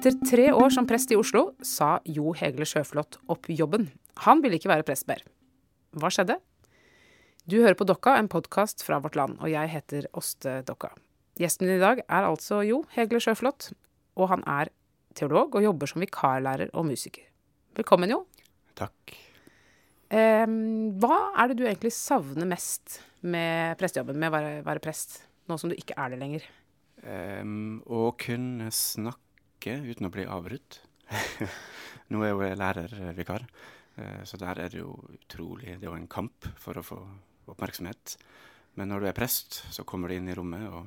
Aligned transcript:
Etter 0.00 0.14
tre 0.24 0.46
år 0.56 0.72
som 0.72 0.86
prest 0.88 1.10
i 1.12 1.16
Oslo 1.20 1.50
sa 1.60 1.98
Jo 2.08 2.30
Hegle 2.32 2.64
Sjøflot 2.64 3.18
opp 3.28 3.50
jobben. 3.52 3.90
Han 4.24 4.40
ville 4.40 4.56
ikke 4.56 4.70
være 4.70 4.86
prest 4.88 5.04
mer. 5.10 5.20
Hva 5.92 6.08
skjedde? 6.08 6.38
Du 7.44 7.58
hører 7.58 7.76
på 7.76 7.84
Dokka, 7.84 8.14
en 8.16 8.30
podkast 8.32 8.80
fra 8.80 8.96
Vårt 9.04 9.18
Land, 9.20 9.36
og 9.44 9.52
jeg 9.52 9.68
heter 9.74 10.08
Åste 10.16 10.62
Dokka. 10.64 10.94
Gjesten 11.36 11.68
min 11.68 11.76
i 11.76 11.84
dag 11.84 12.00
er 12.00 12.30
altså 12.30 12.62
Jo 12.64 12.80
Hegle 12.96 13.20
Sjøflot, 13.20 13.74
og 14.16 14.32
han 14.32 14.48
er 14.48 14.72
teolog 15.20 15.60
og 15.60 15.68
jobber 15.68 15.92
som 15.92 16.00
vikarlærer 16.00 16.72
og 16.72 16.88
musiker. 16.88 17.28
Velkommen, 17.76 18.16
Jo. 18.16 18.24
Takk. 18.80 19.18
Eh, 20.08 20.48
hva 20.96 21.22
er 21.36 21.52
det 21.52 21.60
du 21.60 21.66
egentlig 21.68 21.92
savner 21.92 22.48
mest 22.48 23.02
med 23.20 23.76
prestejobben, 23.76 24.16
med 24.16 24.32
å 24.32 24.38
være, 24.40 24.60
være 24.64 24.88
prest, 24.88 25.26
nå 25.44 25.60
som 25.60 25.68
du 25.68 25.76
ikke 25.76 26.00
er 26.00 26.16
det 26.16 26.24
lenger? 26.24 26.52
Um, 27.04 27.82
å 27.84 28.14
kunne 28.16 28.72
snakke 28.72 29.28
uten 29.66 30.06
å 30.08 30.12
bli 30.14 30.24
avbrutt. 30.24 30.80
Nå 32.10 32.22
er 32.24 32.34
jeg 32.48 32.58
lærervikar, 32.60 33.44
uh, 33.98 34.22
så 34.24 34.38
der 34.40 34.62
er 34.64 34.72
det 34.72 34.80
jo 34.80 34.94
utrolig 35.14 35.76
Det 35.76 35.86
er 35.86 35.90
jo 35.90 35.98
en 35.98 36.10
kamp 36.10 36.46
for 36.58 36.78
å 36.78 36.86
få 36.86 36.98
oppmerksomhet. 37.50 38.16
Men 38.78 38.88
når 38.88 39.00
du 39.00 39.10
er 39.10 39.18
prest, 39.18 39.64
så 39.74 39.84
kommer 39.84 40.08
du 40.08 40.16
inn 40.16 40.30
i 40.30 40.34
rommet, 40.38 40.66
og 40.70 40.86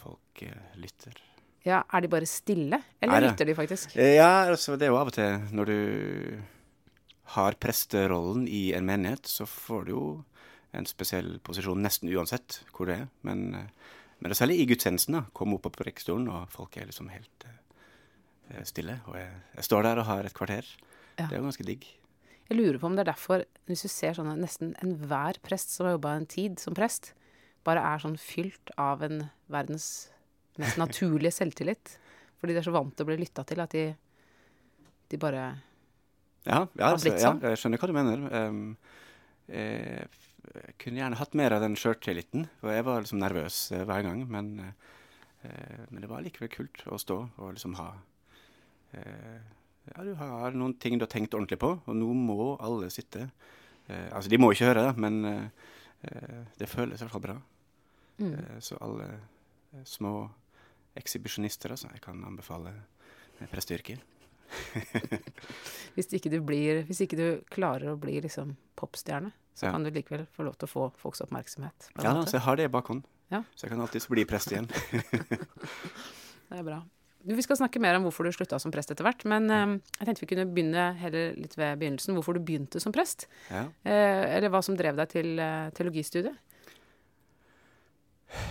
folk 0.00 0.44
uh, 0.46 0.74
lytter. 0.78 1.20
Ja, 1.64 1.82
Er 1.92 2.04
de 2.04 2.08
bare 2.12 2.26
stille, 2.28 2.76
eller 3.00 3.20
Nei, 3.20 3.28
lytter 3.30 3.48
de 3.48 3.54
faktisk? 3.56 3.96
Eh, 3.96 4.16
Ja, 4.18 4.44
altså 4.50 4.76
det 4.76 4.86
er 4.86 4.92
jo 4.92 4.98
av 5.00 5.08
og 5.08 5.16
til 5.16 5.46
når 5.56 5.70
du 5.70 5.78
har 7.34 7.56
presterollen 7.56 8.44
i 8.48 8.74
en 8.76 8.84
menighet, 8.84 9.24
så 9.24 9.46
får 9.48 9.86
du 9.86 9.92
jo 9.94 10.04
en 10.76 10.86
spesiell 10.86 11.38
posisjon 11.44 11.80
nesten 11.80 12.10
uansett 12.12 12.60
hvor 12.74 12.90
det 12.90 12.98
er. 12.98 13.06
Men, 13.24 13.54
eh, 13.54 13.70
men 14.20 14.28
det 14.28 14.36
er 14.36 14.42
særlig 14.42 14.60
i 14.60 14.66
gudstjenesten. 14.68 15.22
Kom 15.32 15.54
opp 15.56 15.64
på 15.64 15.72
prekestolen, 15.72 16.28
og 16.28 16.52
folk 16.52 16.76
er 16.76 16.90
liksom 16.90 17.08
helt 17.14 17.48
eh, 17.48 17.56
stille. 18.68 18.98
Og 19.10 19.18
jeg, 19.18 19.30
jeg 19.56 19.66
står 19.68 19.86
der 19.86 20.00
og 20.02 20.08
har 20.08 20.26
et 20.28 20.36
kvarter. 20.36 20.68
Ja. 21.18 21.26
Det 21.26 21.32
er 21.32 21.40
jo 21.40 21.48
ganske 21.48 21.66
digg. 21.66 21.86
Jeg 22.44 22.58
lurer 22.58 22.78
på 22.80 22.88
om 22.90 22.96
det 22.96 23.04
er 23.06 23.12
derfor, 23.12 23.44
hvis 23.68 23.84
du 23.86 23.88
ser 23.88 24.16
sånne 24.16 24.34
nesten 24.36 24.74
enhver 24.84 25.38
prest 25.44 25.72
som 25.72 25.88
har 25.88 25.96
jobba 25.96 26.16
en 26.18 26.26
tid 26.28 26.60
som 26.60 26.76
prest, 26.76 27.14
bare 27.64 27.80
er 27.80 28.02
sånn 28.02 28.18
fylt 28.20 28.72
av 28.80 29.04
en 29.06 29.22
verdens 29.52 30.10
mest 30.60 30.76
naturlige 30.80 31.32
selvtillit. 31.40 31.96
Fordi 32.40 32.52
de 32.52 32.60
er 32.60 32.66
så 32.66 32.74
vant 32.74 32.92
til 32.92 33.06
å 33.06 33.08
bli 33.08 33.22
lytta 33.22 33.46
til 33.48 33.62
at 33.64 33.72
de, 33.72 33.86
de 35.08 35.20
bare 35.20 35.46
Ja, 36.44 36.66
ja, 36.76 36.90
Har 36.90 37.00
blitt 37.00 37.16
sånn. 37.16 37.16
ja 37.16 37.30
sånn? 37.30 37.42
jeg 37.48 37.62
skjønner 37.62 37.80
hva 37.80 37.88
du 37.88 37.96
mener. 37.96 38.24
Um, 38.36 38.64
eh, 39.48 40.04
jeg 40.44 40.74
kunne 40.82 41.00
gjerne 41.00 41.16
hatt 41.16 41.36
mer 41.40 41.56
av 41.56 41.64
den 41.64 41.78
sjøltilliten, 41.80 42.44
for 42.60 42.74
jeg 42.76 42.84
var 42.84 43.00
liksom 43.00 43.22
nervøs 43.22 43.60
eh, 43.72 43.86
hver 43.88 44.04
gang. 44.04 44.26
Men, 44.28 44.50
uh, 44.60 45.86
men 45.88 46.04
det 46.04 46.10
var 46.12 46.20
likevel 46.26 46.52
kult 46.52 46.84
å 46.92 47.00
stå 47.00 47.16
og 47.40 47.54
liksom 47.56 47.78
ha 47.80 47.94
eh, 47.94 48.02
Ja, 49.94 50.04
du 50.06 50.14
har 50.16 50.54
noen 50.56 50.74
ting 50.80 50.96
du 50.98 51.04
har 51.04 51.10
tenkt 51.12 51.34
ordentlig 51.36 51.58
på, 51.60 51.74
og 51.84 51.96
nå 51.98 52.06
må 52.16 52.54
alle 52.64 52.88
sitte. 52.90 53.26
Eh, 53.86 54.08
altså, 54.16 54.30
de 54.32 54.38
må 54.40 54.48
ikke 54.54 54.70
høre, 54.70 54.86
det, 54.88 54.96
men 55.04 55.18
eh, 55.28 55.68
eh, 56.08 56.40
det 56.58 56.68
føles 56.72 57.00
i 57.00 57.04
hvert 57.04 57.12
fall 57.12 57.24
bra. 57.26 57.36
mm. 58.22 58.32
Eh, 58.32 58.58
så 58.64 58.78
alle 58.80 59.10
eh, 59.12 59.84
små 59.84 60.14
ekshibisjonister, 60.96 61.74
altså, 61.74 61.90
jeg 61.92 62.00
kan 62.00 62.24
anbefale 62.24 62.72
eh, 63.40 63.48
presteyrket. 63.52 64.00
hvis, 65.94 66.08
ikke 66.16 66.30
du 66.32 66.38
blir, 66.46 66.84
hvis 66.88 67.00
ikke 67.04 67.18
du 67.18 67.26
klarer 67.52 67.92
å 67.92 67.98
bli 68.00 68.20
liksom 68.24 68.56
popstjerne, 68.78 69.32
så 69.54 69.66
Ja. 69.68 69.72
kan 69.76 69.84
du 69.84 69.90
likevel 69.90 70.24
få 70.34 70.42
lov 70.48 70.56
til 70.58 70.66
å 70.66 70.72
få 70.72 70.88
folks 70.98 71.20
oppmerksomhet. 71.22 71.90
Ja, 72.00 72.14
da, 72.14 72.24
så 72.26 72.38
jeg 72.38 72.46
har 72.46 72.56
det 72.56 72.64
i 72.64 72.72
bakhånd. 72.72 73.04
Ja. 73.30 73.44
Så 73.54 73.66
jeg 73.66 73.70
kan 73.74 73.80
alltids 73.84 74.08
bli 74.10 74.24
prest 74.28 74.50
igjen. 74.52 74.66
Det 76.48 76.58
er 76.60 76.62
bra. 76.66 76.80
Vi 77.24 77.44
skal 77.44 77.56
snakke 77.56 77.80
mer 77.80 77.96
om 77.96 78.04
hvorfor 78.04 78.26
du 78.26 78.34
slutta 78.36 78.58
som 78.60 78.72
prest 78.74 78.90
etter 78.92 79.06
hvert, 79.06 79.22
men 79.30 79.48
eh, 79.48 79.76
jeg 80.00 80.08
tenkte 80.08 80.24
vi 80.26 80.30
kunne 80.34 80.48
begynne 80.50 80.88
heller 81.00 81.36
litt 81.40 81.54
ved 81.56 81.78
begynnelsen. 81.80 82.16
Hvorfor 82.18 82.36
du 82.36 82.42
begynte 82.44 82.82
som 82.82 82.92
prest? 82.92 83.28
Ja. 83.48 83.64
Eh, 83.86 84.24
eller 84.36 84.52
hva 84.52 84.60
som 84.64 84.76
drev 84.76 84.98
deg 85.00 85.12
til 85.14 85.38
eh, 85.40 85.70
teologistudiet? 85.76 86.36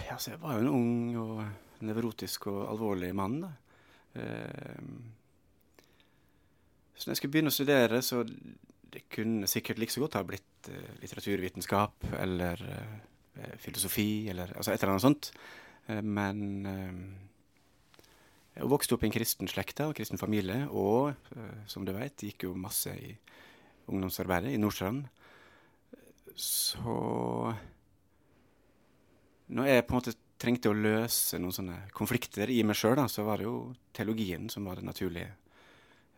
ja, 0.08 0.18
så 0.18 0.34
jeg 0.34 0.42
var 0.42 0.58
jo 0.58 0.64
en 0.64 0.72
ung 0.72 1.18
og 1.20 1.84
nevrotisk 1.84 2.48
og 2.52 2.62
alvorlig 2.72 3.12
mann, 3.16 3.42
da. 3.44 3.52
Ehm, 4.22 5.00
så 6.94 7.08
når 7.08 7.12
jeg 7.12 7.20
skulle 7.20 7.34
begynne 7.34 7.52
å 7.52 7.56
studere, 7.56 8.02
så 8.06 8.22
det 8.94 9.08
kunne 9.12 9.50
sikkert 9.50 9.82
like 9.82 9.94
så 9.94 10.04
godt 10.04 10.20
ha 10.20 10.24
blitt 10.28 10.70
eh, 10.72 10.94
litteraturvitenskap 11.02 12.08
eller 12.22 12.62
eh, 12.70 13.56
filosofi 13.60 14.30
eller 14.32 14.54
altså 14.54 14.72
et 14.72 14.84
eller 14.84 14.94
annet 14.94 15.08
sånt. 15.08 15.32
Eh, 15.90 16.04
men 16.06 16.44
eh, 16.70 17.00
jeg 18.56 18.70
vokste 18.70 18.94
opp 18.96 19.04
i 19.04 19.08
en 19.10 19.16
kristen 19.16 19.50
slekt 19.50 19.80
og 19.82 19.96
kristen 19.98 20.20
familie, 20.22 20.68
og 20.70 21.14
eh, 21.36 21.56
som 21.68 21.86
du 21.86 21.94
vet, 21.96 22.16
gikk 22.22 22.46
jo 22.48 22.54
masse 22.56 22.94
i 22.94 23.16
ungdomsarbeidet 23.90 24.54
i 24.54 24.60
Nordstrand. 24.62 25.08
Så 26.36 26.98
når 29.54 29.70
jeg 29.70 29.86
på 29.86 29.94
en 29.94 30.00
måte 30.00 30.16
trengte 30.44 30.72
å 30.72 30.76
løse 30.76 31.40
noen 31.40 31.56
sånne 31.56 31.78
konflikter 31.96 32.52
i 32.52 32.62
meg 32.68 32.78
sjøl, 32.78 33.00
så 33.12 33.24
var 33.28 33.40
det 33.40 33.48
jo 33.48 33.58
teologien 33.96 34.50
som 34.52 34.66
var 34.68 34.80
det 34.80 34.88
naturlige. 34.88 35.32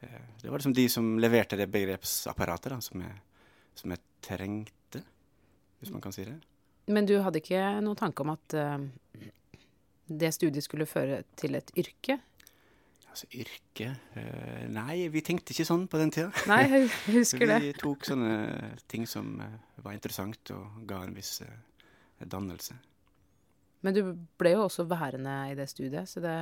Eh, 0.02 0.22
Det 0.42 0.50
var 0.50 0.60
liksom 0.60 0.74
de 0.76 0.88
som 0.90 1.18
leverte 1.20 1.58
det 1.58 1.70
begrepsapparatet 1.72 2.72
da, 2.74 2.82
som, 2.82 3.02
jeg, 3.02 3.22
som 3.76 3.92
jeg 3.92 4.04
trengte, 4.22 5.04
hvis 5.80 5.92
man 5.94 6.02
kan 6.02 6.14
si 6.16 6.26
det. 6.26 6.36
Men 6.88 7.06
du 7.10 7.16
hadde 7.22 7.42
ikke 7.42 7.82
noen 7.82 7.98
tanke 7.98 8.22
om 8.22 8.34
at 8.36 8.54
eh, 8.54 8.78
det 10.08 10.32
studiet 10.36 10.66
skulle 10.66 10.88
føre 10.90 11.24
til 11.40 11.58
et 11.58 11.72
yrke? 11.78 12.20
Altså 13.16 13.30
yrke 13.32 13.94
eh, 14.20 14.66
Nei, 14.76 15.06
vi 15.08 15.22
tenkte 15.24 15.54
ikke 15.54 15.66
sånn 15.68 15.86
på 15.88 16.00
den 16.02 16.12
tida. 16.12 16.32
Nei, 16.52 16.66
jeg 16.68 16.90
husker 17.16 17.48
det. 17.48 17.62
Vi 17.64 17.72
tok 17.80 18.04
sånne 18.04 18.74
ting 18.92 19.06
som 19.08 19.38
eh, 19.40 19.56
var 19.86 19.96
interessant 19.96 20.52
og 20.52 20.82
ga 20.90 21.00
en 21.06 21.16
viss 21.16 21.38
eh, 21.46 21.56
dannelse. 22.20 22.76
Men 23.86 23.96
du 23.96 24.02
ble 24.40 24.56
jo 24.56 24.66
også 24.66 24.84
værende 24.90 25.36
i 25.52 25.56
det 25.56 25.70
studiet, 25.72 26.10
så 26.10 26.24
det 26.24 26.38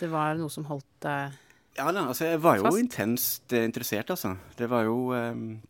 Det 0.00 0.08
var 0.10 0.34
noe 0.34 0.50
som 0.50 0.64
holdt 0.66 0.88
deg 1.04 1.36
Ja 1.76 1.92
da, 1.92 2.08
altså 2.08 2.32
jeg 2.32 2.40
var 2.42 2.58
jo 2.58 2.64
Fast. 2.66 2.80
intenst 2.80 3.52
interessert, 3.54 4.10
altså. 4.10 4.34
Det 4.58 4.66
var 4.68 4.82
jo 4.88 5.12
um, 5.14 5.60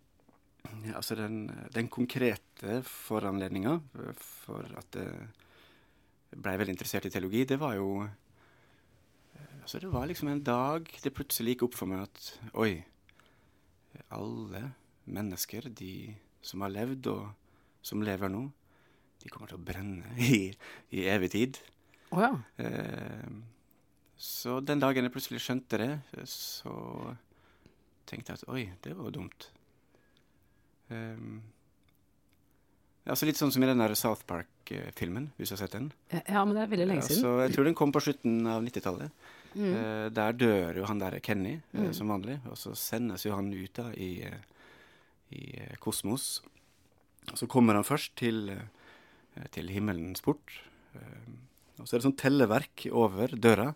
altså 0.95 1.15
den, 1.19 1.51
den 1.75 1.89
konkrete 1.93 2.81
foranledninga 2.87 3.77
for 4.17 4.65
at 4.79 4.97
jeg 4.97 5.42
blei 6.37 6.57
veldig 6.61 6.75
interessert 6.75 7.07
i 7.09 7.13
teologi, 7.13 7.45
det 7.49 7.59
var 7.61 7.77
jo 7.79 8.03
eh, 8.03 9.59
Altså 9.63 9.81
det 9.83 9.93
var 9.93 10.09
liksom 10.11 10.31
en 10.33 10.43
dag 10.45 10.89
det 11.05 11.15
plutselig 11.15 11.55
gikk 11.55 11.69
opp 11.69 11.79
for 11.79 11.91
meg 11.91 12.07
at 12.07 12.33
oi, 12.59 12.83
alle 14.11 14.73
mennesker, 15.05 15.69
de 15.71 16.15
som 16.43 16.65
har 16.65 16.73
levd 16.75 17.09
og 17.13 17.31
som 17.83 18.03
lever 18.03 18.31
nå, 18.33 18.47
de 19.23 19.31
kommer 19.31 19.51
til 19.51 19.61
å 19.61 19.67
brenne 19.67 20.15
i, 20.35 20.51
i 20.95 21.07
evig 21.11 21.33
tid. 21.35 21.63
Oh, 22.13 22.21
ja. 22.23 22.35
Eh, 22.63 23.31
så 24.23 24.61
den 24.61 24.83
dagen 24.83 25.07
jeg 25.07 25.15
plutselig 25.15 25.43
skjønte 25.43 25.81
det, 25.81 25.93
så 26.31 26.75
tenkte 28.07 28.33
jeg 28.33 28.43
at 28.43 28.51
oi, 28.53 28.63
det 28.85 28.95
var 28.95 29.09
jo 29.09 29.17
dumt. 29.17 29.49
Um, 30.93 31.41
altså 33.07 33.27
litt 33.27 33.37
sånn 33.37 33.51
som 33.53 33.63
i 33.63 33.67
den 33.67 33.79
der 33.83 33.95
South 33.99 34.23
Park-filmen, 34.27 35.31
hvis 35.39 35.49
du 35.51 35.55
har 35.57 35.63
sett 35.67 35.73
den. 35.73 35.93
Ja, 36.29 36.45
men 36.45 36.55
det 36.55 36.63
er 36.63 36.71
veldig 36.71 36.87
lenge 36.89 37.03
siden. 37.03 37.25
Altså, 37.25 37.33
jeg 37.47 37.55
tror 37.57 37.65
den 37.65 37.75
kom 37.75 37.93
på 37.93 38.01
slutten 38.05 38.47
av 38.47 38.63
90-tallet. 38.63 39.11
Mm. 39.55 39.75
Eh, 39.75 40.09
der 40.17 40.33
dør 40.33 40.77
jo 40.81 40.85
han 40.89 40.99
der 41.03 41.19
Kenny, 41.21 41.61
eh, 41.75 41.81
Mm. 41.81 41.93
som 41.95 42.09
vanlig, 42.09 42.39
og 42.49 42.57
så 42.57 42.75
sendes 42.77 43.25
jo 43.27 43.35
han 43.35 43.53
ut 43.53 43.73
da 43.75 43.91
i, 43.93 44.23
i 45.33 45.43
eh, 45.59 45.77
kosmos. 45.81 46.41
Og 47.31 47.37
så 47.39 47.47
kommer 47.49 47.75
han 47.75 47.85
først 47.85 48.15
til, 48.17 48.51
til 49.51 49.69
himmelens 49.69 50.21
port. 50.25 50.61
Og 51.79 51.87
så 51.89 51.95
er 51.95 51.99
det 52.01 52.07
sånn 52.07 52.17
telleverk 52.19 52.87
over 52.93 53.29
døra. 53.29 53.75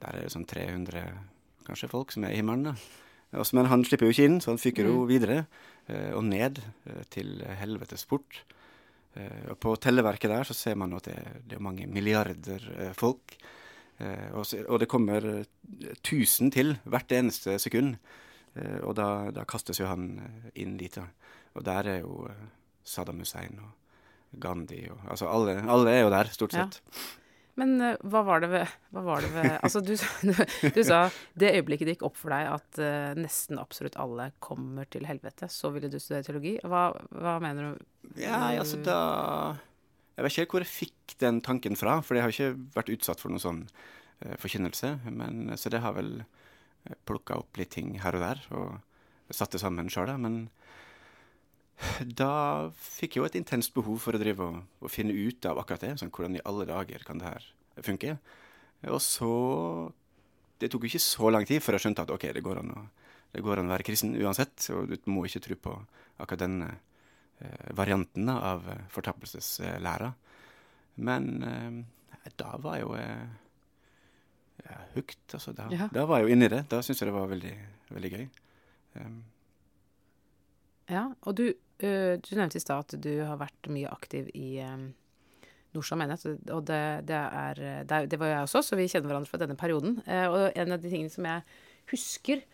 Der 0.00 0.08
er 0.16 0.22
det 0.26 0.32
sånn 0.34 0.46
300 0.46 1.04
kanskje 1.66 1.88
folk 1.90 2.12
som 2.12 2.24
er 2.24 2.32
i 2.34 2.36
himmelen. 2.40 2.64
da. 2.64 3.42
Men 3.52 3.66
han 3.66 3.84
slipper 3.84 4.06
jo 4.06 4.12
ikke 4.14 4.24
inn, 4.28 4.40
så 4.40 4.46
han 4.52 4.58
fyker 4.58 4.84
jo 4.86 5.04
Mm. 5.04 5.08
videre 5.08 5.46
og 6.16 6.24
ned 6.26 6.60
eh, 6.86 7.02
til 7.12 7.40
helvetes 7.60 8.06
port. 8.08 8.42
Eh, 9.16 9.50
og 9.52 9.58
på 9.62 9.74
telleverket 9.80 10.32
der 10.32 10.48
så 10.48 10.56
ser 10.56 10.76
man 10.78 10.94
at 10.96 11.08
det, 11.08 11.16
det 11.48 11.58
er 11.58 11.64
mange 11.64 11.88
milliarder 11.88 12.66
eh, 12.76 12.92
folk. 12.96 13.36
Eh, 13.98 14.28
og, 14.34 14.44
så, 14.48 14.60
og 14.68 14.82
det 14.82 14.90
kommer 14.92 15.24
eh, 15.30 15.46
1000 16.02 16.52
til 16.52 16.76
hvert 16.84 17.12
eneste 17.16 17.58
sekund. 17.62 17.96
Eh, 18.56 18.80
og 18.82 18.96
da, 18.98 19.30
da 19.34 19.46
kastes 19.48 19.80
jo 19.80 19.88
han 19.88 20.16
eh, 20.20 20.50
inn 20.64 20.76
dit. 20.80 20.98
Og 21.56 21.64
der 21.64 21.92
er 21.94 22.02
jo 22.02 22.26
eh, 22.30 22.46
Saddam 22.86 23.22
Hussein 23.24 23.60
og 23.62 23.72
Gandhi 24.42 24.82
og 24.92 24.98
Altså 25.08 25.30
alle, 25.30 25.60
alle 25.70 25.94
er 25.94 26.04
jo 26.04 26.10
der, 26.12 26.32
stort 26.34 26.56
Ja. 26.56 26.68
Men 27.60 27.74
uh, 27.80 27.94
hva 28.04 28.22
var 28.26 28.42
det 28.44 28.50
ved, 28.52 28.72
var 28.92 29.24
det 29.24 29.30
ved 29.32 29.50
Altså, 29.56 29.80
du, 29.84 29.94
du 30.76 30.80
sa 30.84 31.06
det 31.38 31.54
øyeblikket 31.56 31.88
det 31.88 31.96
gikk 31.96 32.06
opp 32.10 32.18
for 32.20 32.34
deg 32.34 32.50
at 32.52 32.80
uh, 32.82 33.16
nesten 33.18 33.60
absolutt 33.60 33.98
alle 34.00 34.30
kommer 34.44 34.88
til 34.92 35.08
helvete, 35.08 35.48
så 35.52 35.72
ville 35.74 35.90
du 35.92 35.98
studere 36.00 36.26
teologi. 36.26 36.56
Hva, 36.64 36.88
hva 37.16 37.36
mener 37.42 37.72
du? 37.72 37.86
Ja, 38.20 38.52
altså 38.54 38.78
da 38.84 38.98
Jeg 40.14 40.24
vet 40.24 40.32
ikke 40.32 40.44
helt 40.44 40.54
hvor 40.54 40.64
jeg 40.66 40.72
fikk 40.72 41.16
den 41.22 41.40
tanken 41.44 41.78
fra, 41.80 41.98
for 42.04 42.18
jeg 42.18 42.26
har 42.26 42.34
ikke 42.34 42.52
vært 42.76 42.92
utsatt 42.96 43.22
for 43.22 43.32
noen 43.32 43.44
sånn 43.44 43.62
uh, 43.66 44.36
forkynnelse. 44.42 44.98
Men, 45.08 45.56
så 45.56 45.72
det 45.72 45.84
har 45.84 45.96
vel 45.96 46.18
plukka 47.08 47.40
opp 47.40 47.58
litt 47.58 47.72
ting 47.74 47.96
her 47.98 48.14
og 48.14 48.22
der, 48.22 48.42
og 48.54 49.34
satt 49.34 49.56
det 49.56 49.62
sammen 49.62 49.88
sjøl, 49.90 50.12
Men 50.22 50.44
da 52.22 52.32
fikk 52.72 53.16
jeg 53.16 53.22
jo 53.22 53.28
et 53.28 53.38
intenst 53.40 53.74
behov 53.76 54.00
for 54.02 54.16
å 54.16 54.20
drive 54.20 54.44
og, 54.46 54.58
og 54.80 54.92
finne 54.92 55.16
ut 55.16 55.48
av 55.48 55.60
akkurat 55.60 55.84
det. 55.84 55.94
Sånn, 56.00 56.12
hvordan 56.14 56.38
i 56.38 56.44
alle 56.48 56.68
dager 56.68 57.04
kan 57.06 57.20
det 57.20 57.30
her 57.30 57.48
funke? 57.84 58.16
Og 58.92 59.00
så 59.02 59.32
Det 60.56 60.70
tok 60.72 60.86
jo 60.86 60.88
ikke 60.88 61.04
så 61.04 61.28
lang 61.28 61.44
tid 61.44 61.60
før 61.60 61.76
jeg 61.76 61.84
skjønte 61.84 62.04
at 62.06 62.10
ok, 62.14 62.30
det 62.32 62.40
går 62.44 62.62
an 62.62 62.70
å, 62.72 62.82
det 63.34 63.42
går 63.44 63.60
an 63.60 63.68
å 63.68 63.74
være 63.74 63.84
kristen 63.84 64.14
uansett, 64.16 64.70
og 64.72 64.88
du 64.88 65.10
må 65.12 65.26
ikke 65.28 65.42
tro 65.44 65.56
på 65.66 65.72
akkurat 66.16 66.46
denne 66.46 66.68
eh, 67.44 67.66
varianten 67.76 68.30
av 68.32 68.64
fortappelseslæra. 68.64 68.88
fortapelseslæra. 68.94 70.14
Men 70.96 71.42
eh, 71.42 72.30
da 72.36 72.56
var 72.60 72.78
jeg 72.78 72.86
jo 72.86 72.94
eh, 72.96 73.26
ja, 74.64 74.78
hooked, 74.94 75.24
altså. 75.32 75.52
Da, 75.52 75.68
ja. 75.70 75.88
da, 75.92 76.06
var 76.08 76.20
jeg 76.20 76.28
jo 76.28 76.36
inni 76.36 76.48
det. 76.50 76.62
Da 76.70 76.80
syntes 76.82 77.02
jeg 77.02 77.10
det 77.10 77.16
var 77.16 77.30
veldig, 77.30 77.54
veldig 77.92 78.12
gøy. 78.14 78.26
Um, 78.96 79.18
ja, 80.88 81.04
og 81.20 81.36
du, 81.36 81.44
du 81.80 82.30
nevnte 82.38 82.56
i 82.56 82.62
stad 82.62 82.86
at 82.86 82.94
du 83.04 83.10
har 83.20 83.36
vært 83.40 83.68
mye 83.72 83.90
aktiv 83.92 84.30
i 84.32 84.56
um, 84.64 84.86
Norsa 85.76 85.98
menighet, 86.00 86.46
og 86.54 86.62
det, 86.70 86.82
det, 87.10 87.18
er, 87.18 87.60
det, 87.84 87.98
det, 88.12 88.20
var 88.20 88.32
jeg 88.32 88.46
også, 88.46 88.62
så 88.64 88.78
vi 88.78 88.88
kjenner 88.88 89.12
hverandre 89.12 89.28
fra 89.28 89.42
denne 89.42 89.58
perioden. 89.60 89.98
Uh, 90.08 90.26
og 90.30 90.38
en 90.56 90.72
av 90.72 90.80
de 90.80 90.92
tingene 90.92 91.12
som 91.12 91.28
jeg 91.28 91.44
husker 91.92 92.46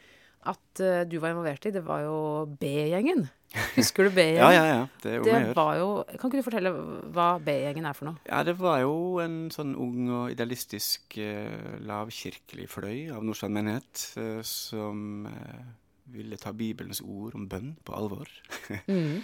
at 0.51 0.81
du 1.07 1.21
var 1.23 1.31
involvert 1.31 1.69
i, 1.71 1.71
det 1.71 1.85
var 1.87 2.03
jo 2.03 2.17
B-gjengen. 2.59 3.29
Husker 3.77 4.09
du 4.09 4.15
B-gjengen? 4.17 4.41
ja, 4.41 4.53
ja, 4.53 4.65
ja. 4.67 4.87
Det, 5.03 5.13
det 5.27 5.57
var 5.57 5.77
jo 5.81 5.89
Kan 6.17 6.31
ikke 6.31 6.41
du 6.41 6.47
fortelle 6.47 6.73
hva 7.13 7.29
B-gjengen 7.43 7.89
er 7.89 7.97
for 7.97 8.11
noe? 8.11 8.23
Ja, 8.29 8.43
det 8.47 8.57
var 8.61 8.81
jo 8.85 9.21
en 9.23 9.45
sånn 9.53 9.75
ung 9.79 10.09
og 10.09 10.33
idealistisk 10.33 11.19
uh, 11.21 11.77
lavkirkelig 11.85 12.69
fløy 12.73 12.97
av 13.13 13.25
Nordstrand 13.27 13.57
menighet 13.59 14.07
uh, 14.17 14.41
som 14.47 15.29
uh, 15.29 15.63
ville 16.11 16.39
ta 16.41 16.53
Bibelens 16.57 17.03
ord 17.05 17.37
om 17.39 17.47
bønn 17.51 17.75
på 17.87 17.95
alvor. 17.97 18.31
mm. 18.91 19.21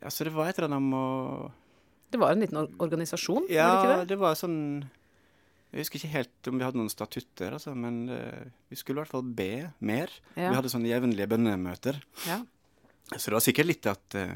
ja, 0.00 0.10
så 0.10 0.26
det 0.26 0.34
var 0.34 0.50
et 0.50 0.58
eller 0.58 0.72
annet 0.72 0.82
om 0.82 0.96
å 0.98 1.06
Det 2.12 2.20
var 2.20 2.34
en 2.34 2.42
liten 2.42 2.58
organisasjon? 2.82 3.46
Ja, 3.52 3.68
var 3.68 3.72
det, 3.72 3.84
ikke 3.84 4.00
det? 4.02 4.10
det 4.12 4.20
var 4.24 4.40
sånn 4.40 4.60
jeg 5.72 5.86
husker 5.86 6.02
ikke 6.02 6.16
helt 6.18 6.48
om 6.50 6.58
vi 6.58 6.64
hadde 6.66 6.76
noen 6.76 6.92
statutter, 6.92 7.54
altså, 7.56 7.72
men 7.72 8.02
eh, 8.12 8.48
vi 8.68 8.76
skulle 8.76 8.98
i 8.98 9.02
hvert 9.06 9.12
fall 9.14 9.24
be 9.24 9.70
mer. 9.80 10.10
Ja. 10.34 10.50
Vi 10.50 10.58
hadde 10.58 10.68
sånne 10.68 10.90
jevnlige 10.90 11.30
bønnemøter. 11.32 11.96
Ja. 12.26 12.42
Så 13.14 13.30
det 13.30 13.38
var 13.38 13.44
sikkert 13.46 13.70
litt 13.70 13.88
at 13.88 14.16
eh, 14.20 14.34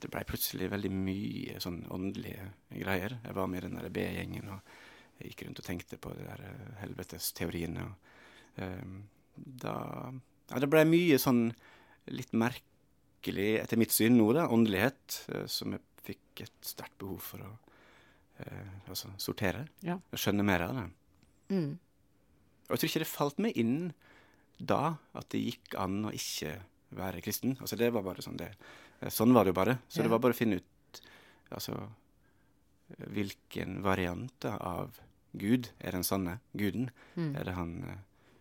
det 0.00 0.08
blei 0.08 0.22
plutselig 0.24 0.70
veldig 0.72 0.90
mye 0.94 1.60
sånn 1.60 1.82
åndelige 1.92 2.46
greier. 2.72 3.18
Jeg 3.26 3.36
var 3.36 3.50
med 3.52 3.60
i 3.60 3.66
den 3.66 3.76
der 3.76 3.92
B-gjengen 3.92 4.54
og 4.54 4.72
jeg 5.20 5.34
gikk 5.34 5.44
rundt 5.46 5.60
og 5.60 5.66
tenkte 5.66 6.00
på 6.00 6.14
de 6.16 6.24
der 6.24 6.40
uh, 6.48 6.68
helvetesteoriene. 6.80 7.84
Og, 7.84 8.62
da 9.40 9.76
Ja, 10.50 10.58
det 10.58 10.66
ble 10.70 10.82
mye 10.88 11.18
sånn 11.22 11.52
litt 12.10 12.32
merkelig, 12.34 13.50
etter 13.60 13.78
mitt 13.78 13.94
syn 13.94 14.16
nå, 14.18 14.32
da, 14.34 14.48
åndelighet, 14.50 15.20
som 15.46 15.76
jeg 15.76 15.84
fikk 16.10 16.42
et 16.46 16.66
sterkt 16.66 16.96
behov 16.98 17.20
for 17.22 17.44
å 17.44 17.50
eh, 18.42 18.72
altså 18.88 19.12
sortere. 19.20 19.66
Ja. 19.86 19.98
Skjønne 20.16 20.46
mer 20.46 20.66
av 20.66 20.76
det. 20.76 20.86
Mm. 21.50 21.70
Og 22.68 22.74
jeg 22.74 22.82
tror 22.82 22.90
ikke 22.90 23.04
det 23.04 23.10
falt 23.10 23.42
meg 23.42 23.60
inn 23.60 23.78
da 24.60 24.96
at 25.16 25.30
det 25.32 25.42
gikk 25.42 25.76
an 25.80 26.04
å 26.08 26.14
ikke 26.14 26.56
være 26.96 27.22
kristen. 27.24 27.56
Altså 27.60 27.78
det 27.80 27.92
var 27.94 28.04
bare 28.06 28.24
sånn 28.24 28.38
det 28.40 28.50
eh, 28.50 29.12
Sånn 29.12 29.34
var 29.36 29.46
det 29.46 29.54
jo 29.54 29.60
bare. 29.60 29.78
Så 29.88 30.00
ja. 30.00 30.06
det 30.06 30.14
var 30.14 30.22
bare 30.22 30.36
å 30.36 30.40
finne 30.40 30.60
ut 30.60 31.02
altså 31.50 31.76
hvilken 33.10 33.80
variant 33.86 34.44
av 34.50 34.98
Gud 35.38 35.68
er 35.78 35.94
den 35.94 36.06
sanne 36.06 36.40
guden. 36.58 36.88
Mm. 37.14 37.34
Er 37.38 37.46
det 37.46 37.54
han 37.54 37.74
uh, 37.86 37.98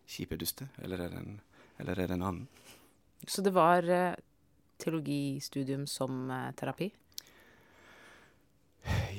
kjipe 0.09 0.39
duste, 0.41 0.69
eller 0.81 1.05
er, 1.05 1.13
det 1.13 1.21
en, 1.21 1.37
eller 1.81 2.01
er 2.01 2.09
det 2.09 2.17
en 2.17 2.25
annen? 2.25 2.47
Så 3.27 3.43
det 3.45 3.53
var 3.53 3.85
uh, 3.85 4.15
teologistudium 4.81 5.85
som 5.89 6.25
uh, 6.31 6.49
terapi? 6.57 6.89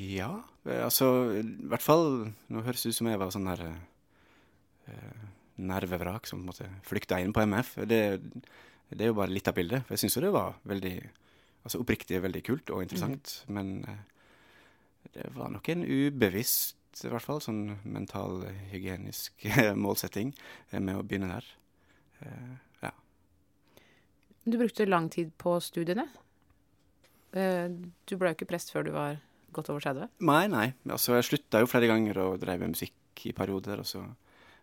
Ja, 0.01 0.31
eh, 0.65 0.85
altså 0.85 1.07
i 1.37 1.43
hvert 1.45 1.85
fall 1.85 2.07
Nå 2.49 2.65
høres 2.65 2.85
det 2.85 2.95
ut 2.95 2.99
som 3.01 3.11
jeg 3.11 3.21
var 3.21 3.33
sånn 3.35 3.49
der 3.51 3.65
eh, 3.69 5.25
nervevrak 5.61 6.29
som 6.29 6.47
på 6.47 6.57
en 6.65 6.79
flykta 6.87 7.19
inn 7.21 7.35
på 7.37 7.45
MF. 7.45 7.75
Det, 7.85 8.01
det, 8.89 9.03
er 9.03 9.11
jo 9.11 9.19
bare 9.19 9.33
litt 9.35 9.49
av 9.51 9.59
bildet. 9.59 9.85
For 9.85 9.95
jeg 9.95 10.07
syns 10.07 10.17
jo 10.17 10.25
det 10.25 10.33
var 10.33 10.57
veldig 10.71 10.95
altså 11.61 11.83
oppriktig 11.83 12.23
veldig 12.25 12.43
kult 12.47 12.73
og 12.73 12.87
interessant. 12.87 13.35
Mm. 13.47 13.59
Men 13.59 13.73
eh, 13.85 14.01
det 15.19 15.29
var 15.37 15.53
nok 15.53 15.69
en 15.73 15.85
ubevisst, 15.85 16.80
i 17.05 17.13
hvert 17.13 17.25
fall 17.25 17.43
sånn 17.45 17.63
mental 17.85 18.45
hygienisk 18.73 19.47
målsetting 19.85 20.35
eh, 20.71 20.81
med 20.81 20.99
å 20.99 21.05
begynne 21.07 21.31
der. 21.33 21.49
Eh, 22.25 22.53
ja. 22.87 22.93
Du 24.45 24.59
brukte 24.61 24.89
lang 24.89 25.09
tid 25.13 25.33
på 25.41 25.57
studiene. 25.65 26.07
Eh, 27.33 27.67
du 27.71 28.17
ble 28.19 28.33
jo 28.33 28.39
ikke 28.39 28.51
prest 28.51 28.73
før 28.75 28.89
du 28.89 28.95
var 28.95 29.21
godt 29.55 29.71
over 29.73 29.85
30? 29.85 30.11
Nei, 30.27 30.45
nei. 30.51 30.67
Altså, 30.89 31.15
jeg 31.19 31.29
slutta 31.29 31.63
jo 31.63 31.71
flere 31.71 31.91
ganger 31.91 32.23
og 32.25 32.41
drev 32.43 32.63
med 32.63 32.75
musikk 32.75 33.27
i 33.27 33.35
perioder. 33.37 33.83
Og 33.83 33.89
så 33.89 34.03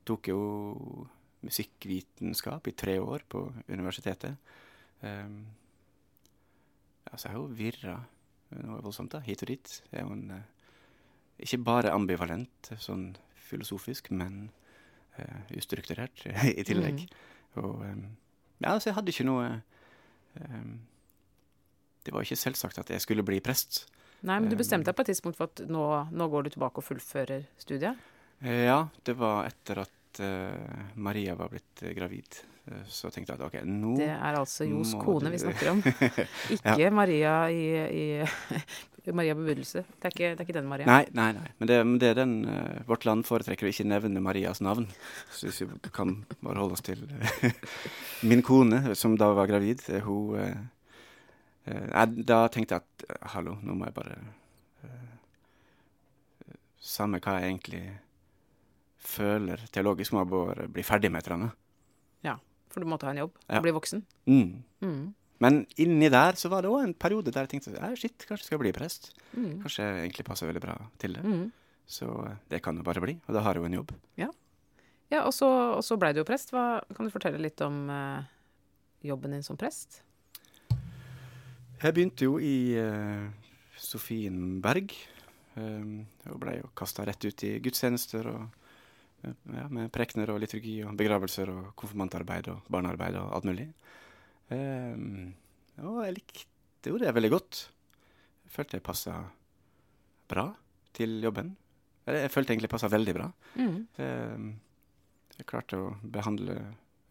tok 0.08 0.30
jeg 0.30 0.36
jo 0.36 1.08
musikkvitenskap 1.48 2.68
i 2.68 2.76
tre 2.76 2.98
år 3.00 3.24
på 3.30 3.44
universitetet. 3.70 4.38
Um, 5.04 5.44
altså, 7.12 7.28
jeg 7.28 7.34
har 7.34 7.40
jo 7.40 7.58
virra 7.60 7.98
noe 8.64 8.82
voldsomt, 8.84 9.14
da. 9.14 9.22
Hit 9.26 9.44
og 9.46 9.52
dit. 9.52 9.76
Jeg 9.92 10.02
er 10.02 10.08
jo 10.08 10.16
en 10.16 10.32
uh, 10.34 10.57
ikke 11.38 11.60
bare 11.66 11.94
ambivalent 11.94 12.72
sånn 12.82 13.12
filosofisk, 13.48 14.10
men 14.12 14.48
uh, 15.20 15.42
ustrukturert 15.58 16.26
i 16.60 16.66
tillegg. 16.68 17.04
Mm. 17.06 17.62
Og 17.62 17.84
um, 17.86 18.06
ja, 18.62 18.74
altså, 18.74 18.90
jeg 18.90 18.98
hadde 18.98 19.14
ikke 19.14 19.28
noe 19.28 19.46
um, 20.42 20.74
Det 22.06 22.14
var 22.14 22.26
ikke 22.26 22.40
selvsagt 22.40 22.82
at 22.82 22.92
jeg 22.94 23.04
skulle 23.04 23.26
bli 23.26 23.40
prest. 23.44 23.86
Nei, 24.26 24.40
men 24.40 24.50
du 24.50 24.58
bestemte 24.58 24.90
deg 24.90 24.98
på 24.98 25.06
et 25.06 25.12
tidspunkt 25.14 25.38
for 25.38 25.52
at 25.52 25.62
nå, 25.70 25.86
nå 26.10 26.28
går 26.32 26.48
du 26.48 26.56
tilbake 26.56 26.82
og 26.82 26.86
fullfører 26.88 27.46
studiet? 27.62 28.00
Ja, 28.42 28.84
det 29.06 29.18
var 29.18 29.46
etter 29.50 29.84
at 29.84 30.22
uh, 30.22 30.94
Maria 30.96 31.38
var 31.38 31.54
blitt 31.54 31.86
gravid. 31.98 32.42
Så 32.92 33.08
tenkte 33.14 33.32
jeg 33.32 33.40
at 33.40 33.46
ok, 33.46 33.62
nå 33.64 33.94
Det 33.96 34.10
er 34.12 34.36
altså 34.36 34.66
Jos 34.68 34.92
kone 35.00 35.30
du... 35.30 35.36
vi 35.38 35.40
snakker 35.40 35.70
om. 35.72 35.84
ikke 36.58 36.74
ja. 36.82 36.90
Maria 36.92 37.36
i, 37.48 37.62
i 37.88 38.08
Maria 39.16 39.36
bebudelse. 39.38 39.86
Det, 40.02 40.12
det, 40.18 40.32
er 40.34 40.44
ikke 40.44 40.56
den 40.58 40.68
Maria. 40.68 40.88
Nei, 40.90 41.06
nei, 41.16 41.30
nei. 41.38 41.52
Men 41.60 41.70
det, 41.70 41.78
det 42.04 42.10
er 42.12 42.18
den 42.20 42.34
Vårt 42.90 43.06
Land 43.08 43.28
foretrekker 43.28 43.68
å 43.68 43.72
ikke 43.72 43.88
nevne 43.88 44.24
Marias 44.24 44.60
navn. 44.66 44.90
Så 45.32 45.48
hvis 45.48 45.62
vi 45.64 45.92
kan 45.96 46.18
bare 46.42 46.60
holde 46.60 46.76
oss 46.76 46.84
til 46.84 47.06
min 48.30 48.44
kone, 48.44 48.96
som 49.00 49.16
da 49.20 49.32
var 49.38 49.48
gravid. 49.52 49.86
Hun 50.04 50.68
Eh, 51.68 52.08
da 52.24 52.46
tenkte 52.52 52.78
jeg 52.78 52.84
at 52.84 53.08
eh, 53.10 53.24
hallo, 53.34 53.58
nå 53.60 53.76
må 53.76 53.88
jeg 53.90 53.96
bare 53.98 54.18
uh, 54.86 56.52
Samme 56.80 57.20
hva 57.20 57.34
jeg 57.42 57.52
egentlig 57.52 57.82
føler 59.08 59.66
teologisk, 59.76 60.14
må 60.16 60.24
jeg 60.24 60.32
bare 60.32 60.68
bli 60.72 60.86
ferdig 60.88 61.12
med 61.12 61.20
et 61.20 61.28
eller 61.28 61.38
annet. 61.38 61.58
Ja, 62.24 62.36
for 62.72 62.84
du 62.84 62.88
måtte 62.92 63.08
ha 63.08 63.14
en 63.14 63.22
jobb 63.26 63.36
ja. 63.48 63.60
bli 63.64 63.74
voksen? 63.76 64.04
Mm. 64.30 64.64
Mm. 64.84 65.02
Men 65.44 65.62
inni 65.78 66.10
der 66.10 66.38
så 66.40 66.50
var 66.50 66.66
det 66.66 66.72
òg 66.74 66.82
en 66.82 66.96
periode 66.98 67.34
der 67.34 67.46
jeg 67.46 67.56
tenkte 67.56 67.76
ja, 67.76 67.92
shit, 67.98 68.18
kanskje 68.26 68.44
jeg 68.44 68.50
skal 68.50 68.62
bli 68.64 68.74
prest. 68.76 69.12
Mm. 69.36 69.62
Kanskje 69.64 69.86
jeg 69.86 70.04
egentlig 70.08 70.26
passer 70.26 70.50
veldig 70.50 70.64
bra 70.64 70.78
til 71.02 71.18
det. 71.18 71.24
Mm. 71.24 71.46
Så 71.88 72.10
det 72.52 72.62
kan 72.66 72.78
jo 72.78 72.86
bare 72.88 73.04
bli. 73.04 73.16
Og 73.28 73.38
da 73.38 73.44
har 73.46 73.56
jeg 73.56 73.64
jo 73.64 73.70
en 73.70 73.78
jobb. 73.78 73.94
Ja, 74.20 74.32
ja 75.14 75.24
og 75.28 75.34
så, 75.36 75.50
så 75.86 76.00
blei 76.00 76.12
du 76.16 76.24
jo 76.24 76.28
prest. 76.28 76.52
Hva, 76.56 76.82
kan 76.98 77.08
du 77.08 77.14
fortelle 77.14 77.42
litt 77.42 77.62
om 77.64 77.86
uh, 77.92 78.26
jobben 79.06 79.38
din 79.38 79.46
som 79.46 79.60
prest? 79.60 80.02
Jeg 81.78 81.94
begynte 81.94 82.26
jo 82.26 82.42
i 82.42 82.74
uh, 82.82 83.30
Sofienberg. 83.78 84.96
Um, 85.58 86.06
og 86.30 86.38
ble 86.42 86.60
jo 86.60 86.70
kasta 86.78 87.06
rett 87.08 87.24
ut 87.26 87.44
i 87.48 87.56
gudstjenester 87.66 88.28
og, 88.30 88.66
ja, 89.26 89.64
med 89.74 89.90
prekener 89.94 90.30
og 90.30 90.42
liturgi 90.44 90.76
og 90.86 90.94
begravelser 91.00 91.50
og 91.50 91.72
konfirmantarbeid 91.80 92.52
og 92.54 92.68
barnearbeid 92.74 93.18
og 93.18 93.32
alt 93.38 93.48
mulig. 93.50 93.66
Og 94.56 95.98
jeg 96.06 96.16
likte 96.16 96.94
jo 96.94 97.00
det 97.02 97.14
veldig 97.14 97.32
godt. 97.34 97.62
Jeg 98.48 98.54
følte 98.54 98.80
jeg 98.80 98.86
passa 98.86 99.18
bra 100.32 100.48
til 100.96 101.20
jobben. 101.24 101.52
Jeg 102.08 102.32
følte 102.32 102.54
egentlig 102.56 102.72
passa 102.72 102.88
veldig 102.92 103.16
bra. 103.18 103.28
Mm. 103.60 103.78
Um, 104.00 104.48
jeg 105.38 105.48
klarte 105.50 105.80
å 105.80 105.90
behandle 106.02 106.56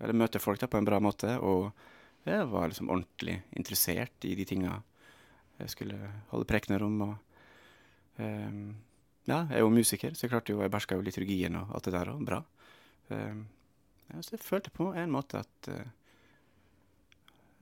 eller 0.01 0.17
møte 0.17 0.41
folk 0.43 0.61
da 0.61 0.69
på 0.69 0.81
en 0.81 0.89
bra 0.89 0.99
måte. 1.01 1.39
og 1.39 1.73
jeg 2.27 2.47
var 2.51 2.67
liksom 2.69 2.91
ordentlig 2.91 3.37
interessert 3.55 4.25
i 4.27 4.35
de 4.35 4.45
tinga 4.45 4.81
jeg 5.61 5.71
skulle 5.71 5.99
holde 6.33 6.49
prekener 6.49 6.83
om. 6.83 6.97
Og, 7.07 7.37
um, 8.19 8.75
ja, 9.27 9.45
jeg 9.47 9.61
er 9.61 9.63
jo 9.63 9.71
musiker, 9.71 10.15
så 10.15 10.27
jeg 10.27 10.33
klarte 10.33 10.53
jo, 10.53 10.63
jeg 10.65 10.73
berska 10.75 10.99
jo 10.99 11.05
liturgien 11.07 11.55
og 11.61 11.71
alt 11.77 11.87
det 11.87 11.95
der 11.95 12.11
òg 12.13 12.25
bra. 12.27 12.41
Um, 13.09 13.47
ja, 14.11 14.21
så 14.23 14.35
jeg 14.35 14.43
følte 14.43 14.75
på 14.75 14.91
en 14.99 15.15
måte 15.15 15.45
at 15.45 15.71
uh, 15.71 15.87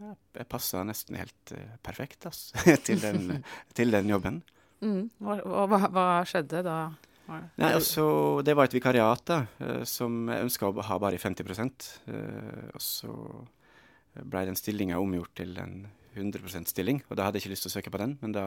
jeg 0.03 0.47
passa 0.51 0.83
nesten 0.87 1.19
helt 1.19 1.55
uh, 1.55 1.77
perfekt 1.87 2.27
ass, 2.31 2.49
til, 2.87 3.01
den, 3.03 3.45
til, 3.77 3.95
den, 3.95 4.11
jobben. 4.11 4.43
Mm. 4.85 5.09
Hva, 5.23 5.39
hva, 5.71 5.81
hva, 5.89 6.07
skjedde 6.29 6.65
da? 6.67 6.79
Det- 7.25 7.41
Nei, 7.57 7.71
altså, 7.73 8.05
Det 8.45 8.53
var 8.53 8.69
et 8.69 8.75
vikariat 8.77 9.23
da, 9.25 9.37
eh, 9.65 9.85
som 9.89 10.27
jeg 10.29 10.45
ønska 10.45 10.69
å 10.69 10.83
ha 10.85 10.99
bare 11.01 11.17
i 11.17 11.23
50 11.23 11.47
uh, 11.49 12.67
Og 12.75 12.83
så 12.85 13.15
ble 14.21 14.43
den 14.45 14.59
stillinga 14.59 14.99
omgjort 15.01 15.33
til 15.41 15.57
en 15.59 15.87
100% 16.15 16.69
stilling. 16.69 17.01
Og 17.09 17.17
da 17.17 17.25
hadde 17.25 17.41
jeg 17.41 17.47
ikke 17.47 17.55
lyst 17.55 17.67
til 17.67 17.73
å 17.73 17.77
søke 17.79 17.95
på 17.95 18.01
den, 18.03 18.19
men 18.21 18.35
da 18.37 18.45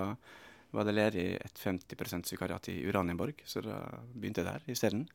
var 0.76 0.88
det 0.88 0.96
ledig 0.96 1.26
et 1.40 1.60
50% 1.64 2.32
vikariat 2.36 2.70
i 2.72 2.78
Uranienborg, 2.88 3.42
så 3.48 3.64
da 3.64 3.80
begynte 4.14 4.44
jeg 4.44 4.50
der 4.50 4.72
isteden. 4.72 5.08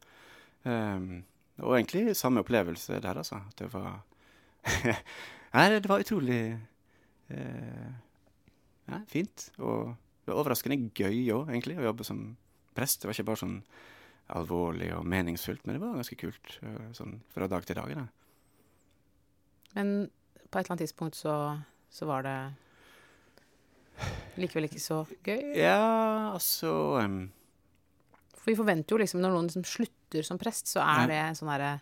Um, 0.65 1.25
og 1.61 1.77
egentlig 1.77 2.17
samme 2.17 2.43
opplevelse 2.43 3.01
der, 3.03 3.21
altså. 3.21 3.41
At 3.49 3.59
det 3.61 3.71
var 3.73 4.03
Nei, 5.53 5.67
det 5.75 5.89
var 5.91 6.01
utrolig 6.01 6.39
eh, 7.29 7.91
ja, 8.89 9.01
fint. 9.11 9.51
Og 9.61 9.93
det 10.25 10.33
var 10.33 10.41
overraskende 10.41 10.79
gøy 10.97 11.27
òg, 11.35 11.51
egentlig, 11.53 11.77
å 11.81 11.87
jobbe 11.91 12.07
som 12.09 12.23
prest. 12.77 13.03
Det 13.03 13.11
var 13.11 13.17
ikke 13.19 13.29
bare 13.33 13.43
sånn 13.43 13.59
alvorlig 14.33 14.89
og 14.97 15.05
meningsfullt, 15.13 15.67
men 15.67 15.77
det 15.77 15.83
var 15.83 15.99
ganske 15.99 16.17
kult 16.21 16.55
eh, 16.65 16.87
sånn 16.97 17.19
fra 17.35 17.49
dag 17.53 17.67
til 17.69 17.77
dag. 17.77 17.93
Da. 17.99 18.07
Men 19.77 19.93
på 20.49 20.59
et 20.59 20.63
eller 20.65 20.75
annet 20.75 20.85
tidspunkt 20.87 21.17
så, 21.21 21.35
så 21.93 22.09
var 22.09 22.25
det 22.27 22.37
likevel 24.41 24.69
ikke 24.71 24.81
så 24.83 25.03
gøy. 25.27 25.53
Ja, 25.61 26.33
altså 26.33 26.73
um, 27.05 27.27
For 28.39 28.51
vi 28.53 28.57
forventer 28.59 28.97
jo 28.97 29.03
liksom 29.03 29.21
når 29.23 29.35
noen 29.37 29.51
liksom 29.51 29.67
slutter 29.69 30.25
som 30.27 30.41
prest, 30.41 30.71
så 30.73 30.81
er 30.85 31.05
Ja. 31.05 31.11
det 31.13 31.39
sånn 31.39 31.53
derre 31.53 31.75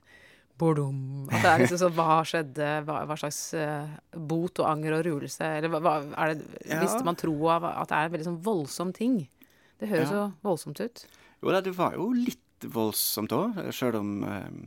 Bordom. 0.61 0.99
At 1.31 1.41
det 1.43 1.51
er 1.51 1.63
liksom 1.65 1.81
sånn 1.81 1.95
Hva 1.97 2.19
skjedde? 2.29 2.69
Hva, 2.87 2.99
hva 3.09 3.17
slags 3.19 3.41
uh, 3.57 3.89
bot 4.31 4.61
og 4.61 4.69
anger 4.69 4.99
og 4.99 5.07
ruelse? 5.09 5.49
Eller 5.59 5.73
hva, 5.73 5.95
er 6.21 6.35
det 6.35 6.45
Ja. 6.69 6.79
Visste 6.85 7.01
man 7.07 7.17
tro 7.19 7.35
av 7.49 7.65
at 7.71 7.89
det 7.91 7.97
er 7.99 8.11
en 8.11 8.15
veldig 8.15 8.29
sånn 8.29 8.39
voldsom 8.45 8.93
ting? 8.97 9.17
Det 9.81 9.89
høres 9.89 10.13
Ja. 10.13 10.27
jo 10.27 10.27
voldsomt 10.45 10.81
ut. 10.85 11.05
Jo 11.41 11.55
da, 11.57 11.61
det 11.65 11.73
var 11.79 11.97
jo 11.97 12.11
litt 12.13 12.69
voldsomt 12.69 13.33
òg, 13.33 13.57
sjøl 13.73 13.97
om 14.03 14.13
em, 14.29 14.61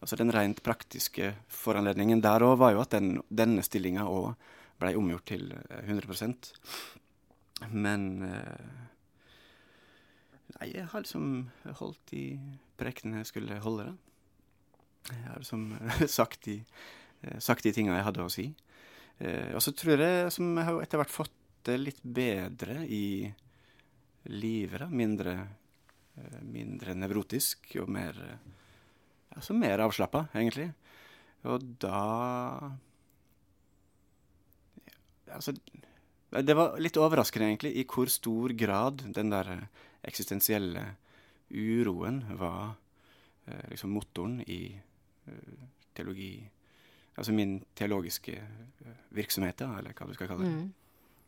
Altså 0.00 0.16
den 0.16 0.32
rent 0.32 0.62
praktiske 0.64 1.34
foranledningen 1.52 2.22
der 2.24 2.40
òg 2.40 2.54
var 2.62 2.72
jo 2.72 2.80
at 2.80 2.94
den, 2.94 3.18
denne 3.28 3.60
stillinga 3.60 4.06
òg 4.08 4.30
blei 4.80 4.94
omgjort 4.96 5.26
til 5.28 5.50
eh, 5.52 5.82
100% 5.84 6.48
Men 7.76 8.06
eh, 8.24 8.70
Nei, 10.56 10.70
jeg 10.72 10.86
har 10.92 11.04
liksom 11.04 11.26
holdt 11.82 12.00
de 12.14 12.24
prekenene 12.80 13.20
jeg 13.20 13.28
skulle 13.30 13.60
holde, 13.60 13.90
da. 13.92 14.09
Jeg 15.08 15.22
har 15.26 15.38
liksom 15.40 15.64
sagt 16.18 16.44
de, 16.46 16.60
eh, 17.22 17.38
sagt 17.42 17.66
de 17.66 17.72
tinga 17.74 17.96
jeg 17.96 18.06
hadde 18.08 18.26
å 18.26 18.32
si. 18.32 18.50
Eh, 19.20 19.52
og 19.56 19.62
så 19.64 19.74
tror 19.76 20.04
jeg 20.04 20.34
som 20.34 20.52
jeg 20.56 20.68
har 20.68 20.82
etter 20.84 21.00
hvert 21.00 21.14
fått 21.14 21.36
det 21.68 21.76
litt 21.80 22.02
bedre 22.02 22.82
i 22.88 23.28
livet. 24.32 24.86
Mindre, 24.88 25.34
mindre 26.44 26.96
nevrotisk 26.96 27.76
og 27.82 27.92
mer 27.92 28.16
Altså 29.30 29.54
mer 29.54 29.78
avslappa, 29.78 30.24
egentlig. 30.34 30.72
Og 31.46 31.62
da 31.78 32.00
Altså 35.30 35.54
Det 36.34 36.56
var 36.58 36.80
litt 36.82 36.98
overraskende, 36.98 37.46
egentlig, 37.46 37.70
i 37.78 37.84
hvor 37.86 38.10
stor 38.10 38.50
grad 38.58 39.04
den 39.14 39.30
der 39.30 39.68
eksistensielle 40.02 40.82
uroen 41.54 42.24
var 42.40 42.74
liksom 43.70 43.94
motoren 43.94 44.40
i 44.42 44.80
teologi 45.96 46.32
Altså 47.20 47.34
min 47.36 47.58
teologiske 47.76 48.32
eh, 48.32 49.00
virksomhet, 49.12 49.58
da, 49.60 49.74
eller 49.80 49.92
hva 49.92 50.06
du 50.08 50.14
skal 50.16 50.30
kalle 50.30 50.46
det. 50.46 50.52
Mm. 50.54 50.68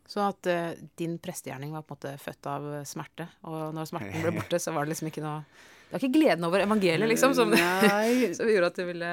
Så 0.09 0.23
at 0.25 0.49
uh, 0.49 0.71
din 0.99 1.15
prestegjerning 1.21 1.71
var 1.75 1.85
på 1.85 1.93
en 1.93 1.99
måte 1.99 2.13
født 2.19 2.49
av 2.49 2.65
eh, 2.79 2.87
smerte, 2.87 3.27
og 3.47 3.75
når 3.75 3.87
smerten 3.91 4.23
ble 4.23 4.33
borte, 4.39 4.59
så 4.59 4.73
var 4.73 4.87
det 4.87 4.95
liksom 4.95 5.11
ikke 5.11 5.23
noe 5.23 5.43
Det 5.45 5.93
var 5.93 6.01
ikke 6.01 6.17
gleden 6.17 6.47
over 6.47 6.63
evangeliet, 6.63 7.07
liksom, 7.11 7.35
som, 7.37 7.53
som 8.39 8.49
gjorde 8.49 8.71
at 8.71 8.79
du 8.81 8.83
ville 8.89 9.11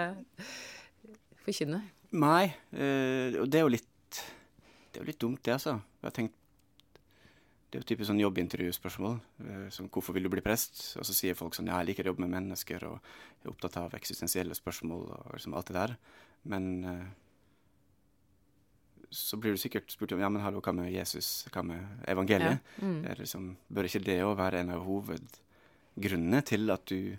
forkynne. 1.45 1.83
Nei, 2.17 2.47
eh, 2.73 3.39
og 3.43 3.47
det 3.53 3.61
er 3.61 3.67
jo 3.67 3.75
litt 3.77 4.23
Det 4.91 4.99
er 4.99 5.05
jo 5.05 5.11
litt 5.13 5.21
dumt, 5.23 5.45
det, 5.45 5.59
altså. 5.61 5.77
Jeg 6.01 6.09
har 6.09 6.17
tenkt 6.17 6.40
Det 7.71 7.79
er 7.79 7.85
jo 7.85 7.87
typisk 7.87 8.09
sånn 8.11 8.21
jobbintervjuspørsmål. 8.21 9.21
som 9.71 9.89
'Hvorfor 9.89 10.13
vil 10.13 10.25
du 10.25 10.29
bli 10.29 10.41
prest?' 10.43 10.97
Og 10.99 11.05
så 11.07 11.15
sier 11.15 11.35
folk 11.35 11.55
sånn 11.55 11.67
'Ja, 11.67 11.79
jeg 11.79 11.87
liker 11.87 12.05
å 12.05 12.11
jobbe 12.11 12.27
med 12.27 12.31
mennesker 12.31 12.83
og 12.85 13.01
er 13.45 13.51
opptatt 13.51 13.77
av 13.77 13.95
eksistensielle 13.95 14.55
spørsmål' 14.55 15.11
og 15.11 15.33
liksom 15.33 15.55
alt 15.55 15.67
det 15.67 15.75
der. 15.75 15.97
Men 16.45 16.85
eh, 16.85 17.07
så 19.11 19.37
blir 19.37 19.53
du 19.53 19.59
sikkert 19.59 19.91
spurt 19.91 20.13
om 20.13 20.19
'Ja, 20.19 20.29
men 20.29 20.43
hallo, 20.43 20.61
hva 20.61 20.75
med 20.75 20.93
Jesus? 20.93 21.47
Hva 21.53 21.63
med 21.63 21.87
evangeliet?' 22.09 22.61
Ja. 22.81 22.87
Mm. 22.87 23.03
Det 23.03 23.19
liksom, 23.19 23.57
bør 23.73 23.85
ikke 23.85 24.05
det 24.05 24.23
òg 24.23 24.37
være 24.37 24.61
en 24.61 24.71
av 24.71 24.85
hovedgrunnene 24.85 26.45
til 26.45 26.71
at 26.71 26.87
du 26.87 27.17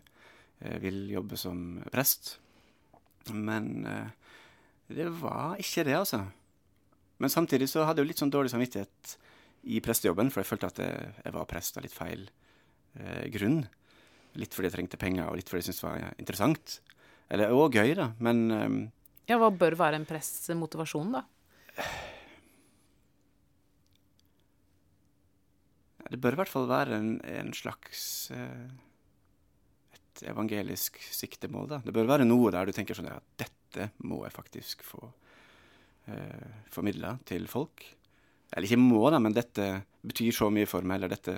eh, 0.62 0.80
vil 0.80 1.10
jobbe 1.10 1.38
som 1.38 1.82
prest? 1.92 2.40
Men 3.32 3.86
eh, 3.86 4.10
det 4.90 5.22
var 5.22 5.56
ikke 5.56 5.86
det, 5.86 5.96
altså. 5.96 6.26
Men 7.20 7.30
samtidig 7.30 7.70
så 7.70 7.86
hadde 7.86 8.02
jeg 8.02 8.06
jo 8.06 8.10
litt 8.10 8.20
sånn 8.20 8.34
dårlig 8.34 8.52
samvittighet 8.52 9.18
i 9.64 9.82
prestejobben, 9.84 10.32
for 10.34 10.42
jeg 10.42 10.50
følte 10.50 10.72
at 10.72 10.80
jeg, 10.82 11.12
jeg 11.26 11.36
var 11.36 11.50
prest 11.50 11.78
av 11.78 11.86
litt 11.86 11.96
feil 11.96 12.26
eh, 12.98 13.28
grunn. 13.34 13.62
Litt 14.40 14.56
fordi 14.56 14.70
jeg 14.70 14.78
trengte 14.78 15.02
penger, 15.02 15.28
og 15.28 15.38
litt 15.38 15.52
fordi 15.52 15.62
jeg 15.62 15.70
syntes 15.70 15.84
det 15.84 15.90
var 15.90 16.22
interessant. 16.22 16.78
Eller 17.32 17.54
òg 17.56 17.78
gøy, 17.78 17.94
da, 18.00 18.12
men 18.24 18.42
um, 18.52 18.80
Ja, 19.30 19.38
hva 19.40 19.52
bør 19.54 19.78
være 19.80 20.02
en 20.02 20.08
prests 20.08 20.50
motivasjon, 20.58 21.14
da? 21.16 21.26
det 26.12 26.20
bør 26.20 26.36
i 26.36 26.40
hvert 26.42 26.52
fall 26.52 26.68
være 26.68 26.98
en, 27.00 27.12
en 27.24 27.54
slags 27.56 28.02
eh, 28.36 28.66
Et 29.96 30.24
evangelisk 30.28 31.00
siktemål, 31.16 31.70
da. 31.72 31.80
Det 31.86 31.96
bør 31.96 32.10
være 32.10 32.28
noe 32.28 32.52
der 32.52 32.68
du 32.68 32.76
tenker 32.76 32.98
sånn 32.98 33.08
at 33.14 33.24
dette 33.40 33.92
må 34.04 34.20
jeg 34.26 34.36
faktisk 34.36 34.84
få 34.84 35.06
eh, 36.12 36.52
formidla 36.74 37.16
til 37.30 37.48
folk. 37.48 37.86
Eller 38.52 38.68
ikke 38.68 38.82
må, 38.82 39.02
da, 39.14 39.20
men 39.24 39.36
dette 39.36 39.68
betyr 40.06 40.36
så 40.36 40.50
mye 40.54 40.68
for 40.70 40.86
meg, 40.86 41.00
eller 41.00 41.14
dette, 41.14 41.38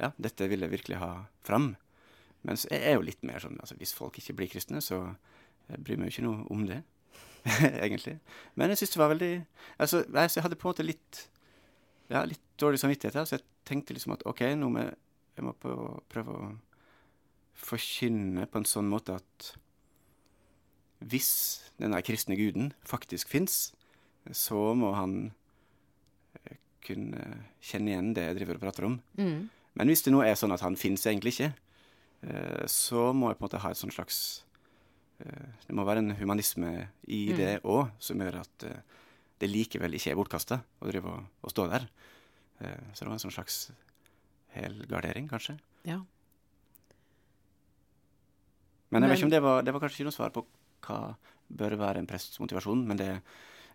ja, 0.00 0.12
dette 0.16 0.48
vil 0.50 0.64
jeg 0.64 0.72
virkelig 0.72 1.00
ha 1.02 1.10
fram. 1.46 1.74
Mens 2.46 2.66
jeg 2.70 2.80
er 2.80 2.96
jo 2.96 3.04
litt 3.04 3.24
mer 3.26 3.42
sånn 3.42 3.56
altså 3.58 3.74
Hvis 3.80 3.94
folk 3.96 4.18
ikke 4.20 4.36
blir 4.38 4.50
kristne, 4.52 4.78
så 4.84 5.00
jeg 5.66 5.82
bryr 5.82 5.98
meg 5.98 6.10
jo 6.10 6.14
ikke 6.14 6.26
noe 6.28 6.44
om 6.54 6.66
det, 6.68 6.82
egentlig. 7.86 8.18
Men 8.54 8.72
jeg 8.72 8.82
syns 8.82 8.94
det 8.94 9.02
var 9.02 9.12
veldig 9.14 9.32
Altså, 9.82 10.04
jeg, 10.04 10.44
hadde 10.44 10.58
på 10.58 10.68
en 10.68 10.74
måte 10.74 10.86
litt 10.86 11.24
ja, 12.06 12.22
litt 12.22 12.42
dårlig 12.60 12.78
samvittighet 12.78 13.26
så 13.26 13.34
jeg 13.34 13.46
tenkte 13.66 13.96
liksom 13.96 14.14
at 14.14 14.22
OK, 14.30 14.44
nå 14.54 14.70
må 14.70 14.84
jeg, 14.84 14.94
jeg 15.34 15.46
må 15.46 15.54
prøve 15.58 16.36
å 16.36 16.50
forkynne 17.56 18.46
på 18.46 18.60
en 18.60 18.68
sånn 18.68 18.86
måte 18.90 19.16
at 19.16 19.48
hvis 21.06 21.30
denne 21.80 21.98
kristne 22.04 22.36
guden 22.38 22.70
faktisk 22.86 23.28
fins, 23.32 23.74
så 24.32 24.70
må 24.78 24.92
han 24.96 25.16
kunne 26.86 27.22
kjenne 27.60 27.92
igjen 27.92 28.12
det 28.16 28.24
jeg 28.28 28.36
driver 28.40 28.58
og 28.58 28.64
prater 28.66 28.86
om. 28.88 28.98
Mm. 29.18 29.48
Men 29.76 29.90
hvis 29.92 30.02
det 30.06 30.12
nå 30.14 30.22
er 30.24 30.34
sånn 30.38 30.54
at 30.54 30.62
han 30.64 30.76
fins 30.80 31.04
egentlig 31.06 31.34
ikke, 31.36 31.50
eh, 32.24 32.64
så 32.70 33.10
må 33.12 33.30
jeg 33.32 33.38
på 33.38 33.44
en 33.44 33.48
måte 33.50 33.60
ha 33.64 33.70
et 33.74 33.80
sånn 33.80 33.92
slags 33.92 34.20
eh, 35.20 35.48
Det 35.66 35.74
må 35.76 35.84
være 35.88 36.02
en 36.04 36.14
humanisme 36.20 36.88
i 37.08 37.26
Mm. 37.32 37.36
det 37.36 37.52
òg, 37.64 37.90
som 37.98 38.18
gjør 38.20 38.40
at 38.40 38.64
eh, 38.70 38.80
det 39.40 39.50
likevel 39.52 39.92
ikke 39.98 40.10
er 40.14 40.16
bortkasta 40.16 40.62
å 40.80 40.88
drive 40.88 41.12
og, 41.12 41.24
og 41.44 41.50
stå 41.52 41.66
der. 41.70 41.88
Eh, 42.60 42.80
Så 42.94 43.04
det 43.04 43.08
var 43.10 43.16
en 43.18 43.24
sånn 43.26 43.36
slags 43.36 43.70
helgardering, 44.56 45.28
kanskje. 45.28 45.58
Ja. 45.84 46.00
Men 48.90 49.02
jeg 49.02 49.10
vet 49.10 49.18
ikke 49.18 49.26
om 49.28 49.34
det 49.34 49.42
var, 49.44 49.62
det 49.66 49.72
var 49.74 49.82
kanskje 49.82 49.98
ikke 50.00 50.08
noe 50.08 50.14
svar 50.16 50.32
på 50.34 50.44
hva 50.86 50.98
bør 51.60 51.74
være 51.80 52.00
en 52.02 52.06
prests 52.08 52.38
motivasjon. 52.42 52.84
Men 52.86 52.96
det, 53.00 53.08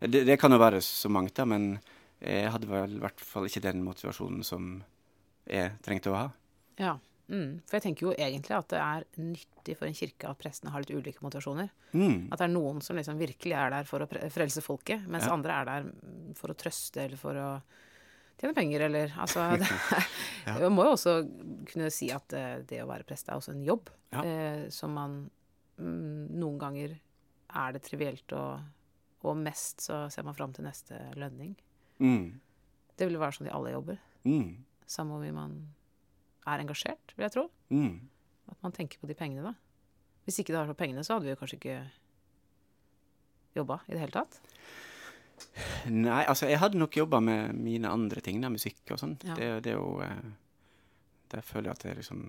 det, 0.07 0.23
det 0.27 0.37
kan 0.39 0.51
jo 0.55 0.59
være 0.61 0.79
så 0.85 1.11
mangt, 1.11 1.35
da. 1.37 1.45
Men 1.45 1.75
jeg 2.21 2.51
hadde 2.53 2.67
vel 2.69 2.97
i 2.97 3.01
hvert 3.01 3.19
fall 3.25 3.47
ikke 3.49 3.63
den 3.65 3.83
motivasjonen 3.85 4.43
som 4.45 4.83
jeg 5.49 5.73
trengte 5.85 6.11
å 6.13 6.19
ha. 6.19 6.27
ja. 6.81 6.97
Mm. 7.31 7.61
For 7.63 7.77
jeg 7.77 7.83
tenker 7.85 8.03
jo 8.09 8.11
egentlig 8.19 8.51
at 8.57 8.67
det 8.73 8.79
er 8.83 9.03
nyttig 9.23 9.77
for 9.79 9.87
en 9.87 9.93
kirke 9.95 10.27
at 10.27 10.39
prestene 10.41 10.71
har 10.73 10.83
litt 10.83 10.89
ulike 10.91 11.21
motivasjoner. 11.23 11.69
Mm. 11.95 12.25
At 12.27 12.41
det 12.41 12.43
er 12.43 12.51
noen 12.51 12.81
som 12.83 12.97
liksom 12.99 13.21
virkelig 13.21 13.53
er 13.55 13.69
der 13.71 13.87
for 13.87 14.03
å 14.03 14.07
frelse 14.33 14.59
folket, 14.65 15.05
mens 15.07 15.23
Ja. 15.23 15.31
andre 15.31 15.53
er 15.61 15.69
der 15.69 15.87
for 16.35 16.51
å 16.51 16.57
trøste 16.59 17.05
eller 17.05 17.15
for 17.21 17.31
å 17.39 17.45
tjene 18.41 18.51
penger, 18.57 18.83
eller 18.89 19.13
altså 19.15 19.45
det, 19.61 19.69
Ja. 20.43 20.57
Man 20.65 20.75
må 20.75 20.83
jo 20.89 20.97
også 20.97 21.13
kunne 21.71 21.87
si 21.95 22.11
at 22.11 22.33
eh, 22.35 22.65
det 22.67 22.81
å 22.83 22.89
være 22.91 23.07
prest 23.07 23.29
er 23.31 23.39
også 23.39 23.55
en 23.55 23.63
jobb, 23.63 23.87
Ja. 24.11 24.25
eh, 24.27 24.67
som 24.69 24.91
man 24.99 25.15
mm, 25.79 26.35
Noen 26.35 26.59
ganger 26.59 26.97
er 27.55 27.71
det 27.77 27.83
trivielt, 27.87 28.27
og, 28.35 28.59
og 29.23 29.37
mest 29.39 29.87
så 29.87 30.03
ser 30.11 30.27
man 30.27 30.35
fram 30.35 30.51
til 30.51 30.67
neste 30.67 30.99
lønning. 31.15 31.55
Mm. 32.01 32.39
Det 32.97 33.07
vil 33.07 33.19
være 33.21 33.37
sånn 33.37 33.47
i 33.49 33.53
alle 33.55 33.71
jobber. 33.75 33.99
Mm. 34.27 34.49
Samme 34.91 35.15
om 35.17 35.35
man 35.37 35.55
er 36.49 36.61
engasjert, 36.63 37.13
vil 37.15 37.27
jeg 37.27 37.33
tro. 37.37 37.45
Mm. 37.69 37.99
At 38.51 38.57
man 38.65 38.73
tenker 38.75 38.99
på 39.01 39.07
de 39.09 39.15
pengene, 39.17 39.45
da. 39.51 39.53
Hvis 40.25 40.41
ikke 40.41 40.53
det 40.53 40.59
var 40.61 40.69
for 40.69 40.77
pengene, 40.81 41.03
så 41.05 41.15
hadde 41.15 41.29
vi 41.29 41.33
jo 41.33 41.39
kanskje 41.39 41.57
ikke 41.61 41.77
jobba 43.57 43.79
i 43.87 43.93
det 43.95 44.01
hele 44.03 44.15
tatt. 44.15 44.37
Nei, 45.89 46.21
altså 46.29 46.45
jeg 46.51 46.59
hadde 46.61 46.77
nok 46.77 46.95
jobba 46.99 47.19
med 47.23 47.55
mine 47.57 47.89
andre 47.89 48.21
ting, 48.23 48.41
da, 48.43 48.51
musikk 48.53 48.93
og 48.93 48.99
sånn. 49.01 49.15
Ja. 49.25 49.33
Det, 49.37 49.47
det 49.65 49.73
er 49.73 49.79
jo 49.79 49.95
eh, 50.05 50.29
Der 51.33 51.41
føler 51.47 51.71
jeg 51.71 51.77
at 51.79 51.85
jeg 51.87 51.97
liksom 52.01 52.21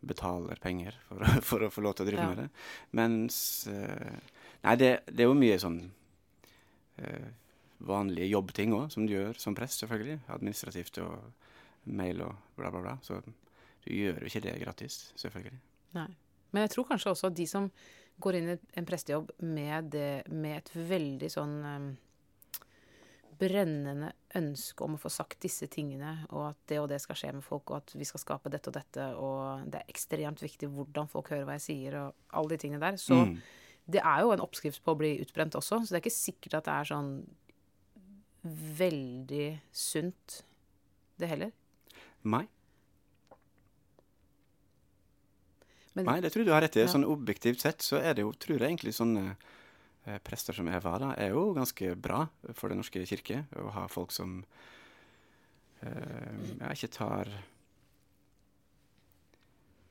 betaler 0.00 0.56
penger 0.62 0.96
for, 1.08 1.24
for 1.50 1.66
å 1.66 1.70
få 1.74 1.82
lov 1.84 1.98
til 1.98 2.06
å 2.06 2.08
drive 2.08 2.22
Ja. 2.24 2.28
med 2.32 2.38
det. 2.44 2.48
Mens 2.96 3.40
eh, 3.68 4.16
Nei, 4.64 4.74
det, 4.80 4.90
det 5.08 5.24
er 5.24 5.28
jo 5.28 5.36
mye 5.36 5.58
sånn 5.60 5.78
eh, 7.00 7.28
vanlige 7.80 8.28
jobbting 8.30 8.74
òg, 8.76 8.90
som 8.92 9.06
du 9.06 9.14
gjør 9.14 9.38
som 9.40 9.54
prest, 9.56 9.80
selvfølgelig. 9.82 10.18
Administrativt 10.28 10.98
og 11.04 11.32
mail 11.84 12.20
og 12.26 12.34
bla, 12.56 12.70
bla, 12.70 12.80
bla. 12.84 12.98
Så 13.02 13.20
du 13.24 13.88
gjør 13.94 14.20
jo 14.20 14.26
ikke 14.28 14.42
det 14.44 14.58
gratis, 14.60 15.12
selvfølgelig. 15.16 15.58
Nei. 15.96 16.08
Men 16.52 16.66
jeg 16.66 16.70
tror 16.74 16.88
kanskje 16.90 17.10
også 17.14 17.30
at 17.30 17.36
de 17.38 17.46
som 17.46 17.70
går 18.20 18.36
inn 18.36 18.50
i 18.52 18.56
en 18.76 18.86
prestejobb 18.86 19.30
med, 19.40 19.90
det, 19.94 20.26
med 20.28 20.58
et 20.58 20.70
veldig 20.74 21.30
sånn 21.32 21.54
um, 21.64 21.90
brennende 23.40 24.10
ønske 24.36 24.84
om 24.84 24.98
å 24.98 25.00
få 25.00 25.08
sagt 25.12 25.40
disse 25.46 25.64
tingene, 25.72 26.26
og 26.28 26.50
at 26.50 26.58
det 26.68 26.80
og 26.82 26.90
det 26.92 26.98
skal 27.00 27.16
skje 27.16 27.30
med 27.38 27.44
folk, 27.46 27.70
og 27.72 27.78
at 27.78 27.94
vi 27.96 28.04
skal 28.08 28.20
skape 28.20 28.52
dette 28.52 28.68
og 28.68 28.76
dette, 28.76 29.06
og 29.16 29.64
det 29.72 29.80
er 29.80 29.92
ekstremt 29.94 30.42
viktig 30.44 30.68
hvordan 30.74 31.08
folk 31.08 31.30
hører 31.32 31.46
hva 31.48 31.56
jeg 31.56 31.64
sier, 31.70 31.96
og 32.02 32.36
alle 32.36 32.52
de 32.52 32.60
tingene 32.60 32.82
der. 32.84 32.98
Så 33.00 33.16
Mm. 33.24 33.38
det 33.88 34.02
er 34.04 34.20
jo 34.20 34.32
en 34.32 34.44
oppskrift 34.44 34.84
på 34.84 34.92
å 34.92 34.98
bli 34.98 35.14
utbrent 35.24 35.56
også, 35.56 35.80
så 35.80 35.88
det 35.88 35.96
er 36.02 36.04
ikke 36.04 36.18
sikkert 36.18 36.54
at 36.60 36.64
det 36.68 36.74
er 36.74 36.84
sånn 36.92 37.10
veldig 38.42 39.48
sunt, 39.72 40.40
det 41.20 41.28
heller. 41.30 41.52
Nei. 42.22 42.46
Men, 45.96 46.06
Nei, 46.06 46.20
det 46.22 46.30
tror 46.32 46.44
jeg 46.44 46.48
du 46.48 46.54
har 46.54 46.62
rett 46.64 46.78
i. 46.78 46.84
Ja. 46.84 46.90
Sånn 46.92 47.08
objektivt 47.08 47.64
sett 47.64 47.84
så 47.84 47.98
er 47.98 48.14
det 48.16 48.24
jo, 48.24 48.32
tror 48.38 48.60
jeg 48.60 48.70
egentlig 48.70 48.94
sånne 48.96 49.24
eh, 49.32 50.18
prester 50.24 50.56
som 50.56 50.68
Eva 50.70 50.96
da, 51.02 51.12
er 51.18 51.34
jo 51.34 51.50
ganske 51.56 51.94
bra 51.98 52.22
for 52.54 52.70
Den 52.70 52.80
norske 52.80 53.02
kirke. 53.08 53.44
Å 53.58 53.72
ha 53.74 53.86
folk 53.90 54.14
som 54.14 54.38
eh, 55.82 56.70
ikke 56.70 56.92
tar 56.94 57.32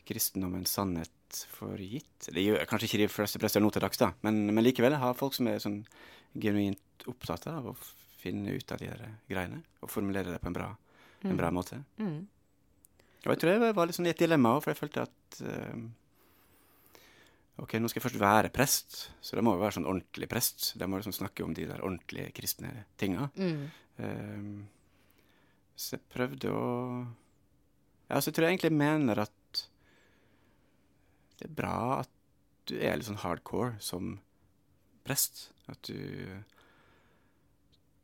kristendommens 0.09 0.71
sannhet 0.73 1.43
for 1.53 1.77
gitt. 1.77 2.31
Det 2.33 2.41
gjør 2.41 2.65
kanskje 2.69 2.89
ikke 2.89 3.03
de 3.03 3.11
fleste 3.11 3.41
prester 3.41 3.61
nå 3.61 3.69
til 3.73 3.83
dags, 3.83 3.99
da, 4.01 4.13
men, 4.25 4.47
men 4.49 4.65
likevel 4.65 4.97
ha 4.97 5.11
folk 5.17 5.35
som 5.37 5.51
er 5.51 5.61
sånn 5.61 5.83
genuint 6.39 7.05
opptatt 7.09 7.45
av 7.51 7.69
å 7.69 7.75
finne 8.19 8.51
ut 8.57 8.71
av 8.75 8.81
de 8.81 8.89
der 8.91 9.05
greiene, 9.29 9.61
og 9.81 9.91
formulere 9.91 10.33
det 10.33 10.41
på 10.43 10.49
en 10.51 10.57
bra, 10.57 10.67
en 11.23 11.39
bra 11.39 11.49
måte. 11.55 11.79
mm, 11.99 12.19
Og 13.25 13.31
jeg 13.33 13.39
tror 13.41 13.51
jeg 13.55 13.75
var 13.75 13.87
litt 13.89 13.97
sånn 13.97 14.07
i 14.07 14.13
et 14.13 14.21
dilemma 14.21 14.55
òg, 14.57 14.63
for 14.63 14.71
jeg 14.73 14.79
følte 14.79 15.05
at 15.07 15.39
uh, 15.43 15.79
Ok, 17.59 17.73
nå 17.75 17.89
skal 17.91 17.99
jeg 17.99 18.05
først 18.05 18.19
være 18.21 18.49
prest, 18.55 18.97
så 19.19 19.35
da 19.35 19.41
må 19.43 19.51
jeg 19.51 19.59
være 19.65 19.75
sånn 19.75 19.87
ordentlig 19.91 20.29
prest. 20.31 20.69
Da 20.79 20.87
må 20.87 20.95
jeg 20.95 21.03
liksom 21.03 21.17
snakke 21.17 21.43
om 21.43 21.51
de 21.57 21.65
der 21.67 21.81
ordentlige 21.83 22.31
kristne 22.37 22.85
tinga. 22.97 23.29
mm, 23.35 23.69
Uh, 23.99 24.63
så 25.75 25.97
jeg 25.97 26.05
prøvde 26.13 26.51
å 26.55 26.67
Ja, 28.09 28.21
så 28.23 28.31
tror 28.31 28.45
jeg 28.47 28.53
egentlig 28.55 28.71
mener 28.79 29.19
at 29.25 29.65
det 31.39 31.49
er 31.49 31.55
bra 31.57 31.99
at 32.05 32.09
du 32.71 32.77
er 32.79 32.95
litt 32.95 33.09
sånn 33.09 33.19
hardcore 33.19 33.75
som 33.83 34.21
prest. 35.03 35.49
At 35.67 35.81
du 35.83 35.99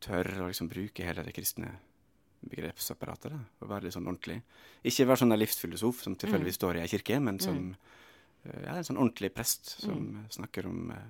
tør 0.06 0.30
å 0.40 0.48
liksom 0.48 0.70
bruke 0.70 1.04
hele 1.06 1.24
det 1.26 1.34
kristne 1.36 1.74
begrepsapparatet. 2.46 3.32
Da, 3.32 3.40
og 3.60 3.70
være 3.70 3.86
litt 3.86 3.96
sånn 3.96 4.06
ordentlig. 4.06 4.40
Ikke 4.86 5.06
være 5.08 5.22
sånn 5.22 5.34
en 5.34 5.40
livsfilosof 5.40 6.02
som 6.04 6.16
tilfeldigvis 6.18 6.58
står 6.60 6.78
i 6.78 6.84
ei 6.84 6.90
kirke, 6.90 7.18
men 7.22 7.40
som 7.42 7.60
eh, 7.72 8.62
ja, 8.66 8.76
en 8.76 8.86
sånn 8.86 9.00
ordentlig 9.00 9.32
prest 9.34 9.76
som 9.82 10.26
snakker 10.34 10.68
om 10.70 10.90
eh, 10.94 11.06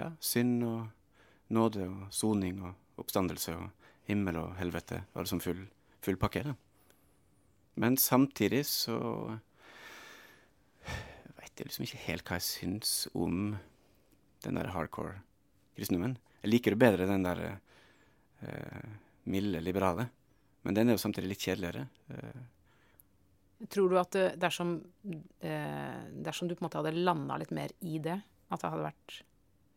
ja, 0.00 0.10
synd 0.22 0.64
og 0.66 1.52
nåde 1.52 1.86
og 1.88 2.04
soning 2.14 2.62
og 2.64 3.02
oppstandelse 3.02 3.56
og 3.58 3.88
himmel 4.08 4.40
og 4.40 4.54
helvete. 4.60 5.02
Og 5.14 5.24
liksom 5.24 5.42
full, 5.44 5.66
full 6.04 6.18
pakke. 6.20 6.44
Da. 6.48 6.56
Men 7.82 7.98
samtidig 8.00 8.64
så 8.68 8.98
veit 11.38 11.58
jeg 11.58 11.68
liksom 11.68 11.86
ikke 11.86 12.06
helt 12.06 12.28
hva 12.28 12.40
jeg 12.40 12.48
syns 12.48 12.94
om 13.12 13.54
den 14.42 14.58
der 14.58 14.72
hardcore 14.74 15.20
kristendommen. 15.76 16.16
Jeg 16.42 16.50
liker 16.50 16.74
det 16.74 16.82
bedre 16.82 17.08
den 17.10 17.24
der 17.26 17.44
eh, 17.46 17.60
milde, 19.24 19.60
liberale. 19.62 20.08
Men 20.62 20.74
den 20.76 20.88
er 20.90 20.96
jo 20.96 21.02
samtidig 21.02 21.32
litt 21.32 21.44
kjedeligere. 21.46 21.86
Eh, 22.14 22.42
Tror 23.70 23.92
du 23.92 23.98
at 24.00 24.10
det, 24.16 24.24
dersom, 24.42 24.72
eh, 25.38 25.98
dersom 26.26 26.48
du 26.50 26.56
på 26.56 26.64
en 26.64 26.66
måte 26.66 26.80
hadde 26.80 26.96
landa 26.98 27.36
litt 27.38 27.52
mer 27.54 27.70
i 27.86 28.00
det, 28.02 28.16
at 28.50 28.60
det 28.62 28.70
hadde 28.72 28.88
vært 28.88 29.16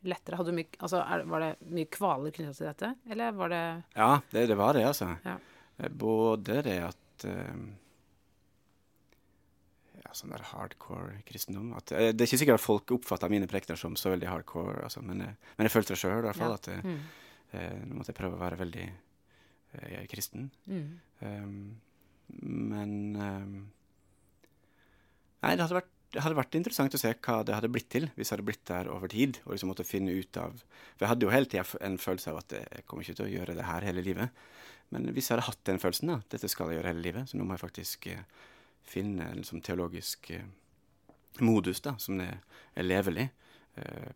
lettere? 0.09 0.39
Hadde 0.39 0.53
du 0.53 0.57
mye, 0.57 0.71
altså, 0.79 1.03
var 1.29 1.43
det 1.43 1.51
mye 1.77 1.89
kvaler 1.93 2.33
knytta 2.33 2.53
til 2.57 2.69
dette, 2.71 2.89
eller 3.13 3.35
var 3.37 3.53
det 3.53 3.63
ja, 3.93 4.09
det, 4.31 4.47
det 4.49 4.57
var 4.57 4.73
det, 4.77 4.85
altså. 4.89 5.11
Ja. 5.25 5.35
Eh, 5.77 5.89
Både 5.89 6.61
det 6.65 6.79
at 6.87 7.25
eh, 7.29 7.59
Ja, 10.01 10.13
sånn 10.17 10.33
der 10.33 10.43
hardcore 10.51 11.19
kristendom 11.27 11.73
at, 11.77 11.91
eh, 11.93 12.09
Det 12.13 12.25
er 12.25 12.29
ikke 12.29 12.41
sikkert 12.41 12.61
at 12.61 12.65
folk 12.65 12.95
oppfatta 12.97 13.29
mine 13.29 13.49
prekener 13.49 13.77
som 13.79 13.97
så 13.99 14.13
veldig 14.13 14.29
hardcore, 14.29 14.81
altså, 14.85 15.01
men, 15.05 15.21
men 15.25 15.69
jeg 15.69 15.73
følte 15.73 15.93
det 15.93 16.01
sjøl, 16.01 16.19
i 16.23 16.27
hvert 16.29 16.41
fall. 16.41 16.55
Ja. 16.55 16.61
At 16.61 16.71
eh, 16.73 16.81
mm, 16.85 16.97
eh, 16.97 17.21
nå 17.85 17.97
måtte 17.97 18.13
jeg 18.13 18.19
prøve 18.19 18.37
å 18.37 18.43
være 18.43 18.61
veldig 18.61 18.85
eh, 18.85 20.05
kristen. 20.11 20.51
mm, 20.69 20.93
Um, 21.25 21.77
men 22.43 23.15
um, 23.15 23.51
Nei, 25.45 25.53
det 25.53 25.61
hadde, 25.61 25.77
vært, 25.77 25.91
det 26.11 26.23
hadde 26.25 26.37
vært 26.39 26.57
interessant 26.57 26.97
å 26.97 26.99
se 26.99 27.11
hva 27.13 27.35
det 27.45 27.53
hadde 27.55 27.69
blitt 27.71 27.87
til 27.93 28.07
hvis 28.15 28.31
jeg 28.31 28.33
hadde 28.33 28.47
blitt 28.49 28.63
der 28.67 28.89
over 28.91 29.11
tid. 29.11 29.39
og 29.45 29.53
liksom 29.53 29.69
måtte 29.71 29.85
finne 29.87 30.11
ut 30.11 30.39
av 30.41 30.57
For 30.57 31.05
jeg 31.05 31.11
hadde 31.11 31.27
jo 31.27 31.33
hele 31.33 31.49
tida 31.51 31.63
en 31.85 31.99
følelse 32.01 32.33
av 32.33 32.41
at 32.41 32.55
jeg 32.57 32.85
kommer 32.89 33.05
ikke 33.05 33.19
til 33.19 33.27
å 33.27 33.33
gjøre 33.35 33.55
det 33.55 33.67
her 33.69 33.85
hele 33.85 34.03
livet. 34.03 34.43
Men 34.93 35.07
hvis 35.13 35.29
jeg 35.29 35.35
hadde 35.35 35.47
hatt 35.47 35.63
den 35.69 35.81
følelsen, 35.81 36.11
da, 36.11 36.19
dette 36.33 36.49
skal 36.51 36.71
jeg 36.71 36.79
gjøre 36.79 36.91
hele 36.93 37.05
livet, 37.05 37.29
så 37.29 37.37
nå 37.37 37.45
må 37.45 37.55
jeg 37.55 37.63
faktisk 37.63 38.07
eh, 38.11 38.25
finne 38.85 39.29
en 39.31 39.41
liksom, 39.41 39.61
teologisk 39.65 40.29
eh, 40.35 40.45
modus 41.45 41.81
da, 41.85 41.95
som 42.01 42.19
er, 42.23 42.37
er 42.77 42.85
levelig. 42.85 43.29
Eh, 43.81 44.11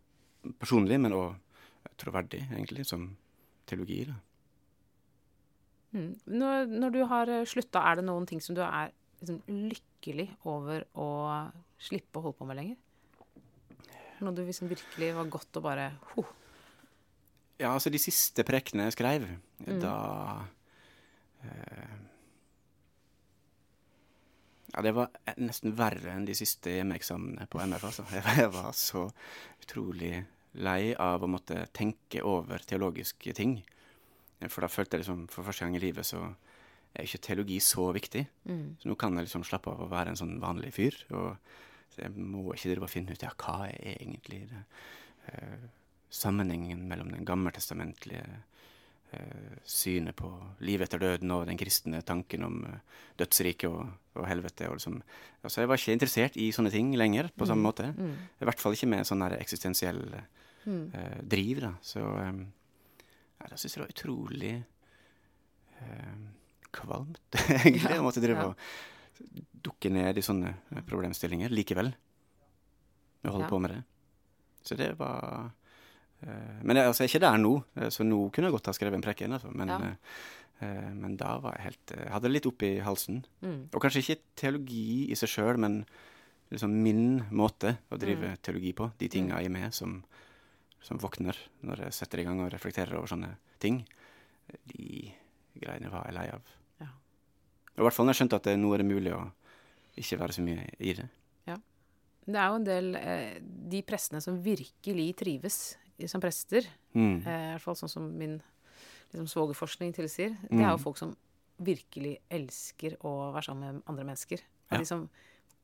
personlig, 0.62 1.00
men 1.02 1.16
òg 1.16 1.94
troverdig, 2.00 2.44
egentlig, 2.52 2.86
som 2.88 3.10
teologi. 3.70 4.00
da. 4.08 4.16
mm. 5.96 6.10
Når, 6.40 6.70
når 6.84 6.94
du 6.96 7.00
har 7.10 7.32
slutta, 7.48 7.82
er 7.90 8.00
det 8.00 8.06
noen 8.08 8.26
ting 8.30 8.42
som 8.44 8.54
du 8.58 8.62
er 8.66 8.92
liksom, 9.20 9.40
lykkelig 9.48 10.28
over 10.50 10.84
å 10.98 11.08
slippe 11.80 12.20
å 12.20 12.26
holde 12.28 12.38
på 12.40 12.48
med 12.50 12.60
lenger? 12.60 12.76
Noe 14.20 14.36
du 14.36 14.42
liksom 14.44 14.68
virkelig 14.68 15.14
var 15.16 15.30
godt 15.32 15.56
å 15.56 15.62
bare 15.64 15.86
ho. 16.12 16.26
Ja, 17.60 17.70
altså 17.74 17.90
de 17.92 17.98
siste 18.00 18.44
prekkene 18.48 18.88
jeg 18.90 18.98
skrev, 18.98 19.28
Mm. 19.60 19.80
da 19.82 19.96
eh, 21.44 21.96
Ja, 24.72 24.80
det 24.86 24.92
var 24.96 25.10
nesten 25.36 25.74
verre 25.76 26.12
enn 26.14 26.24
de 26.28 26.32
siste 26.38 26.70
hjemmeeksamene 26.78 27.44
på 27.50 27.60
MF, 27.60 27.84
altså. 27.90 28.04
Jeg 28.38 28.52
var 28.54 28.70
så 28.72 29.02
utrolig 29.60 30.22
lei 30.58 30.94
av 30.98 31.22
å 31.22 31.30
måtte 31.30 31.66
tenke 31.76 32.22
over 32.26 32.62
teologiske 32.66 33.34
ting. 33.36 33.60
For 34.48 34.64
da 34.64 34.70
følte 34.72 34.96
jeg 34.96 35.04
liksom, 35.04 35.26
for 35.30 35.46
første 35.46 35.66
gang 35.66 35.76
i 35.76 35.82
livet 35.82 36.08
så 36.08 36.22
er 36.94 37.06
ikke 37.06 37.22
teologi 37.22 37.58
så 37.62 37.90
viktig. 37.94 38.24
Mm. 38.48 38.64
Så 38.80 38.90
nå 38.90 38.96
kan 38.98 39.14
jeg 39.16 39.28
liksom 39.28 39.44
slappe 39.46 39.72
av 39.72 39.84
å 39.84 39.90
være 39.90 40.14
en 40.14 40.20
sånn 40.20 40.38
vanlig 40.42 40.72
fyr. 40.74 40.96
Og 41.14 41.36
så 41.94 42.04
jeg 42.04 42.14
må 42.16 42.48
ikke 42.54 42.72
drive 42.72 42.88
og 42.88 42.92
finne 42.92 43.14
ut 43.14 43.26
ja, 43.26 43.32
hva 43.38 43.68
er 43.68 43.98
egentlig 43.98 44.44
det, 44.50 44.64
uh, 45.30 45.68
sammenhengen 46.10 46.82
mellom 46.90 47.12
den 47.14 47.26
gammeltestamentlige 47.26 48.24
eh, 48.24 48.59
synet 49.66 50.14
på 50.16 50.28
livet 50.62 50.86
etter 50.88 51.00
døden 51.02 51.30
og 51.34 51.46
den 51.48 51.58
kristne 51.58 51.98
tanken 52.06 52.44
om 52.46 52.60
eh, 52.68 52.76
dødsriket 53.18 53.66
og, 53.70 53.88
og 54.14 54.28
helvete. 54.30 54.68
Og 54.70 54.76
liksom. 54.78 55.00
altså, 55.42 55.60
jeg 55.64 55.68
var 55.72 55.80
ikke 55.80 55.96
interessert 55.96 56.36
i 56.38 56.50
sånne 56.54 56.70
ting 56.74 56.92
lenger 56.98 57.30
på 57.36 57.48
samme 57.48 57.66
måte. 57.66 57.90
Mm. 57.96 58.12
I 58.40 58.46
hvert 58.48 58.62
fall 58.62 58.76
ikke 58.76 58.90
med 58.94 59.06
sånn 59.08 59.26
eksistensiell 59.32 60.04
Mm. 60.60 60.90
eh, 60.92 61.20
driv. 61.24 61.60
da. 61.64 61.70
Så 61.80 62.02
eh, 62.04 62.40
ja, 63.40 63.46
da 63.48 63.56
syns 63.56 63.72
jeg 63.72 63.80
det 63.80 63.86
var 63.86 63.94
utrolig 63.94 64.50
eh, 65.80 66.18
kvalmt, 66.76 67.38
egentlig. 67.64 67.96
Å 67.96 68.04
måtte 68.04 68.20
drive 68.20 68.44
ja. 68.44 68.50
og 68.52 69.46
dukke 69.64 69.88
ned 69.92 70.20
i 70.20 70.24
sånne 70.24 70.52
eh, 70.52 70.82
problemstillinger 70.86 71.48
likevel. 71.54 71.88
Å 73.24 73.32
holde 73.32 73.46
Ja. 73.48 73.50
på 73.54 73.58
med 73.64 73.72
det. 73.72 73.80
Så 74.68 74.76
det 74.76 74.90
var 75.00 75.24
eh, 75.32 75.48
Men 76.20 76.76
jeg, 76.76 76.86
altså, 76.90 77.02
jeg 77.04 77.08
er 77.08 77.14
ikke 77.14 77.24
der 77.24 77.38
nå, 77.40 77.52
eh, 77.80 77.88
så 77.92 78.04
nå 78.04 78.18
kunne 78.34 78.50
jeg 78.50 78.52
godt 78.56 78.68
ha 78.68 78.74
skrevet 78.76 78.98
en 78.98 79.04
prekken 79.04 79.32
Altså, 79.36 79.50
men, 79.56 79.68
Ja. 79.72 79.78
eh, 79.88 80.66
eh, 80.66 80.90
men 80.92 81.16
da 81.16 81.38
var 81.40 81.56
jeg 81.56 81.64
helt 81.70 81.92
eh, 81.96 82.02
Jeg 82.04 82.12
hadde 82.12 82.28
det 82.28 82.32
litt 82.34 82.48
oppi 82.50 82.70
halsen. 82.84 83.22
Mm. 83.40 83.60
Og 83.72 83.80
kanskje 83.80 84.02
ikke 84.04 84.18
teologi 84.36 85.10
i 85.10 85.16
seg 85.16 85.32
sjøl, 85.32 85.56
men 85.58 85.84
liksom 86.50 86.74
min 86.82 87.22
måte 87.30 87.78
å 87.90 87.98
drive 88.00 88.34
teologi 88.42 88.72
på. 88.76 88.90
De 88.98 89.08
tinga 89.08 89.40
i 89.40 89.48
meg 89.48 89.72
som, 89.72 90.02
som 90.82 90.98
våkner 90.98 91.36
når 91.62 91.84
jeg 91.86 91.92
setter 92.00 92.20
i 92.20 92.24
gang 92.24 92.40
og 92.42 92.50
reflekterer 92.52 92.98
over 92.98 93.06
sånne 93.06 93.36
ting. 93.62 93.84
De 94.66 95.12
greiene 95.54 95.90
var 95.92 96.08
jeg 96.08 96.16
lei 96.18 96.26
av. 96.34 96.42
Ja. 96.80 96.90
Og 97.76 97.78
I 97.78 97.86
hvert 97.86 97.94
fall 97.94 98.06
når 98.06 98.16
jeg 98.16 98.22
skjønte 98.24 98.36
at 98.42 98.50
det, 98.50 98.58
nå 98.58 98.74
er 98.74 98.82
det 98.82 98.90
mulig 98.90 99.14
å 99.14 99.22
ikke 100.00 100.18
være 100.18 100.36
så 100.36 100.42
mye 100.42 100.66
i 100.78 100.92
det. 100.98 101.08
Det 102.30 102.38
er 102.38 102.50
jo 102.52 102.58
en 102.60 102.66
del 102.66 102.88
eh, 103.00 103.38
De 103.42 103.80
prestene 103.86 104.20
som 104.22 104.36
virkelig 104.44 105.06
trives 105.18 105.56
som 106.08 106.20
prester, 106.20 106.62
Mm. 106.94 107.26
eh, 107.26 107.48
i 107.50 107.52
hvert 107.56 107.60
fall 107.62 107.74
sånn 107.76 107.90
som 107.90 108.18
min 108.18 108.42
liksom, 109.12 109.26
svogerforskning 109.28 109.92
tilsier, 109.94 110.36
det 110.42 110.50
Mm. 110.50 110.64
er 110.64 110.70
jo 110.70 110.78
folk 110.78 110.96
som 110.98 111.16
virkelig 111.60 112.18
elsker 112.30 112.96
å 113.04 113.32
være 113.34 113.44
sammen 113.44 113.74
med 113.74 113.82
andre 113.86 114.04
mennesker. 114.04 114.40
Ja. 114.70 114.78
de 114.78 114.84
som 114.86 115.08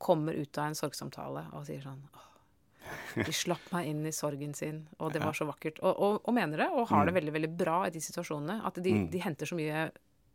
kommer 0.01 0.35
ut 0.35 0.59
av 0.59 0.66
en 0.66 0.75
sorgsamtale 0.75 1.46
og 1.55 1.64
sier 1.64 1.81
sånn 1.81 2.03
Åh, 2.12 3.25
de 3.25 3.33
slapp 3.33 3.72
meg 3.72 3.87
inn 3.87 4.05
i 4.07 4.11
sorgen 4.11 4.53
sin, 4.55 4.88
og 5.01 5.12
det 5.12 5.22
var 5.22 5.33
så 5.33 5.46
vakkert. 5.46 5.79
Og, 5.83 5.96
og, 5.99 6.20
og 6.25 6.35
mener 6.35 6.57
det, 6.59 6.68
og 6.70 6.88
har 6.88 7.07
det 7.07 7.14
veldig 7.14 7.33
veldig 7.33 7.57
bra 7.57 7.85
i 7.87 7.90
de 7.90 8.01
situasjonene. 8.01 8.64
At 8.64 8.75
de, 8.83 9.07
de 9.09 9.18
henter 9.18 9.46
så 9.46 9.57
mye 9.57 9.90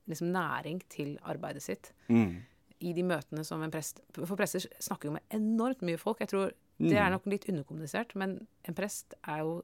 liksom, 0.07 0.31
næring 0.31 0.81
til 0.89 1.17
arbeidet 1.23 1.61
sitt 1.61 1.91
Mm. 2.09 2.41
i 2.81 2.93
de 2.93 3.03
møtene 3.03 3.45
som 3.45 3.61
en 3.61 3.69
prest 3.71 3.99
For 4.13 4.35
prester 4.35 4.59
snakker 4.79 5.05
jo 5.05 5.11
med 5.11 5.21
enormt 5.29 5.81
mye 5.81 5.97
folk. 5.99 6.19
Jeg 6.19 6.29
tror 6.29 6.51
Det 6.79 6.97
er 6.97 7.11
nok 7.11 7.25
litt 7.27 7.45
underkommunisert, 7.45 8.15
men 8.15 8.47
en 8.65 8.73
prest 8.73 9.13
er 9.27 9.37
jo 9.43 9.63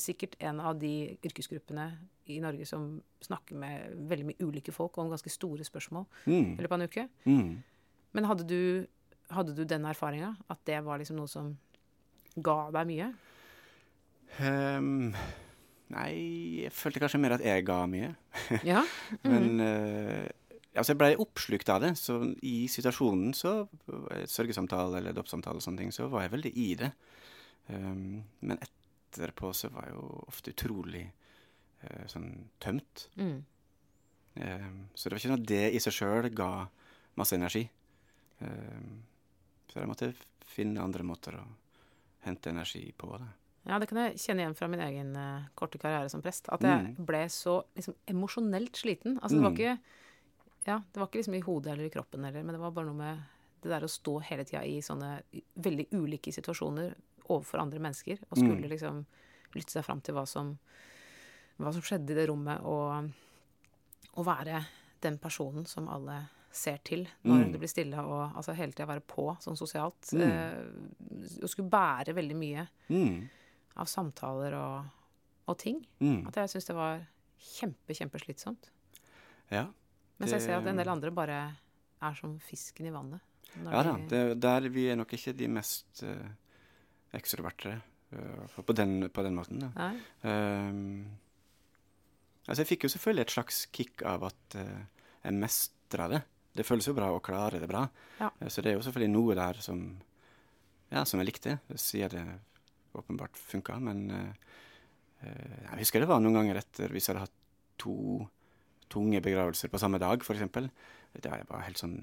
sikkert 0.00 0.36
en 0.40 0.60
av 0.60 0.78
de 0.80 1.18
yrkesgruppene 1.24 1.90
i 2.32 2.38
Norge 2.40 2.64
som 2.68 3.02
snakker 3.24 3.58
med 3.58 3.96
veldig 4.08 4.26
mye 4.30 4.46
ulike 4.46 4.72
folk 4.72 4.96
om 5.02 5.10
ganske 5.10 5.30
store 5.32 5.64
spørsmål 5.66 6.06
Mm. 6.26 6.54
i 6.54 6.62
løpet 6.62 6.72
av 6.72 6.80
en 6.80 6.88
uke. 6.88 7.08
Mm. 7.26 7.62
Men 8.14 8.24
hadde 8.28 8.46
du, 8.46 8.86
hadde 9.30 9.54
du 9.56 9.64
den 9.64 9.84
erfaringa? 9.88 10.36
At 10.48 10.58
det 10.68 10.78
var 10.84 10.98
liksom 11.02 11.16
noe 11.16 11.28
som 11.28 11.56
ga 12.36 12.70
deg 12.70 12.86
mye? 12.88 13.08
Um, 14.40 15.12
nei, 15.92 16.10
jeg 16.64 16.72
følte 16.72 17.02
kanskje 17.02 17.20
mer 17.20 17.34
at 17.36 17.44
jeg 17.44 17.64
ga 17.68 17.82
mye. 17.90 18.14
Ja. 18.72 18.84
Men 19.26 19.60
uh, 19.60 20.28
altså 20.74 20.92
jeg 20.94 21.00
ble 21.02 21.10
oppslukt 21.20 21.68
av 21.74 21.82
det. 21.84 21.94
Så 22.00 22.20
i 22.42 22.66
situasjonen, 22.72 23.34
så 23.36 23.66
eh, 24.12 24.24
sørgesamtale 24.30 25.02
eller 25.02 25.16
dåpssamtale 25.16 25.60
og 25.60 25.64
sånne 25.64 25.82
ting, 25.84 25.92
så 25.92 26.08
var 26.12 26.24
jeg 26.26 26.32
veldig 26.38 26.52
i 26.56 26.68
det. 26.80 26.92
Um, 27.68 28.22
men 28.40 28.56
etterpå 28.58 28.80
så 29.14 29.68
var 29.72 29.84
jeg 29.88 29.94
jo 29.94 30.24
ofte 30.28 30.50
utrolig 30.54 31.12
eh, 31.82 32.06
sånn 32.06 32.48
tømt. 32.60 33.08
Mm. 33.16 33.44
Eh, 34.34 34.70
så 34.94 35.08
det 35.08 35.12
var 35.12 35.18
ikke 35.20 35.32
noe 35.34 35.46
det 35.46 35.62
i 35.74 35.80
seg 35.82 35.92
sjøl 35.92 36.30
ga 36.34 36.50
masse 37.20 37.36
energi. 37.36 37.68
Eh, 38.40 38.82
så 39.72 39.80
jeg 39.80 39.88
måtte 39.88 40.12
finne 40.46 40.82
andre 40.84 41.02
måter 41.04 41.36
å 41.40 41.44
hente 42.24 42.50
energi 42.52 42.92
på. 42.96 43.10
Da. 43.18 43.26
Ja, 43.66 43.78
det 43.78 43.88
kan 43.88 43.98
jeg 44.02 44.18
kjenne 44.18 44.42
igjen 44.44 44.56
fra 44.58 44.68
min 44.68 44.80
egen 44.84 45.16
eh, 45.16 45.44
korte 45.54 45.78
karriere 45.78 46.08
som 46.10 46.22
prest. 46.22 46.48
At 46.48 46.60
jeg 46.62 46.94
Mm. 46.96 47.04
ble 47.06 47.24
så 47.28 47.64
liksom, 47.76 47.94
emosjonelt 48.06 48.72
sliten. 48.76 49.18
Altså, 49.20 49.36
det 49.38 49.42
var 49.42 49.50
Mm. 49.50 49.58
ikke 49.58 49.78
Ja, 50.64 50.76
det 50.92 51.00
var 51.00 51.08
ikke 51.08 51.18
liksom 51.18 51.34
i 51.34 51.40
hodet 51.40 51.72
eller 51.72 51.84
i 51.86 51.90
kroppen 51.90 52.22
heller, 52.24 52.44
men 52.44 52.54
det 52.54 52.60
var 52.60 52.70
bare 52.70 52.86
noe 52.86 52.94
med 52.94 53.18
det 53.62 53.68
der 53.68 53.80
å 53.82 53.88
stå 53.90 54.20
hele 54.22 54.44
tida 54.44 54.62
i 54.64 54.78
sånne 54.80 55.22
veldig 55.58 55.88
ulike 55.90 56.30
situasjoner 56.32 56.94
overfor 57.28 57.60
andre 57.62 57.78
mennesker, 57.78 58.18
og 58.30 58.36
skulle 58.38 58.62
Mm. 58.62 58.70
liksom 58.70 59.06
lytte 59.54 59.70
seg 59.70 59.84
fram 59.84 60.00
til 60.00 60.14
hva 60.14 60.26
som, 60.26 60.58
hva 61.58 61.72
som 61.72 61.82
skjedde 61.82 62.10
i 62.10 62.14
det 62.14 62.28
rommet, 62.28 62.60
og, 62.62 63.10
og 64.16 64.24
være 64.26 64.64
den 65.02 65.18
personen 65.18 65.66
som 65.66 65.88
alle 65.88 66.28
ser 66.52 66.78
til 66.84 67.06
når 67.24 67.44
Mm. 67.46 67.52
det 67.52 67.60
blir 67.60 67.68
stille, 67.68 67.98
og 67.98 68.34
altså 68.36 68.54
hele 68.54 68.72
tida 68.72 68.86
være 68.86 69.00
på 69.00 69.36
sånn 69.40 69.56
sosialt. 69.56 70.12
Mm. 70.12 70.20
Eh, 70.22 71.42
og 71.42 71.48
skulle 71.48 71.70
bære 71.70 72.14
veldig 72.14 72.36
mye 72.36 72.68
Mm. 72.90 73.28
av 73.76 73.86
samtaler 73.86 74.52
og, 74.54 74.84
og 75.48 75.58
ting. 75.58 75.86
Mm. 76.00 76.26
At 76.28 76.34
jeg 76.34 76.48
syns 76.50 76.66
det 76.66 76.76
var 76.76 77.06
kjempe, 77.40 77.94
kjempeslitsomt. 77.94 78.70
Ja. 79.50 79.66
Mens 80.18 80.30
jeg 80.32 80.40
ser 80.42 80.58
at 80.58 80.66
en 80.66 80.76
del 80.76 80.88
andre 80.88 81.10
bare 81.10 81.56
er 82.02 82.14
som 82.14 82.38
fisken 82.38 82.86
i 82.86 82.90
vannet. 82.90 83.20
Ja 83.64 83.82
da, 83.82 83.96
det, 84.08 84.40
der 84.40 84.68
vi 84.70 84.86
er 84.88 84.96
nok 84.96 85.08
ikke 85.12 85.34
de 85.36 85.46
mest 85.48 86.02
uh, 86.04 86.28
ekstroverte 87.16 87.76
uh, 88.14 88.60
på, 88.60 88.76
den, 88.76 89.08
på 89.12 89.24
den 89.26 89.36
måten. 89.36 89.66
Nei? 89.76 89.94
Ehm, 90.28 90.84
altså 92.46 92.62
jeg 92.62 92.70
fikk 92.74 92.86
jo 92.86 92.92
selvfølgelig 92.94 93.26
et 93.26 93.34
slags 93.34 93.64
kick 93.74 94.04
av 94.08 94.28
at 94.30 94.56
uh, 94.60 95.04
jeg 95.22 95.38
mestra 95.38 96.08
det. 96.12 96.22
Det 96.52 96.66
føles 96.68 96.88
jo 96.88 96.96
bra 96.96 97.10
å 97.12 97.20
klare 97.24 97.60
det 97.62 97.68
bra. 97.70 97.86
Ja. 98.20 98.32
Uh, 98.40 98.48
så 98.48 98.64
det 98.64 98.72
er 98.72 98.78
jo 98.78 98.86
selvfølgelig 98.86 99.14
noe 99.14 99.36
der 99.38 99.60
som, 99.64 99.84
ja, 100.92 101.04
som 101.08 101.20
jeg 101.20 101.32
likte, 101.32 101.58
siden 101.76 102.16
det 102.16 102.40
åpenbart 102.92 103.36
funka. 103.36 103.78
Men 103.80 104.10
eh, 104.10 104.30
eh, 105.20 105.58
jeg 105.70 105.84
husker 105.84 106.02
det 106.02 106.10
var 106.10 106.22
noen 106.22 106.40
ganger 106.40 106.60
etter 106.62 106.92
hvis 106.92 107.08
jeg 107.08 107.16
hadde 107.16 107.28
hatt 107.28 107.38
to 107.80 107.96
tunge 108.92 109.22
begravelser 109.24 109.72
på 109.72 109.80
samme 109.80 110.00
dag, 110.02 110.22
f.eks. 110.22 110.44
Da 111.22 111.38
jeg 111.38 111.48
var 111.48 111.64
helt 111.66 111.80
sånn 111.80 111.96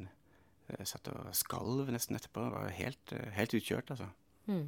jeg 0.69 0.85
satt 0.85 1.07
og 1.09 1.31
skalv 1.33 1.87
nesten 1.89 2.17
etterpå. 2.17 2.43
Var 2.53 2.75
helt, 2.77 3.15
eh, 3.17 3.31
helt 3.37 3.55
utkjørt, 3.57 3.95
altså. 3.95 4.09
Mm. 4.49 4.67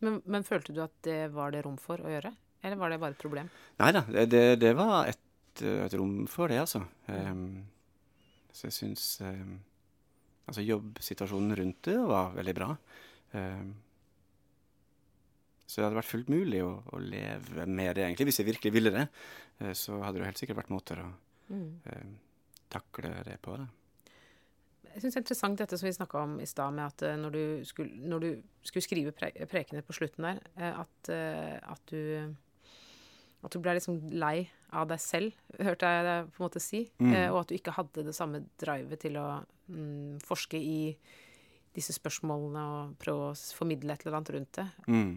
Men, 0.00 0.20
men 0.24 0.44
følte 0.46 0.72
du 0.72 0.80
at 0.84 0.94
det 1.04 1.18
var 1.34 1.52
det 1.52 1.64
rom 1.66 1.76
for 1.80 2.00
å 2.00 2.08
gjøre? 2.12 2.32
Eller 2.64 2.76
var 2.80 2.92
det 2.92 3.00
bare 3.00 3.16
et 3.16 3.20
problem? 3.20 3.48
Nei 3.80 3.90
da, 3.96 4.02
det, 4.08 4.26
det, 4.32 4.44
det 4.60 4.70
var 4.76 5.08
et, 5.08 5.62
et 5.64 5.94
rom 5.96 6.26
for 6.30 6.52
det, 6.52 6.58
altså. 6.62 6.82
Um, 7.08 7.62
så 8.52 8.66
jeg 8.68 8.76
syns 8.76 9.04
um, 9.24 9.58
Altså, 10.50 10.64
jobbsituasjonen 10.66 11.54
rundt 11.60 11.84
det 11.86 11.94
var 12.10 12.32
veldig 12.34 12.54
bra. 12.58 12.66
Um, 13.38 13.68
så 15.70 15.78
det 15.78 15.84
hadde 15.86 15.98
vært 16.00 16.10
fullt 16.10 16.32
mulig 16.32 16.62
å, 16.66 16.72
å 16.90 16.98
leve 16.98 17.66
med 17.70 17.92
det, 17.94 18.02
egentlig. 18.08 18.26
Hvis 18.32 18.40
jeg 18.42 18.48
virkelig 18.48 18.72
ville 18.74 18.90
det, 18.90 19.04
eh, 19.62 19.70
så 19.78 20.00
hadde 20.02 20.18
det 20.18 20.26
helt 20.26 20.40
sikkert 20.42 20.58
vært 20.64 20.72
måter 20.74 21.04
å 21.04 21.10
Mm. 21.50 22.16
takle 22.70 23.08
det 23.26 23.36
på. 23.42 23.54
Da. 23.58 23.64
Jeg 24.90 25.02
syns 25.02 25.14
det 25.14 25.18
er 25.18 25.24
interessant 25.24 25.60
dette 25.60 25.78
som 25.78 25.86
vi 25.86 25.94
snakka 25.94 26.22
om 26.24 26.36
i 26.42 26.48
stad, 26.48 26.74
med 26.76 26.86
at 26.88 27.04
eh, 27.06 27.18
når 27.20 27.34
du 27.34 27.42
skulle, 27.68 28.08
når 28.10 28.24
du 28.24 28.30
skulle 28.66 28.84
skrive 28.84 29.14
pre 29.16 29.30
prekener 29.50 29.86
på 29.86 29.96
slutten 29.96 30.26
der, 30.26 30.40
eh, 30.58 30.80
at, 30.82 31.12
eh, 31.14 31.56
at 31.62 31.92
du 31.92 32.34
at 33.40 33.54
du 33.54 33.62
ble 33.64 33.72
liksom 33.72 34.02
lei 34.20 34.50
av 34.76 34.90
deg 34.90 35.00
selv, 35.00 35.36
hørte 35.56 35.88
jeg 35.88 36.04
deg 36.04 36.26
på 36.28 36.42
en 36.42 36.44
måte 36.44 36.60
si. 36.60 36.82
Mm. 37.00 37.14
Og 37.32 37.38
at 37.40 37.48
du 37.48 37.54
ikke 37.56 37.72
hadde 37.72 38.04
det 38.04 38.12
samme 38.12 38.42
drivet 38.60 39.00
til 39.00 39.16
å 39.16 39.40
mm, 39.72 40.18
forske 40.28 40.60
i 40.60 40.82
disse 41.72 41.94
spørsmålene 41.96 42.62
og 42.74 42.94
prøve 43.00 43.30
å 43.30 43.38
formidle 43.56 43.94
et 43.94 44.04
eller 44.04 44.18
annet 44.18 44.32
rundt 44.36 44.58
det. 44.58 44.66
Mm. 44.92 45.14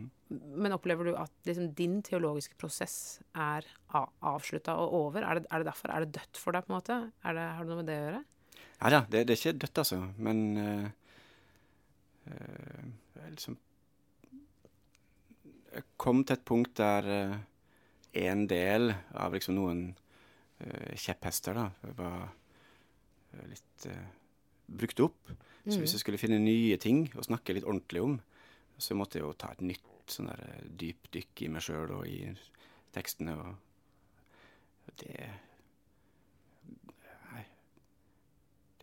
Men 0.63 0.77
opplever 0.77 1.09
du 1.09 1.17
at 1.19 1.33
liksom, 1.49 1.73
din 1.75 1.99
teologiske 2.05 2.55
prosess 2.61 2.95
er 3.35 3.67
avslutta 3.91 4.77
og 4.79 4.95
over? 5.01 5.27
Er 5.27 5.41
det, 5.41 5.49
er 5.49 5.59
det 5.59 5.69
derfor? 5.73 5.91
Er 5.91 6.05
det 6.05 6.15
dødt 6.21 6.39
for 6.39 6.55
deg, 6.55 6.63
på 6.63 6.73
en 6.73 6.77
måte? 6.79 6.99
Det, 7.19 7.47
har 7.57 7.65
det 7.65 7.73
noe 7.73 7.81
med 7.81 7.91
det 7.91 7.99
å 7.99 8.05
gjøre? 8.07 8.23
Nei 8.83 8.91
da, 8.91 9.03
det, 9.07 9.23
det 9.27 9.35
er 9.35 9.39
ikke 9.39 9.61
dødt, 9.63 9.81
altså. 9.83 9.99
Men 10.17 10.37
uh, 10.59 10.87
liksom 13.29 13.57
Jeg 15.73 15.83
kom 15.97 16.21
til 16.23 16.37
et 16.37 16.45
punkt 16.45 16.75
der 16.77 17.07
uh, 17.09 17.37
en 18.23 18.43
del 18.49 18.91
av 19.17 19.33
liksom 19.33 19.55
noen 19.57 19.85
uh, 19.93 20.91
kjepphester 20.99 21.57
da, 21.57 21.69
var 21.97 22.27
litt 23.49 23.87
brukt 24.69 24.99
opp. 25.01 25.31
Så 25.63 25.79
hvis 25.79 25.95
jeg 25.95 26.03
skulle 26.03 26.19
finne 26.21 26.37
nye 26.43 26.75
ting 26.77 27.07
å 27.17 27.23
snakke 27.25 27.55
litt 27.55 27.65
ordentlig 27.65 28.03
om, 28.03 28.19
så 28.77 28.93
måtte 28.97 29.17
jeg 29.17 29.25
jo 29.25 29.33
ta 29.39 29.49
et 29.53 29.63
nytt 29.65 30.11
sånn 30.11 30.29
der 30.29 30.67
dypdykk 30.81 31.45
i 31.45 31.49
meg 31.53 31.63
sjøl 31.65 31.93
og 31.95 32.07
i 32.09 32.27
tekstene. 32.93 33.35
Og 33.39 34.93
det 35.01 35.29
Nei. 37.31 37.45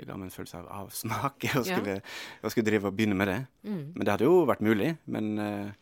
Det 0.01 0.07
ga 0.09 0.17
meg 0.17 0.31
en 0.31 0.33
følelse 0.33 0.57
av 0.63 0.69
avsmak 0.81 1.45
å 1.61 1.63
skulle, 1.67 1.99
ja. 2.01 2.49
skulle 2.51 2.67
drive 2.71 2.89
og 2.89 2.97
begynne 2.97 3.17
med 3.21 3.29
det. 3.29 3.39
Mm. 3.69 3.83
Men 3.95 4.05
det 4.07 4.13
hadde 4.15 4.29
jo 4.31 4.39
vært 4.49 4.63
mulig. 4.65 4.95
Men 5.13 5.27
uh, 5.37 5.73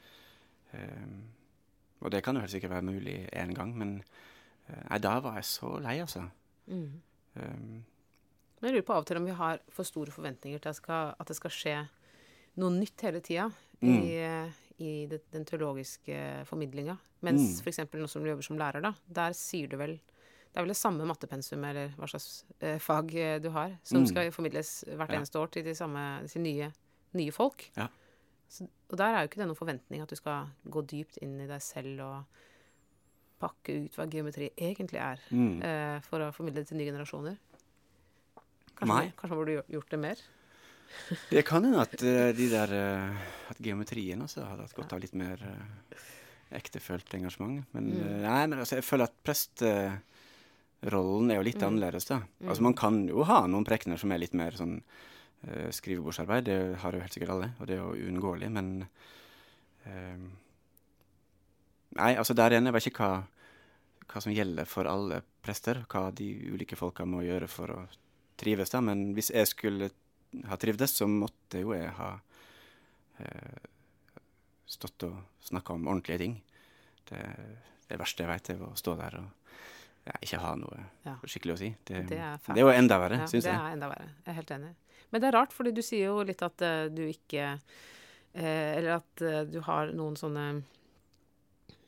Og 2.02 2.10
det 2.14 2.20
kan 2.26 2.36
jo 2.36 2.42
helt 2.44 2.52
sikkert 2.52 2.70
være 2.76 2.86
mulig 2.86 3.16
én 3.34 3.54
gang, 3.56 3.72
men 3.78 3.96
uh, 4.68 4.82
Nei, 4.90 4.98
da 5.02 5.16
var 5.24 5.38
jeg 5.40 5.48
så 5.50 5.70
lei, 5.82 5.96
altså. 6.02 6.24
Mm. 6.68 7.00
Um, 7.38 7.84
Men 8.60 8.68
jeg 8.68 8.74
lurer 8.76 8.86
på 8.86 8.94
av 8.96 9.04
og 9.04 9.08
til 9.08 9.20
om 9.20 9.26
vi 9.28 9.34
har 9.38 9.60
for 9.70 9.86
store 9.86 10.10
forventninger 10.14 10.58
til 10.62 10.72
at, 10.72 10.76
skal, 10.80 11.12
at 11.18 11.30
det 11.30 11.36
skal 11.38 11.54
skje 11.54 11.76
noe 12.58 12.74
nytt 12.74 13.04
hele 13.06 13.20
tida 13.22 13.48
i, 13.78 13.92
Mm. 14.18 14.50
i 14.82 14.92
det, 15.06 15.20
den 15.30 15.44
teologiske 15.46 16.44
formidlinga. 16.46 16.96
Mens 17.22 17.60
Mm. 17.60 17.64
f.eks. 17.64 17.78
nå 17.94 18.08
som 18.10 18.22
du 18.22 18.28
jobber 18.32 18.42
som 18.46 18.58
lærer, 18.58 18.82
da, 18.82 18.92
der 19.06 19.32
sier 19.38 19.68
du 19.70 19.76
vel 19.78 20.00
Det 20.48 20.56
er 20.56 20.64
vel 20.64 20.72
det 20.72 20.76
samme 20.80 21.04
mattepensum, 21.06 21.64
eller 21.68 21.90
hva 21.98 22.08
slags 22.08 22.44
eh, 22.60 22.78
fag 22.82 23.14
eh, 23.14 23.38
du 23.44 23.50
har, 23.54 23.76
som 23.84 24.00
Mm. 24.02 24.06
skal 24.08 24.30
formidles 24.32 24.84
hvert 24.88 25.10
Ja. 25.12 25.18
eneste 25.20 25.38
år 25.38 25.50
til 25.50 25.64
de 25.64 25.74
samme, 25.74 26.26
til 26.28 26.42
nye, 26.42 26.72
nye 27.14 27.30
folk. 27.32 27.70
Ja. 27.76 27.88
Så, 28.48 28.66
og 28.90 28.96
der 28.96 29.12
er 29.14 29.20
jo 29.22 29.28
ikke 29.28 29.36
det 29.42 29.46
noen 29.46 29.56
forventning 29.60 30.00
at 30.02 30.08
du 30.08 30.16
skal 30.16 30.48
gå 30.68 30.82
dypt 30.88 31.18
inn 31.22 31.38
i 31.40 31.46
deg 31.46 31.60
selv 31.62 32.00
og 32.00 32.24
pakke 33.38 33.84
ut 33.84 33.94
hva 33.94 34.06
geometri 34.10 34.48
egentlig 34.56 34.98
er, 34.98 35.20
mm. 35.30 35.62
eh, 35.62 36.00
for 36.08 36.18
å 36.24 36.32
formidle 36.34 36.62
det 36.64 36.68
til 36.72 36.78
nye 36.80 36.88
generasjoner. 36.90 37.36
Kanskje, 38.78 38.88
Nei. 38.94 39.12
kanskje 39.18 39.28
man 39.36 39.44
burde 39.44 39.62
gjort- 39.68 39.90
det 39.90 39.98
mer? 40.00 40.16
Det 41.30 41.44
kan 41.44 41.62
hende 41.64 41.80
at 41.84 42.02
eh, 42.02 42.32
de 42.32 42.48
der 42.48 42.72
eh, 42.72 43.16
At 43.50 43.58
geometrien 43.60 44.22
også 44.24 44.46
hadde 44.48 44.62
hatt 44.64 44.74
godt 44.74 44.92
av 44.96 45.00
litt 45.00 45.14
mer 45.14 45.36
ektefølt 46.50 47.12
engasjement. 47.14 47.64
Men 47.74 47.90
Mm. 47.92 48.22
nei, 48.22 48.46
men 48.46 48.58
altså, 48.58 48.76
jeg 48.76 48.84
føler 48.84 49.04
at 49.04 49.22
presterollen 50.80 51.30
er 51.30 51.36
jo 51.40 51.42
litt 51.42 51.60
Mm. 51.62 51.68
annerledes, 51.68 52.06
da. 52.06 52.20
Mm. 52.40 52.48
Altså 52.48 52.62
Man 52.62 52.74
kan 52.74 53.08
jo 53.08 53.24
ha 53.24 53.46
noen 53.46 53.64
prekener 53.64 53.98
som 53.98 54.12
er 54.12 54.18
litt 54.18 54.34
mer 54.34 54.52
sånn 54.52 54.82
uh, 55.48 55.70
skrivebordsarbeid. 55.70 56.44
Det 56.44 56.78
har 56.78 56.92
jo 56.92 57.00
helt 57.00 57.12
sikkert 57.12 57.30
alle, 57.34 57.52
og 57.58 57.66
det 57.66 57.74
er 57.74 57.82
jo 57.82 58.06
uunngåelig, 58.08 58.50
men 58.50 58.86
uh, 59.86 60.28
Nei, 61.98 62.12
altså 62.16 62.34
der 62.36 62.52
igjen, 62.52 62.66
jeg 62.68 62.74
vet 62.76 62.86
ikke 62.86 63.06
hva, 63.06 63.22
hva 64.12 64.20
som 64.22 64.32
gjelder 64.32 64.68
for 64.68 64.86
alle 64.86 65.22
prester. 65.42 65.80
Hva 65.88 66.12
de 66.14 66.26
ulike 66.52 66.76
folka 66.76 67.06
må 67.08 67.22
gjøre 67.24 67.48
for 67.48 67.72
å 67.74 67.78
trives, 68.38 68.70
da. 68.70 68.82
Men 68.84 69.14
hvis 69.16 69.32
jeg 69.34 69.48
skulle 69.50 69.88
ha 70.46 70.56
trivdes, 70.60 70.92
så 70.94 71.08
måtte 71.10 71.62
jo 71.64 71.72
jeg 71.74 71.88
ha 71.96 72.10
uh, 73.18 73.58
stått 74.68 75.08
og 75.08 75.16
snakka 75.48 75.74
om 75.74 75.88
ordentlige 75.88 76.18
ting. 76.18 76.36
Det, 77.08 77.24
det 77.88 77.98
verste 77.98 78.22
jeg 78.22 78.30
veit, 78.30 78.50
er 78.52 78.62
å 78.68 78.74
stå 78.78 78.94
der 79.00 79.18
og 79.22 79.32
ikke 80.22 80.40
ha 80.42 80.54
noe 80.58 80.84
Ja. 81.04 81.16
skikkelig 81.24 81.54
å 81.54 81.58
si. 81.60 81.68
Det, 81.84 82.02
Det 82.08 82.18
er 82.18 82.38
det 82.46 82.56
er 82.56 82.64
jo 82.64 82.72
enda 82.74 82.98
verre, 83.00 83.20
Ja, 83.22 83.26
syns 83.30 83.44
det 83.44 83.52
er 83.54 83.72
enda 83.72 83.88
verre. 83.90 84.08
Jeg 84.24 84.32
er 84.32 84.38
helt 84.40 84.50
enig. 84.56 84.74
Men 85.10 85.20
det 85.22 85.28
er 85.28 85.36
rart, 85.38 85.54
fordi 85.56 85.72
du 85.72 85.82
sier 85.82 86.10
jo 86.10 86.22
litt 86.26 86.42
at 86.44 86.62
uh, 86.62 86.88
du 86.92 87.04
ikke 87.08 87.54
uh, 87.56 88.40
Eller 88.42 88.98
at 88.98 89.22
uh, 89.24 89.44
du 89.48 89.60
har 89.64 89.92
noen 89.96 90.16
sånne 90.20 90.44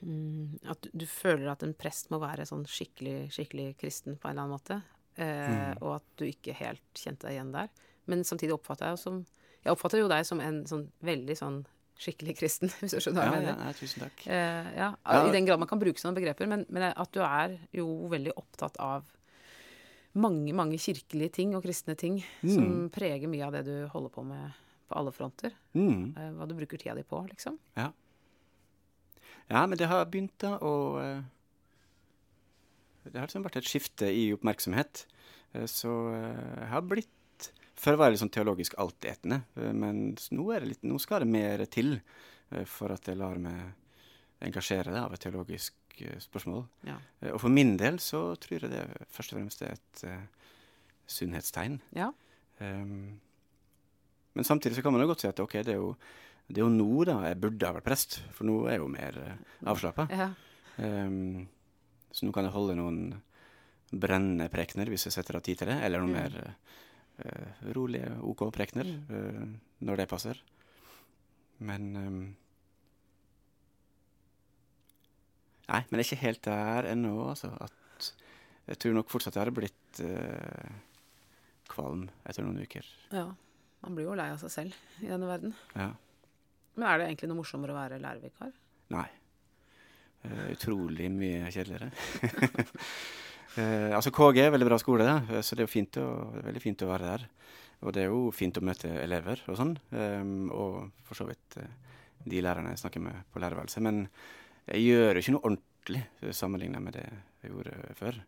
um, 0.02 0.58
At 0.64 0.80
du, 0.82 0.90
du 1.02 1.06
føler 1.06 1.50
at 1.52 1.62
en 1.66 1.74
prest 1.74 2.10
må 2.10 2.20
være 2.22 2.46
sånn 2.48 2.64
skikkelig, 2.64 3.30
skikkelig 3.34 3.74
kristen 3.80 4.16
på 4.16 4.28
en 4.28 4.32
eller 4.32 4.46
annen 4.46 4.56
måte. 4.56 4.80
Mm. 5.20 5.82
Og 5.82 5.98
at 5.98 6.04
du 6.16 6.24
ikke 6.24 6.54
helt 6.56 6.96
kjente 6.96 7.26
deg 7.26 7.34
igjen 7.34 7.50
der. 7.52 7.68
Men 8.08 8.22
samtidig 8.24 8.54
oppfatter 8.54 8.88
jeg 8.88 8.96
jo 8.96 9.02
som 9.02 9.18
Jeg 9.60 9.74
oppfatter 9.74 10.00
jo 10.00 10.08
deg 10.08 10.24
som 10.24 10.40
en 10.40 10.62
sånn 10.64 10.86
veldig 11.04 11.34
sånn 11.36 11.58
skikkelig 12.00 12.34
kristen, 12.38 12.70
hvis 12.80 12.94
du 12.96 13.00
skjønner 13.04 13.20
hva 13.28 13.36
jeg 13.36 13.44
mener. 13.44 13.62
ja, 13.66 13.72
tusen 13.76 14.04
takk. 14.06 14.22
Eh, 14.26 14.68
ja, 14.78 14.90
Ja. 15.04 15.22
I 15.28 15.32
den 15.34 15.44
grad 15.48 15.60
man 15.60 15.68
kan 15.68 15.80
bruke 15.82 16.00
sånne 16.00 16.16
begreper. 16.16 16.48
Men, 16.48 16.64
men 16.72 16.88
at 16.94 17.12
du 17.12 17.20
er 17.20 17.58
jo 17.76 17.86
veldig 18.08 18.32
opptatt 18.40 18.78
av 18.80 19.04
mange, 20.18 20.50
mange 20.56 20.78
kirkelige 20.80 21.30
ting 21.36 21.52
og 21.54 21.62
kristne 21.62 21.94
ting 22.00 22.16
som 22.42 22.64
Mm. 22.66 22.90
preger 22.90 23.28
mye 23.30 23.44
av 23.46 23.52
det 23.54 23.64
du 23.68 23.74
holder 23.92 24.10
på 24.10 24.24
med 24.26 24.56
på 24.90 24.96
alle 24.98 25.12
fronter. 25.14 25.52
Mm. 25.78 26.16
Eh, 26.18 26.30
hva 26.34 26.48
du 26.50 26.54
bruker 26.58 26.80
tida 26.80 26.96
di 26.98 27.04
på, 27.06 27.20
liksom. 27.30 27.60
Ja. 27.78 27.92
ja, 29.46 29.60
men 29.66 29.78
det 29.78 29.86
har 29.86 30.02
begynt 30.10 30.34
da 30.42 30.56
å 30.58 30.72
eh, 30.98 31.20
Det 33.04 33.16
har 33.20 33.28
liksom 33.28 33.44
vært 33.46 33.60
et 33.62 33.68
skifte 33.70 34.08
i 34.12 34.32
oppmerksomhet. 34.34 35.04
Eh, 35.54 35.66
Så 35.70 35.92
eh, 36.14 36.58
jeg 36.64 36.68
har 36.72 36.82
blitt 36.82 37.12
Før 37.80 37.96
var 37.96 38.08
jeg 38.10 38.16
litt 38.16 38.22
sånn 38.24 38.32
teologisk 38.34 38.74
altetende, 38.82 39.42
eh, 39.56 39.70
men 39.72 40.02
nå, 40.36 40.46
er 40.52 40.60
det 40.64 40.72
litt, 40.74 40.82
nå 40.84 40.98
skal 41.00 41.24
det 41.24 41.30
mer 41.32 41.64
til 41.72 41.94
eh, 41.96 42.66
for 42.68 42.92
at 42.92 43.08
jeg 43.08 43.16
lar 43.20 43.40
meg 43.40 43.72
engasjere 44.44 44.92
det 44.92 45.00
av 45.00 45.14
et 45.16 45.22
teologisk 45.24 45.74
eh, 46.04 46.18
spørsmål. 46.20 46.66
Ja. 46.88 46.98
Og 47.32 47.40
for 47.42 47.52
min 47.52 47.74
del 47.80 47.98
så 48.04 48.34
tror 48.40 48.66
jeg 48.66 48.72
det 48.72 48.84
først 49.12 49.32
og 49.34 49.38
fremst 49.40 49.64
er 49.64 49.76
et 49.78 50.04
uh, 50.08 50.50
sunnhetstegn. 51.10 51.80
ja. 51.96 52.12
Um, 52.60 53.18
men 54.36 54.44
samtidig 54.44 54.76
så 54.76 54.82
kan 54.84 54.92
man 54.92 55.00
jo 55.02 55.08
godt 55.10 55.22
si 55.24 55.28
at 55.30 55.40
ok, 55.42 55.54
det 55.64 55.72
er 55.72 55.78
jo, 55.80 55.94
det 56.46 56.60
er 56.60 56.66
jo 56.66 56.70
nå 56.70 57.04
da 57.08 57.16
jeg 57.24 57.38
burde 57.40 57.66
ha 57.66 57.74
vært 57.74 57.86
prest, 57.88 58.18
for 58.36 58.46
nå 58.46 58.58
er 58.68 58.76
jeg 58.76 58.82
jo 58.84 58.90
mer 58.92 59.16
uh, 59.18 59.32
avslappa. 59.72 60.06
ja. 60.12 60.28
Um, 60.76 61.48
så 62.12 62.26
nå 62.26 62.32
kan 62.34 62.46
jeg 62.46 62.52
holde 62.54 62.76
noen 62.78 63.00
brennende 63.90 64.46
prekener 64.52 64.88
hvis 64.92 65.08
jeg 65.08 65.14
setter 65.16 65.36
av 65.40 65.42
tid 65.46 65.58
til 65.60 65.68
det, 65.72 65.76
eller 65.86 66.02
noen 66.04 66.14
Mm. 66.14 66.18
mer 66.20 66.36
uh, 66.44 66.78
rolige, 67.76 68.10
OK 68.26 68.46
prekener 68.54 68.88
Mm. 68.90 69.10
uh, 69.10 69.58
når 69.86 69.96
det 70.02 70.08
passer. 70.10 70.40
Men 71.60 71.90
um, 71.96 72.20
Nei, 75.70 75.84
men 75.90 76.00
jeg 76.00 76.02
er 76.02 76.08
ikke 76.08 76.24
helt 76.24 76.42
der 76.48 76.88
ennå, 76.90 77.12
altså. 77.30 77.52
At 77.62 78.08
jeg 78.70 78.78
tror 78.82 78.96
nok 78.96 79.10
fortsatt 79.12 79.36
jeg 79.36 79.44
hadde 79.44 79.54
blitt 79.54 80.00
uh, 80.02 80.72
kvalm 81.70 82.08
etter 82.26 82.42
noen 82.46 82.62
uker. 82.64 82.86
ja. 83.14 83.28
Man 83.80 83.94
blir 83.96 84.04
jo 84.10 84.12
lei 84.18 84.26
av 84.28 84.36
seg 84.42 84.50
selv 84.52 84.74
i 85.00 85.06
denne 85.08 85.24
verden. 85.24 85.54
Ja. 85.72 85.86
Men 86.76 86.84
er 86.84 86.98
det 87.00 87.06
egentlig 87.06 87.30
noe 87.30 87.38
morsommere 87.38 87.72
å 87.72 87.78
være 87.78 87.96
lærervikar? 88.02 88.50
Nei. 88.92 89.06
Uh, 90.20 90.50
utrolig 90.52 91.06
mye 91.14 91.48
kjedeligere. 91.48 91.88
Eh, 93.58 93.90
altså 93.96 94.12
KG 94.14 94.44
er 94.44 94.52
veldig 94.54 94.68
bra 94.68 94.78
skole, 94.78 95.06
eh, 95.06 95.40
så 95.42 95.56
det 95.56 95.64
er 95.64 95.66
jo 95.66 95.72
fint 95.72 95.98
å, 95.98 96.06
veldig 96.44 96.62
fint 96.62 96.84
å 96.86 96.90
være 96.90 97.08
der. 97.08 97.24
Og 97.80 97.94
det 97.96 98.04
er 98.04 98.12
jo 98.12 98.28
fint 98.34 98.58
å 98.60 98.64
møte 98.64 98.90
elever 99.00 99.40
og 99.48 99.56
sånn, 99.56 99.72
ehm, 99.96 100.50
og 100.52 100.90
for 101.08 101.18
så 101.18 101.26
vidt 101.26 101.56
eh, 101.58 101.72
de 102.28 102.42
lærerne 102.44 102.74
jeg 102.74 102.82
snakker 102.82 103.02
med 103.02 103.24
på 103.32 103.40
lærerværelset. 103.40 103.82
Men 103.82 104.04
jeg 104.68 104.84
gjør 104.84 105.16
jo 105.16 105.24
ikke 105.24 105.34
noe 105.36 105.46
ordentlig 105.48 106.02
sammenlignet 106.36 106.84
med 106.84 106.98
det 106.98 107.06
jeg 107.40 107.54
gjorde 107.54 107.94
før. 107.98 108.20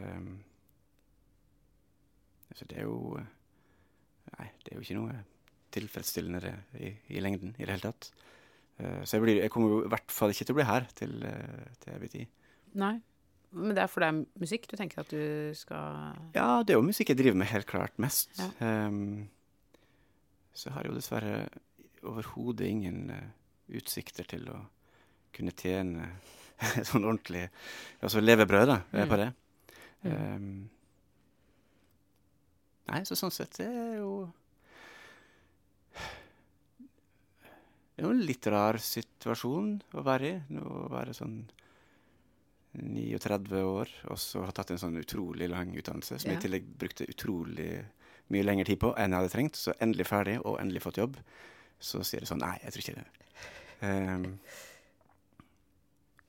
Ehm, 0.00 0.34
så 2.54 2.68
det 2.70 2.78
er 2.78 2.86
jo 2.86 3.18
Nei, 4.34 4.46
det 4.64 4.72
er 4.72 4.78
jo 4.78 4.82
ikke 4.82 4.96
noe 4.96 5.16
tilfredsstillende 5.74 6.40
det 6.42 6.52
i, 6.80 6.88
i 7.14 7.20
lengden 7.22 7.52
i 7.58 7.66
det 7.66 7.74
hele 7.74 7.84
tatt. 7.84 8.08
Eh, 8.78 9.02
så 9.06 9.16
jeg, 9.16 9.24
blir, 9.24 9.40
jeg 9.42 9.52
kommer 9.52 9.74
jo 9.74 9.82
i 9.84 9.90
hvert 9.92 10.14
fall 10.14 10.34
ikke 10.34 10.46
til 10.48 10.54
å 10.54 10.58
bli 10.58 10.66
her 10.66 10.86
til, 10.98 11.12
eh, 11.28 11.66
til 11.82 11.96
evig 11.98 12.10
tid. 12.14 12.32
Nei. 12.80 12.96
Men 13.54 13.74
det 13.76 13.84
er 13.84 13.90
for 13.90 14.02
det 14.02 14.08
er 14.10 14.18
musikk 14.42 14.66
du 14.70 14.74
tenker 14.76 15.00
at 15.04 15.10
du 15.14 15.54
skal 15.54 16.16
Ja, 16.34 16.62
det 16.66 16.74
er 16.74 16.78
jo 16.80 16.86
musikk 16.86 17.12
jeg 17.12 17.20
driver 17.20 17.38
med 17.38 17.50
helt 17.52 17.68
klart 17.70 17.96
mest. 18.02 18.32
Ja. 18.40 18.48
Um, 18.88 19.28
så 20.54 20.68
jeg 20.68 20.74
har 20.76 20.88
jo 20.88 20.94
dessverre 20.96 21.36
overhodet 22.04 22.66
ingen 22.68 23.08
uh, 23.14 23.24
utsikter 23.78 24.26
til 24.28 24.48
å 24.52 24.58
kunne 25.34 25.54
tjene 25.58 26.10
sånn 26.90 27.02
ordentlig 27.06 27.48
Altså 28.04 28.20
levebrød, 28.22 28.66
da, 28.70 28.80
Mm. 28.94 29.08
på 29.10 29.16
det. 29.22 29.30
Ehm, 30.04 30.48
nei, 32.90 33.00
så 33.08 33.16
sånn 33.16 33.32
sett 33.34 33.56
det 33.58 33.66
er 33.70 33.94
jo 34.02 34.10
Det 37.94 38.02
er 38.02 38.08
jo 38.08 38.10
en 38.14 38.24
litt 38.26 38.46
rar 38.50 38.76
situasjon 38.82 39.68
å 39.94 40.02
være 40.06 40.30
i. 40.32 40.38
Å 40.58 40.88
være 40.90 41.14
sånn 41.14 41.36
39 42.74 43.62
år 43.64 43.90
og 44.10 44.18
så 44.18 44.42
har 44.44 44.52
tatt 44.56 44.72
en 44.74 44.80
sånn 44.82 44.98
utrolig 44.98 45.46
lang 45.50 45.70
utdannelse, 45.78 46.18
som 46.18 46.30
jeg 46.32 46.40
i 46.40 46.42
tillegg 46.42 46.66
brukte 46.80 47.06
utrolig 47.08 47.84
mye 48.34 48.42
lengre 48.44 48.66
tid 48.66 48.80
på 48.82 48.90
enn 48.98 49.12
jeg 49.14 49.20
hadde 49.20 49.32
trengt. 49.34 49.56
Så 49.60 49.74
endelig 49.84 50.06
ferdig, 50.08 50.38
og 50.42 50.58
endelig 50.60 50.82
fått 50.82 50.98
jobb. 50.98 51.18
Så 51.78 52.02
sier 52.06 52.24
det 52.24 52.30
sånn 52.30 52.42
Nei, 52.42 52.56
jeg 52.64 52.72
tror 52.74 52.84
ikke 52.84 53.00
det. 53.00 53.08
Um, 53.84 54.38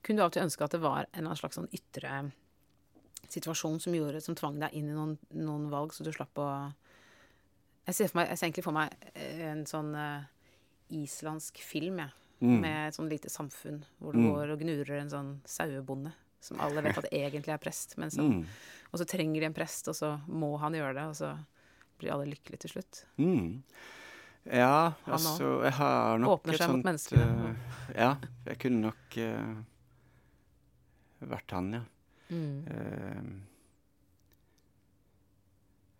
Kunne 0.06 0.20
du 0.20 0.22
av 0.22 0.28
og 0.30 0.34
til 0.36 0.44
ønske 0.44 0.66
at 0.66 0.74
det 0.76 0.82
var 0.84 1.08
en 1.18 1.30
slags 1.34 1.58
sånn 1.58 1.70
ytre 1.74 2.18
situasjon 3.32 3.80
som, 3.82 3.94
gjorde, 3.96 4.20
som 4.22 4.36
tvang 4.38 4.60
deg 4.62 4.74
inn 4.78 4.90
i 4.92 4.94
noen, 4.94 5.16
noen 5.34 5.64
valg, 5.72 5.94
så 5.96 6.04
du 6.06 6.12
slapp 6.14 6.38
å 6.38 6.50
Jeg 7.86 7.94
ser, 7.94 8.08
for 8.10 8.18
meg, 8.20 8.28
jeg 8.30 8.38
ser 8.38 8.46
egentlig 8.48 8.64
for 8.66 8.74
meg 8.76 8.94
eh, 9.14 9.42
en 9.50 9.64
sånn 9.66 9.92
uh, 9.94 10.22
islandsk 10.90 11.58
film, 11.62 11.98
jeg. 12.02 12.14
mm, 12.42 12.56
Med 12.60 12.78
et 12.88 12.96
sånn 12.98 13.10
lite 13.10 13.30
samfunn 13.30 13.84
hvor 13.98 14.12
det 14.12 14.22
Mm. 14.22 14.30
går 14.34 14.52
og 14.54 14.60
gnurer 14.62 15.00
en 15.00 15.10
sånn 15.10 15.30
sauebonde. 15.46 16.12
Som 16.46 16.62
alle 16.62 16.82
vet 16.86 16.98
at 17.02 17.08
egentlig 17.10 17.52
er 17.54 17.60
prest. 17.62 17.96
Men 18.00 18.12
som, 18.14 18.30
mm, 18.30 18.46
Og 18.92 19.00
så 19.00 19.06
trenger 19.08 19.42
de 19.42 19.48
en 19.50 19.56
prest, 19.56 19.88
og 19.90 19.96
så 19.98 20.12
må 20.30 20.52
han 20.62 20.76
gjøre 20.78 20.94
det, 20.94 21.06
og 21.10 21.16
så 21.18 21.32
blir 21.98 22.12
alle 22.14 22.28
lykkelige 22.30 22.64
til 22.64 22.76
slutt. 22.76 23.04
mm. 23.18 23.62
Ja, 24.46 24.92
Han 25.04 25.14
altså 25.16 25.64
Jeg 25.64 25.72
har 25.74 26.18
nok 26.22 26.36
Åpner 26.36 26.54
seg 26.56 26.70
mot 26.70 26.84
mennesker. 26.86 27.16
menneskene. 27.18 27.56
eh, 27.90 27.96
ja, 27.98 28.12
jeg 28.46 28.58
kunne 28.62 28.80
nok 28.84 29.16
uh, 29.18 29.56
vært 31.26 31.50
han, 31.56 31.72
ja. 31.74 31.82
Mm. 32.30 32.62
Uh, 32.70 33.42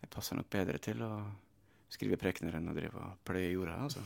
jeg 0.04 0.12
passer 0.14 0.38
nok 0.38 0.46
bedre 0.54 0.78
til 0.78 1.02
å 1.02 1.10
skrive 1.90 2.18
prekener 2.20 2.54
enn 2.58 2.70
å 2.70 2.74
drive 2.76 2.94
og 3.02 3.18
pløye 3.26 3.50
jorda. 3.50 3.80
Altså. 3.82 4.02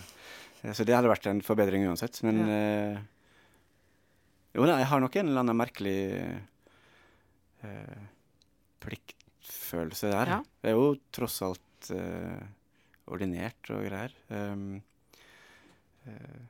Så 0.72 0.85
det 0.88 0.94
hadde 0.96 1.11
vært 1.11 1.29
en 1.31 1.40
forbedring 1.44 1.87
uansett. 1.88 2.22
Men 2.24 2.40
eh, 2.48 2.98
jo 4.55 4.67
da, 4.67 4.79
jeg 4.81 4.89
har 4.91 5.01
nok 5.03 5.17
en 5.21 5.29
eller 5.31 5.43
annen 5.45 5.59
merkelig 5.61 5.99
eh, 7.63 8.07
pliktfølelse 8.83 10.11
der. 10.13 10.33
Ja. 10.35 10.39
Det 10.63 10.73
er 10.73 10.79
jo 10.79 10.89
tross 11.15 11.41
alt 11.47 11.91
eh, 11.95 12.41
ordinert 13.11 13.71
og 13.75 13.85
greier. 13.87 14.15
Um, 14.31 14.81
eh, 16.07 16.41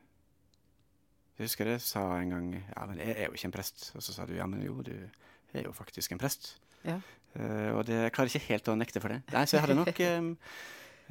jeg 1.40 1.48
husker 1.48 1.70
jeg 1.72 1.80
sa 1.80 2.02
en 2.20 2.32
gang 2.34 2.48
Ja, 2.58 2.82
men 2.84 2.98
jeg 3.00 3.14
er 3.16 3.30
jo 3.30 3.36
ikke 3.36 3.48
en 3.48 3.54
prest. 3.54 3.90
Og 3.96 4.04
så 4.04 4.12
sa 4.16 4.26
du 4.28 4.34
ja, 4.36 4.46
men 4.50 4.60
jo, 4.64 4.80
du 4.84 4.92
er 4.94 5.64
jo 5.64 5.72
faktisk 5.76 6.12
en 6.12 6.20
prest. 6.20 6.54
Ja. 6.84 6.98
Eh, 7.36 7.70
og 7.74 7.84
det, 7.88 7.96
jeg 8.06 8.12
klarer 8.16 8.32
ikke 8.32 8.48
helt 8.50 8.68
å 8.72 8.76
nekte 8.78 9.00
for 9.02 9.14
det. 9.14 9.22
Nei, 9.32 9.44
Så 9.48 9.56
jeg 9.58 9.64
hadde 9.66 9.78
nok 9.78 10.00
eh, 10.08 10.28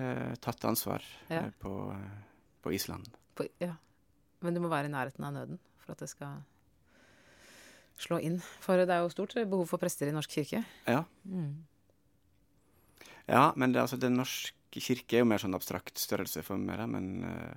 eh, 0.05 0.35
tatt 0.43 0.65
ansvar 0.69 1.05
Ja. 1.29 1.45
på, 1.61 1.73
på 2.65 2.73
Island. 2.75 3.09
På, 3.37 3.47
ja. 3.61 3.73
Men 4.45 4.55
du 4.55 4.61
må 4.63 4.69
være 4.71 4.87
i 4.89 4.93
nærheten 4.93 5.25
av 5.27 5.33
nøden 5.35 5.59
for 5.83 5.95
at 5.95 6.03
det 6.03 6.09
skal 6.11 6.39
slå 7.99 8.19
inn. 8.23 8.39
For 8.63 8.77
det 8.79 8.89
er 8.89 9.03
jo 9.03 9.09
stort 9.13 9.33
behov 9.35 9.67
for 9.69 9.77
prester 9.81 10.07
i 10.07 10.15
Norsk 10.15 10.29
kirke. 10.39 10.63
Ja, 10.87 11.03
Mm. 11.27 11.65
ja 13.27 13.53
men 13.55 13.71
det, 13.73 13.81
altså, 13.81 13.99
Den 13.99 14.15
norske 14.17 14.55
kirke 14.81 15.17
er 15.17 15.23
jo 15.23 15.29
mer 15.29 15.41
sånn 15.41 15.55
abstrakt 15.57 15.97
størrelse 15.99 16.43
for 16.45 16.57
meg. 16.57 16.77
da, 16.77 16.85
Men 16.87 17.23
uh, 17.23 17.55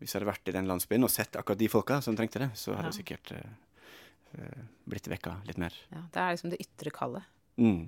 hvis 0.00 0.12
jeg 0.12 0.20
hadde 0.20 0.30
vært 0.32 0.48
i 0.48 0.56
den 0.56 0.66
landsbyen 0.68 1.04
og 1.06 1.10
sett 1.10 1.36
akkurat 1.38 1.58
de 1.58 1.68
folka 1.72 2.00
som 2.04 2.16
trengte 2.18 2.38
det, 2.42 2.50
så 2.54 2.74
hadde 2.76 2.90
Ja. 2.90 2.92
jeg 2.92 3.04
sikkert 3.04 3.32
eh, 3.32 4.64
blitt 4.86 5.06
vekka 5.08 5.38
litt 5.46 5.56
mer. 5.58 5.72
Ja, 5.92 6.02
det 6.12 6.20
er 6.20 6.34
liksom 6.34 6.50
det 6.52 6.60
ytre 6.60 6.90
kallet. 6.92 7.24
Mm. 7.56 7.86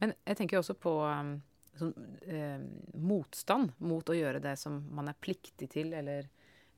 Men 0.00 0.12
jeg 0.26 0.36
tenker 0.36 0.56
jo 0.58 0.60
også 0.60 0.74
på 0.76 0.92
um, 1.08 1.30
sånn, 1.78 1.94
eh, 2.28 2.60
motstand 3.00 3.72
mot 3.80 4.04
å 4.04 4.16
gjøre 4.18 4.42
det 4.42 4.58
som 4.58 4.82
man 4.92 5.08
er 5.08 5.16
pliktig 5.22 5.70
til, 5.72 5.94
eller, 5.94 6.28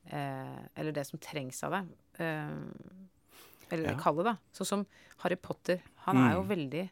eh, 0.06 0.60
eller 0.76 0.92
det 0.92 1.06
som 1.08 1.18
trengs 1.18 1.62
av 1.66 1.72
deg. 1.72 1.88
Eh, 2.22 2.54
eller 3.72 3.94
Ja. 3.96 3.96
det 4.20 4.24
da. 4.28 4.36
Sånn 4.52 4.68
som 4.68 4.86
Harry 5.24 5.36
Potter. 5.40 5.80
Han 6.06 6.16
er 6.18 6.34
jo 6.36 6.42
Mm. 6.44 6.48
veldig 6.52 6.84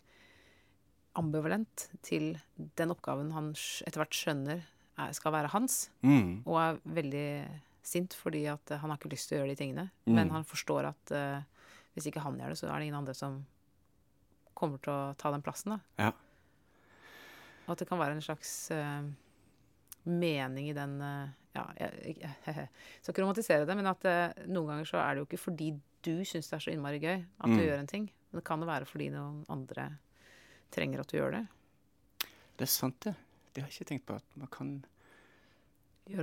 ambivalent 1.18 1.88
til 2.06 2.36
den 2.78 2.92
oppgaven 2.94 3.32
han 3.34 3.52
etter 3.52 3.98
hvert 4.00 4.14
skjønner 4.14 4.62
er, 5.00 5.12
skal 5.16 5.32
være 5.32 5.50
hans, 5.54 5.90
Mm. 6.02 6.42
og 6.46 6.56
er 6.60 6.80
veldig 6.86 7.60
sint 7.82 8.14
fordi 8.14 8.46
at 8.46 8.68
han 8.78 8.90
har 8.90 8.98
ikke 8.98 9.10
lyst 9.10 9.28
til 9.28 9.38
å 9.38 9.42
gjøre 9.42 9.56
de 9.56 9.56
tingene. 9.64 9.90
Mm. 10.06 10.14
Men 10.14 10.30
han 10.30 10.44
forstår 10.44 10.86
at 10.90 11.12
uh, 11.12 11.42
hvis 11.96 12.06
ikke 12.06 12.20
han 12.22 12.38
gjør 12.38 12.48
det, 12.52 12.58
så 12.60 12.68
er 12.68 12.78
det 12.78 12.86
ingen 12.88 13.00
andre 13.00 13.14
som 13.14 13.44
kommer 14.54 14.78
til 14.80 14.92
å 14.92 15.16
ta 15.16 15.30
den 15.32 15.42
plassen. 15.42 15.72
da. 15.72 15.80
Ja. 15.98 16.12
Og 17.66 17.72
at 17.72 17.78
det 17.78 17.88
kan 17.88 17.98
være 17.98 18.12
en 18.12 18.20
slags 18.24 18.70
uh, 18.70 19.02
mening 20.06 20.68
i 20.70 20.72
den 20.76 21.00
uh, 21.02 21.28
Ja, 21.54 21.64
jeg, 21.76 22.16
jeg, 22.20 22.36
jeg 22.46 22.68
skal 23.02 23.12
ikke 23.12 23.22
romantisere 23.24 23.66
det, 23.66 23.74
men 23.76 23.86
at 23.90 24.04
noen 24.46 24.68
ganger 24.70 24.86
så 24.86 25.00
er 25.02 25.14
det 25.16 25.24
jo 25.24 25.26
ikke 25.26 25.44
fordi 25.50 25.72
du 26.06 26.12
syns 26.24 26.48
det 26.50 26.56
er 26.58 26.64
så 26.64 26.72
innmari 26.72 27.00
gøy 27.02 27.18
at 27.20 27.46
du 27.46 27.56
Mm. 27.56 27.64
gjør 27.66 27.78
en 27.80 27.86
ting. 27.90 28.10
Men 28.30 28.40
det 28.40 28.44
kan 28.46 28.60
jo 28.60 28.66
være 28.66 28.86
fordi 28.86 29.10
noen 29.10 29.44
andre 29.48 29.88
trenger 30.70 31.00
at 31.00 31.08
du 31.10 31.16
gjør 31.18 31.32
det. 31.38 31.46
Det 32.56 32.66
er 32.66 32.70
sant, 32.70 33.00
det. 33.04 33.14
Det 33.54 33.62
har 33.62 33.68
jeg 33.70 33.80
ikke 33.80 33.88
tenkt 33.88 34.06
på. 34.06 34.14
At 34.20 34.36
man 34.36 34.48
kan, 34.52 34.84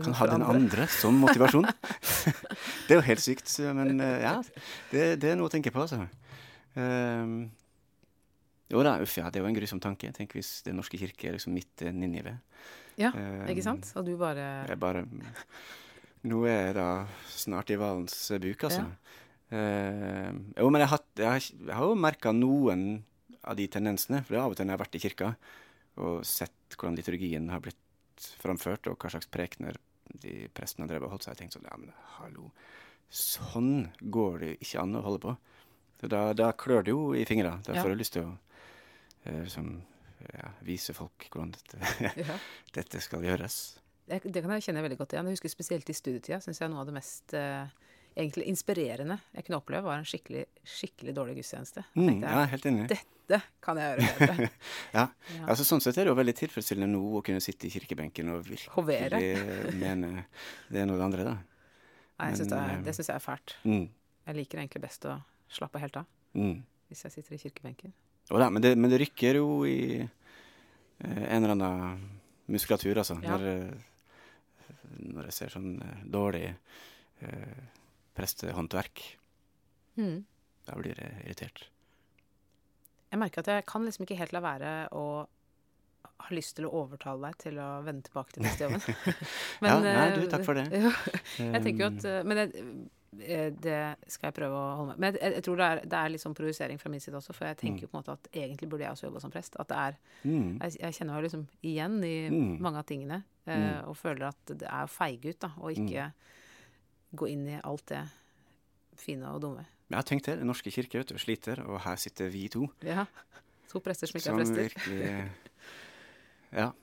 kan 0.03 0.13
ha 0.13 0.25
den 0.27 0.41
andre. 0.41 0.55
andre 0.55 0.87
som 0.87 1.17
motivasjon. 1.19 1.65
det 2.87 2.95
er 2.95 2.99
jo 3.01 3.05
helt 3.09 3.23
sykt. 3.23 3.51
Men 3.75 3.99
eh, 3.99 4.21
ja, 4.23 4.35
det, 4.91 5.19
det 5.21 5.31
er 5.31 5.35
noe 5.39 5.49
å 5.49 5.51
tenke 5.51 5.73
på, 5.73 5.81
altså. 5.83 6.07
Um, 6.77 7.49
jo 8.69 8.83
da, 8.83 8.97
uff 9.01 9.17
ja, 9.17 9.29
det 9.31 9.39
er 9.39 9.45
jo 9.45 9.49
en 9.49 9.57
grusom 9.57 9.79
tanke. 9.83 10.11
Tenk 10.15 10.35
hvis 10.37 10.61
Den 10.67 10.77
norske 10.79 10.99
kirke 10.99 11.29
er 11.29 11.37
liksom 11.37 11.53
midt 11.55 11.83
i 11.83 11.91
Ninive. 11.91 12.37
Ja, 12.97 13.11
um, 13.13 13.43
ikke 13.49 13.63
sant? 13.65 13.89
Og 13.97 14.05
du 14.07 14.15
bare 14.17 14.65
Jeg 14.69 14.79
bare 14.81 15.03
Nå 16.27 16.39
er 16.49 16.69
jeg 16.69 16.75
da 16.79 16.87
snart 17.29 17.69
i 17.71 17.77
hvalens 17.77 18.15
buk, 18.41 18.63
altså. 18.67 18.87
Eh, 19.51 20.31
jo, 20.59 20.69
men 20.69 20.81
jeg, 20.83 20.89
har, 20.89 20.97
hatt- 20.97 21.21
jeg, 21.21 21.27
har, 21.31 21.45
jeg 21.69 21.75
har 21.79 21.87
jo 21.87 21.95
merka 21.99 22.33
noen 22.35 22.87
av 23.47 23.55
de 23.59 23.67
tendensene. 23.71 24.23
For 24.25 24.33
det 24.35 24.39
er 24.41 24.45
av 24.45 24.51
og 24.55 24.57
til 24.59 24.67
når 24.67 24.73
jeg 24.73 24.77
har 24.79 24.85
vært 24.85 24.97
i 24.99 25.03
kirka 25.05 25.29
og 25.97 26.25
sett 26.29 26.75
hvordan 26.77 26.97
liturgien 26.99 27.47
har 27.49 27.61
blitt 27.63 28.27
framført, 28.41 28.85
og 28.91 28.97
hva 29.01 29.09
slags 29.13 29.29
prekener 29.33 29.77
de 30.21 30.47
prestene 30.55 30.85
har 30.85 30.91
drevet 30.91 31.07
og 31.07 31.15
holdt, 31.15 31.23
så 31.25 31.31
har 31.31 31.35
jeg 31.37 31.45
tenkt 31.45 31.55
sånn 31.57 31.65
Ja, 31.69 31.77
men 31.79 31.93
hallo. 32.17 32.51
Sånn 33.09 33.87
går 34.13 34.39
det 34.41 34.49
jo 34.51 34.57
ikke 34.65 34.81
an 34.83 34.97
å 34.99 35.03
holde 35.05 35.21
på. 35.23 35.33
Så 36.01 36.09
da, 36.11 36.21
da 36.37 36.51
klør 36.53 36.83
det 36.85 36.93
jo 36.93 37.01
i 37.17 37.23
fingra. 37.25 37.55
Da 37.65 37.73
Ja. 37.73 37.81
får 37.83 37.93
jeg 37.95 38.01
lyst 38.03 38.13
til 38.17 38.27
å 38.27 38.33
eh, 39.25 39.41
liksom, 39.47 39.71
ja, 40.33 40.51
vise 40.67 40.93
folk 40.93 41.27
hvordan 41.31 41.55
dette, 41.55 41.79
ja. 42.21 42.37
dette 42.77 43.01
skal 43.01 43.25
gjøres. 43.25 43.57
Det, 44.07 44.21
det 44.23 44.43
kan 44.43 44.53
jeg 44.55 44.67
kjenne 44.69 44.83
veldig 44.85 44.99
godt 45.01 45.15
igjen. 45.17 45.27
Jeg 45.31 45.39
husker 45.39 45.51
Spesielt 45.55 45.89
i 45.89 45.95
studietida 45.97 46.37
syns 46.43 46.61
jeg 46.61 46.69
noe 46.71 46.83
av 46.83 46.91
det 46.91 46.95
mest 46.99 47.33
eh, 47.35 47.65
egentlig 48.17 48.47
inspirerende 48.49 49.19
jeg 49.35 49.45
kunne 49.47 49.59
oppleve, 49.59 49.85
var 49.87 49.99
en 49.99 50.07
skikkelig, 50.07 50.45
skikkelig 50.67 51.13
dårlig 51.15 51.37
gudstjeneste. 51.39 51.83
Mm, 51.95 52.09
jeg, 52.09 52.23
ja, 52.25 52.45
helt 52.53 52.67
enig. 52.69 52.87
Dette 52.91 53.39
kan 53.63 53.79
jeg 53.81 53.91
gjøre 53.93 54.15
bedre. 54.21 54.49
Ja. 54.97 55.03
Ja. 55.35 55.43
Altså, 55.45 55.65
sånn 55.67 55.83
sett 55.83 55.99
er 55.99 56.07
det 56.07 56.13
jo 56.13 56.17
veldig 56.17 56.35
tilfredsstillende 56.39 56.89
nå 56.93 57.19
å 57.19 57.21
kunne 57.25 57.43
sitte 57.43 57.67
i 57.69 57.71
kirkebenken 57.73 58.33
og 58.33 58.47
virkelig 58.47 58.73
Hovere. 58.77 59.21
mene 59.83 60.27
det 60.71 60.83
ene 60.83 60.95
og 60.95 61.01
det 61.01 61.07
andre, 61.09 61.27
da. 61.27 61.35
Nei, 62.17 62.31
jeg 62.31 62.41
synes 62.41 62.51
det, 62.51 62.57
Men, 62.57 62.69
er, 62.69 62.77
eh, 62.79 62.85
det 62.87 62.95
syns 62.97 63.11
jeg 63.11 63.19
er 63.19 63.25
fælt. 63.27 63.55
Mm, 63.67 63.83
Jeg 64.27 64.39
liker 64.41 64.61
egentlig 64.63 64.83
best 64.87 65.05
å 65.07 65.17
slappe 65.53 65.81
helt 65.81 65.99
av 66.01 66.07
mm. 66.35 66.55
hvis 66.89 67.03
jeg 67.05 67.17
sitter 67.19 67.37
i 67.37 67.41
kirkebenken. 67.45 67.93
Da, 68.27 68.49
men, 68.49 68.61
det, 68.63 68.73
men 68.75 68.91
det 68.91 68.99
rykker 69.03 69.39
jo 69.39 69.51
i 69.69 69.79
eh, 70.01 71.23
en 71.27 71.43
eller 71.43 71.53
annen 71.53 72.01
muskulatur, 72.51 72.97
altså. 73.03 73.19
Ja. 73.23 73.37
Når, 73.37 73.47
eh, 73.53 73.93
når 75.13 75.29
jeg 75.29 75.37
ser 75.37 75.53
sånn 75.53 75.75
eh, 75.83 76.01
dårlig 76.11 76.47
eh, 76.49 77.59
prestehåndverk. 78.17 79.03
Mm. 79.97 80.19
Da 80.67 80.75
blir 80.79 80.97
jeg 80.99 81.23
irritert. 81.25 81.67
Jeg 83.11 83.19
merker 83.21 83.39
at 83.45 83.47
jeg 83.53 83.65
kan 83.69 83.85
liksom 83.87 84.03
ikke 84.03 84.17
helt 84.19 84.33
la 84.35 84.41
være 84.43 84.71
å 84.97 85.05
ha 86.17 86.33
lyst 86.33 86.57
til 86.57 86.65
å 86.67 86.73
overtale 86.81 87.29
deg 87.29 87.37
til 87.39 87.57
å 87.61 87.67
vende 87.85 88.03
tilbake 88.07 88.33
til 88.35 88.43
prestejobben. 88.43 88.83
Ja, 89.67 89.77
nei, 89.79 89.93
eh, 90.09 90.17
du, 90.17 90.27
takk 90.31 90.43
for 90.47 90.57
det. 90.57 90.65
jeg 91.37 91.63
tenker 91.63 91.85
jo 91.85 91.89
Um, 91.91 91.97
at 91.99 92.07
eh, 92.09 92.23
Men 92.27 92.41
jeg, 92.41 92.65
eh, 93.21 93.51
det 93.63 93.77
skal 94.11 94.27
jeg 94.31 94.35
prøve 94.39 94.57
å 94.59 94.65
holde 94.81 94.95
med. 94.95 94.99
Men 95.05 95.19
jeg, 95.21 95.35
jeg 95.37 95.45
tror 95.47 95.61
det 95.61 95.67
er, 95.69 95.81
det 95.93 95.99
er 96.01 96.11
litt 96.13 96.23
sånn 96.25 96.35
provosering 96.37 96.81
fra 96.81 96.91
min 96.93 97.03
side 97.03 97.19
også, 97.21 97.35
for 97.37 97.47
jeg 97.47 97.59
tenker 97.61 97.85
jo 97.85 97.91
på 97.93 97.97
en 97.97 98.01
måte 98.03 98.17
at 98.17 98.29
egentlig 98.33 98.69
burde 98.73 98.83
jeg 98.87 98.97
også 98.97 99.07
jobba 99.07 99.23
som 99.23 99.33
prest. 99.33 99.55
At 99.61 99.71
det 99.71 99.79
er 99.85 99.99
mm, 100.25 100.49
Jeg, 100.65 100.75
jeg 100.81 100.97
kjenner 100.99 101.15
meg 101.19 101.27
liksom 101.29 101.45
igjen 101.71 101.99
i 102.03 102.15
Mm. 102.33 102.57
mange 102.65 102.81
av 102.83 102.89
tingene, 102.91 103.21
eh, 103.47 103.55
Mm. 103.55 103.87
og 103.93 103.95
føler 104.01 104.27
at 104.33 104.53
det 104.57 104.67
er 104.67 104.91
feighet, 104.91 105.39
da, 105.45 105.53
og 105.61 105.71
ikke 105.71 106.09
gå 107.15 107.27
inn 107.31 107.47
i 107.47 107.59
alt 107.63 107.85
det 107.87 108.01
fine 108.97 109.29
og 109.31 109.41
dumme. 109.41 109.65
Jeg 109.89 109.95
har 109.97 110.03
tenkt 110.03 110.25
det. 110.27 110.37
Den 110.41 110.47
norske 110.49 110.71
kirke 110.73 110.99
vet 110.99 111.07
du, 111.13 111.17
sliter, 111.21 111.61
og 111.63 111.79
her 111.85 111.95
sitter 111.95 112.27
vi 112.33 112.47
to. 112.51 112.65
Ja. 112.83 113.05
To 113.71 113.79
prester 113.83 114.07
som 114.09 114.17
ikke 114.19 114.31
er 114.33 114.41
prester. 114.41 114.63
virkelig 114.63 115.31
Ja. 116.51 116.71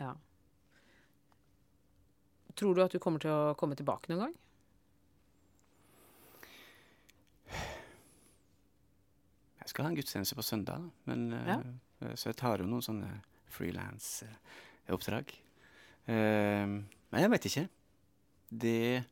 Ja. 0.00 0.12
Tror 2.54 2.74
du 2.74 2.82
at 2.82 2.92
du 2.94 2.98
kommer 3.02 3.18
til 3.22 3.30
å 3.30 3.54
komme 3.58 3.74
tilbake 3.78 4.10
noen 4.10 4.24
gang? 4.24 4.34
Jeg 9.62 9.70
skal 9.72 9.86
ha 9.86 9.90
en 9.92 9.96
gudstjeneste 9.98 10.36
på 10.36 10.44
søndag, 10.44 10.82
da. 10.82 10.90
men 11.10 11.32
eh, 11.32 11.46
Ja. 11.48 11.58
eh, 12.02 12.14
Så 12.14 12.28
jeg 12.30 12.36
tar 12.36 12.58
jo 12.58 12.66
noen 12.68 12.82
sånne 12.82 13.10
frilansoppdrag. 13.54 15.32
Uh, 16.08 16.82
men 17.10 17.20
jeg 17.22 17.30
veit 17.32 17.46
ikke. 17.48 17.68
Det 18.50 19.04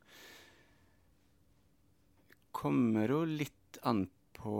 kommer 2.62 3.10
jo 3.10 3.22
litt 3.26 3.78
an 3.88 4.04
på 4.36 4.56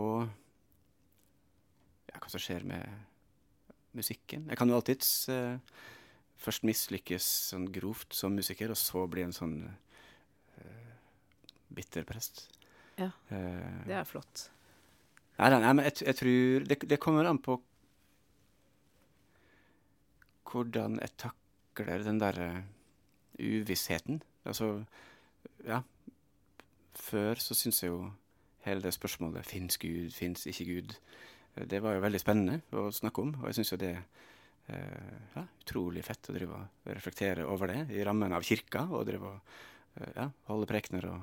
ja, 2.09 2.19
hva 2.19 2.29
som 2.31 2.41
skjer 2.41 2.65
med 2.67 2.83
musikken. 3.95 4.47
Jeg 4.49 4.59
kan 4.59 4.69
jo 4.71 4.77
alltids 4.77 5.11
uh, 5.31 5.55
først 6.43 6.65
mislykkes 6.67 7.27
sånn 7.53 7.69
grovt 7.71 8.15
som 8.17 8.35
musiker, 8.35 8.73
og 8.73 8.79
så 8.79 9.05
bli 9.07 9.23
en 9.25 9.35
sånn 9.35 9.55
uh, 9.69 10.91
bitter 11.73 12.07
prest. 12.07 12.47
Ja, 12.99 13.09
Uh, 13.31 13.85
Det 13.87 13.95
er 13.97 14.05
flott. 14.05 14.49
Nei, 15.39 15.47
nei, 15.49 15.61
nei 15.63 15.71
men 15.73 15.87
jeg, 15.87 16.03
jeg 16.05 16.17
tror 16.19 16.67
det, 16.69 16.77
det 16.91 16.99
kommer 17.01 17.25
an 17.25 17.39
på 17.41 17.57
hvordan 20.53 20.99
jeg 21.01 21.15
takler 21.17 22.03
den 22.05 22.19
derre 22.21 22.49
uvissheten. 23.41 24.21
Altså, 24.45 24.85
ja 25.65 25.81
Før 26.99 27.39
så 27.41 27.55
syns 27.57 27.81
jeg 27.83 27.91
jo 27.91 28.03
hele 28.67 28.83
det 28.83 28.93
spørsmålet 28.95 29.47
Fins 29.47 29.79
Gud, 29.81 30.13
fins 30.15 30.45
ikke 30.49 30.67
Gud? 30.69 30.95
eh, 31.55 31.65
Det 31.65 31.81
var 31.83 31.97
jo 31.97 32.03
veldig 32.05 32.21
spennende 32.21 32.61
å 32.71 32.89
snakke 32.93 33.23
om, 33.23 33.33
og 33.41 33.49
jeg 33.49 33.59
syns 33.59 33.73
jo 33.73 33.81
det 33.81 33.93
eh, 33.97 35.17
ja, 35.35 35.45
utrolig 35.63 36.05
fett 36.05 36.29
å 36.29 36.35
drive 36.35 36.59
og 36.59 36.93
reflektere 36.93 37.47
over 37.49 37.73
det 37.73 37.97
i 37.97 38.03
rammen 38.05 38.33
av 38.33 38.45
kirka, 38.45 38.85
og 38.91 39.07
drive 39.09 39.31
og 39.33 39.57
eh, 39.99 40.13
ja, 40.15 40.29
holde 40.51 40.69
prekener 40.69 41.09
og 41.11 41.19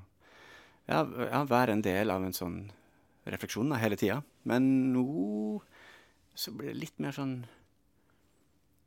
ja, 0.90 1.04
ja, 1.04 1.44
være 1.46 1.76
en 1.76 1.85
del 1.87 2.11
av 2.11 2.24
en 2.26 2.35
sånn 2.35 2.61
refleksjon 3.30 3.76
hele 3.78 3.98
tida. 4.00 4.18
Men 4.48 4.92
nå 4.94 5.06
så 6.35 6.50
blir 6.56 6.72
det 6.72 6.80
litt 6.80 7.02
mer 7.02 7.14
sånn 7.14 7.42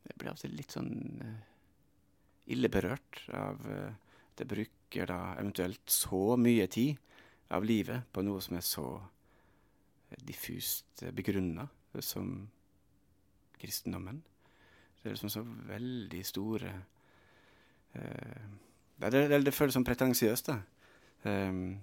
Jeg 0.04 0.18
blir 0.20 0.32
av 0.32 0.36
og 0.36 0.42
til 0.42 0.56
litt 0.58 0.74
sånn 0.74 0.90
ille 2.52 2.68
berørt 2.68 3.22
av 3.32 3.62
det 3.64 4.48
Det 4.48 4.48
bruker 4.94 5.08
da 5.08 5.36
eventuelt 5.40 5.90
så 5.90 6.38
mye 6.38 6.68
tid 6.68 6.98
av 7.50 7.66
livet 7.66 8.06
på 8.14 8.22
noe 8.22 8.42
som 8.42 8.58
er 8.58 8.62
så 8.62 9.02
diffust 10.22 11.04
begrunna 11.14 11.68
som 12.00 12.48
kristendommen. 13.58 14.22
Det 15.02 15.10
er 15.10 15.16
liksom 15.16 15.30
så 15.30 15.42
veldig 15.42 16.22
store 16.26 16.74
eh, 17.94 18.46
det, 18.98 19.10
det, 19.10 19.42
det 19.44 19.54
føles 19.54 19.74
som 19.74 19.84
pretensiøst, 19.84 20.48
da. 20.48 20.60
Um, 21.24 21.80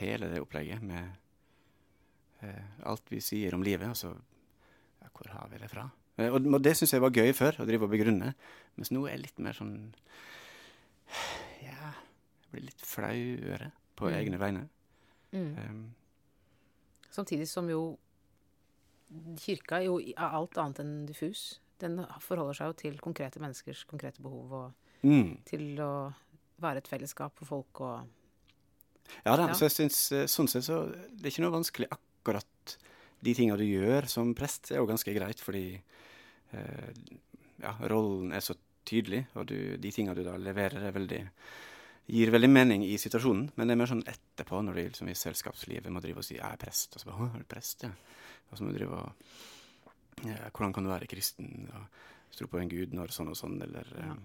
hele 0.00 0.28
det 0.28 0.40
opplegget 0.42 0.82
med 0.82 1.08
eh, 2.42 2.82
alt 2.84 3.06
vi 3.08 3.20
sier 3.20 3.54
om 3.54 3.62
livet. 3.62 3.88
Altså, 3.88 4.12
ja, 5.00 5.08
hvor 5.12 5.30
har 5.30 5.48
vi 5.52 5.60
det 5.62 5.70
fra? 5.70 5.86
Eh, 6.18 6.28
og, 6.28 6.42
og 6.42 6.60
det 6.62 6.74
syns 6.76 6.92
jeg 6.92 7.04
var 7.04 7.14
gøy 7.14 7.32
før, 7.36 7.62
å 7.62 7.68
drive 7.68 7.86
og 7.86 7.94
begrunne. 7.94 8.34
Mens 8.76 8.92
nå 8.92 9.06
er 9.06 9.14
jeg 9.14 9.24
litt 9.28 9.42
mer 9.46 9.56
sånn 9.56 9.76
blir 12.52 12.66
litt 12.68 12.80
flauere 12.86 13.72
på 13.96 14.08
Mm. 14.10 14.14
egne 14.20 14.38
vegne. 14.40 14.68
Mm. 15.32 15.58
Um, 15.58 15.94
Samtidig 17.12 17.48
som 17.48 17.68
jo 17.68 17.98
kirka 19.40 19.82
jo 19.84 19.98
er 20.00 20.16
alt 20.32 20.56
annet 20.60 20.80
enn 20.80 20.94
diffus. 21.08 21.58
Den 21.82 21.98
forholder 22.22 22.56
seg 22.56 22.70
jo 22.70 22.76
til 22.84 22.98
konkrete 23.02 23.40
menneskers 23.42 23.84
konkrete 23.90 24.22
behov, 24.24 24.52
og 24.52 24.72
mm. 25.04 25.42
til 25.48 25.80
å 25.82 25.92
være 26.62 26.78
et 26.82 26.88
fellesskap 26.88 27.34
for 27.36 27.44
folk 27.46 27.80
og 27.80 28.08
Ja 29.26 29.34
da, 29.36 29.48
Ja. 29.48 29.52
så 29.54 29.66
jeg 29.66 29.74
syns 29.74 29.98
eh, 30.12 30.26
sånn 30.30 30.48
sett 30.48 30.64
så 30.64 30.86
det 30.88 31.26
er 31.26 31.32
ikke 31.32 31.42
noe 31.44 31.56
vanskelig 31.58 31.88
akkurat 31.90 32.76
de 33.22 33.34
tinga 33.34 33.56
du 33.58 33.64
gjør 33.66 34.06
som 34.08 34.30
prest, 34.34 34.70
er 34.70 34.78
jo 34.78 34.86
ganske 34.86 35.12
greit, 35.14 35.40
fordi 35.42 35.82
eh, 36.54 36.92
ja, 37.60 37.74
rollen 37.90 38.32
er 38.32 38.40
så 38.40 38.54
tydelig, 38.86 39.26
og 39.34 39.46
du, 39.50 39.76
de 39.76 39.90
tinga 39.92 40.14
du 40.14 40.22
da 40.24 40.36
leverer, 40.38 40.86
er 40.86 40.94
veldig 40.96 41.20
gir 42.06 42.30
veldig 42.34 42.50
mening 42.50 42.84
i 42.84 42.96
situasjonen, 42.98 43.50
men 43.56 43.68
det 43.68 43.72
er 43.74 43.78
mer 43.80 43.86
sånn 43.90 44.04
etterpå, 44.10 44.60
når 44.64 44.74
de 44.74 44.84
liksom 44.88 45.08
i 45.08 45.14
selskapslivet 45.14 45.92
må 45.92 46.00
drive 46.02 46.18
og 46.18 46.24
si 46.24 46.34
'jeg 46.34 46.52
er 46.52 46.56
prest', 46.56 46.96
og 46.96 47.00
så 47.00 47.06
bare 47.06 47.18
'å, 47.20 47.34
er 47.34 47.38
du 47.38 47.44
prest', 47.44 47.82
ja. 47.82 47.90
Og 48.50 48.58
så 48.58 48.64
må 48.64 48.72
du 48.72 48.78
drive 48.78 48.92
og 48.92 49.12
ja, 50.24 50.50
'Hvordan 50.50 50.74
kan 50.74 50.84
du 50.84 50.90
være 50.90 51.06
kristen?' 51.06 51.70
og 51.74 51.86
'Tro 52.32 52.46
på 52.46 52.58
en 52.60 52.68
gud 52.68 52.92
når 52.92 53.08
sånn 53.12 53.28
og 53.28 53.36
sånn', 53.36 53.62
eller 53.62 53.84
Ja. 53.98 54.12
eh, 54.12 54.16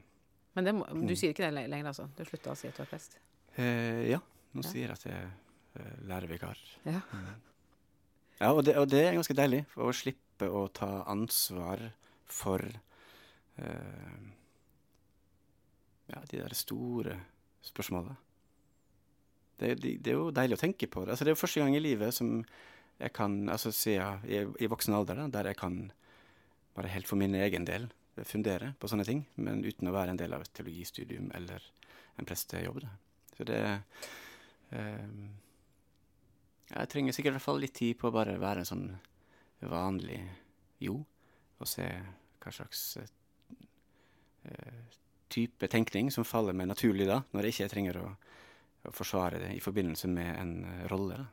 Men 0.56 0.64
det 0.66 0.74
må, 0.76 1.08
du 1.08 1.16
sier 1.16 1.34
ikke 1.34 1.52
det 1.52 1.70
lenger, 1.70 1.86
altså? 1.88 2.10
Du 2.16 2.24
slutta 2.26 2.52
å 2.52 2.56
si 2.58 2.68
at 2.68 2.76
du 2.76 2.82
er 2.84 2.86
prest? 2.88 3.18
Eh, 3.58 4.10
ja, 4.10 4.20
nå 4.54 4.64
Ja. 4.64 4.70
sier 4.70 4.88
jeg 4.88 4.92
at 4.92 5.04
jeg 5.04 5.14
er 5.14 5.32
eh, 5.76 6.08
lærervikar. 6.08 6.58
Ja. 6.86 7.02
Ja, 8.40 8.54
og 8.54 8.64
det, 8.66 8.76
og 8.78 8.88
det 8.90 9.06
er 9.08 9.14
ganske 9.14 9.34
deilig, 9.36 9.66
å 9.78 9.92
slippe 9.94 10.48
å 10.50 10.68
ta 10.72 11.04
ansvar 11.08 11.92
for 12.26 12.60
eh, 13.58 14.18
ja, 16.10 16.22
de 16.30 16.38
der 16.38 16.54
store 16.54 17.20
spørsmåla. 17.70 18.16
Det, 19.58 19.76
det, 19.82 19.94
det 20.06 20.12
er 20.14 20.18
jo 20.20 20.34
deilig 20.34 20.58
å 20.58 20.62
tenke 20.62 20.90
på 20.92 21.04
det. 21.06 21.14
Altså, 21.14 21.26
det 21.26 21.32
er 21.32 21.38
jo 21.38 21.44
første 21.44 21.64
gang 21.64 21.76
i 21.78 21.84
livet 21.84 22.16
som 22.16 22.42
jeg 22.98 23.14
kan, 23.14 23.38
altså 23.54 23.72
siden 23.74 24.26
i, 24.26 24.42
i 24.64 24.70
voksen 24.70 24.96
alder, 24.98 25.22
da, 25.22 25.28
der 25.38 25.52
jeg 25.52 25.60
kan 25.60 25.80
bare 26.78 26.92
helt 26.94 27.10
for 27.10 27.18
min 27.20 27.36
egen 27.38 27.66
del 27.66 27.88
fundere 28.26 28.72
på 28.80 28.90
sånne 28.90 29.06
ting, 29.06 29.24
men 29.36 29.66
uten 29.66 29.90
å 29.90 29.94
være 29.94 30.14
en 30.14 30.20
del 30.20 30.34
av 30.34 30.42
et 30.46 30.54
teologistudium 30.58 31.30
eller 31.38 31.62
en 32.18 32.26
prestejobb. 32.26 32.80
Da. 32.82 32.90
Så 33.38 33.46
det 33.46 33.60
eh, 34.74 35.10
Jeg 36.68 36.90
trenger 36.92 37.14
sikkert 37.16 37.32
i 37.32 37.38
hvert 37.38 37.46
fall 37.46 37.62
litt 37.62 37.78
tid 37.78 37.98
på 38.00 38.10
å 38.10 38.16
bare 38.16 38.40
være 38.42 38.64
en 38.64 38.72
sånn 38.72 38.88
vanlig 39.70 40.20
jo, 40.84 41.00
og 41.58 41.70
se 41.70 41.86
hva 42.42 42.54
slags 42.54 42.82
eh, 43.02 44.82
type 45.30 45.68
tenkning 45.72 46.12
som 46.14 46.26
faller 46.26 46.54
meg 46.56 46.68
naturlig 46.70 47.08
da, 47.10 47.22
når 47.34 47.48
jeg 47.50 47.54
ikke 47.58 47.70
trenger 47.74 47.98
å, 48.02 48.06
å 48.88 48.94
forsvare 48.96 49.40
det 49.42 49.52
i 49.58 49.60
forbindelse 49.64 50.08
med 50.12 50.32
en 50.40 50.54
eh, 50.66 50.86
rolle. 50.92 51.18
Da. 51.18 51.28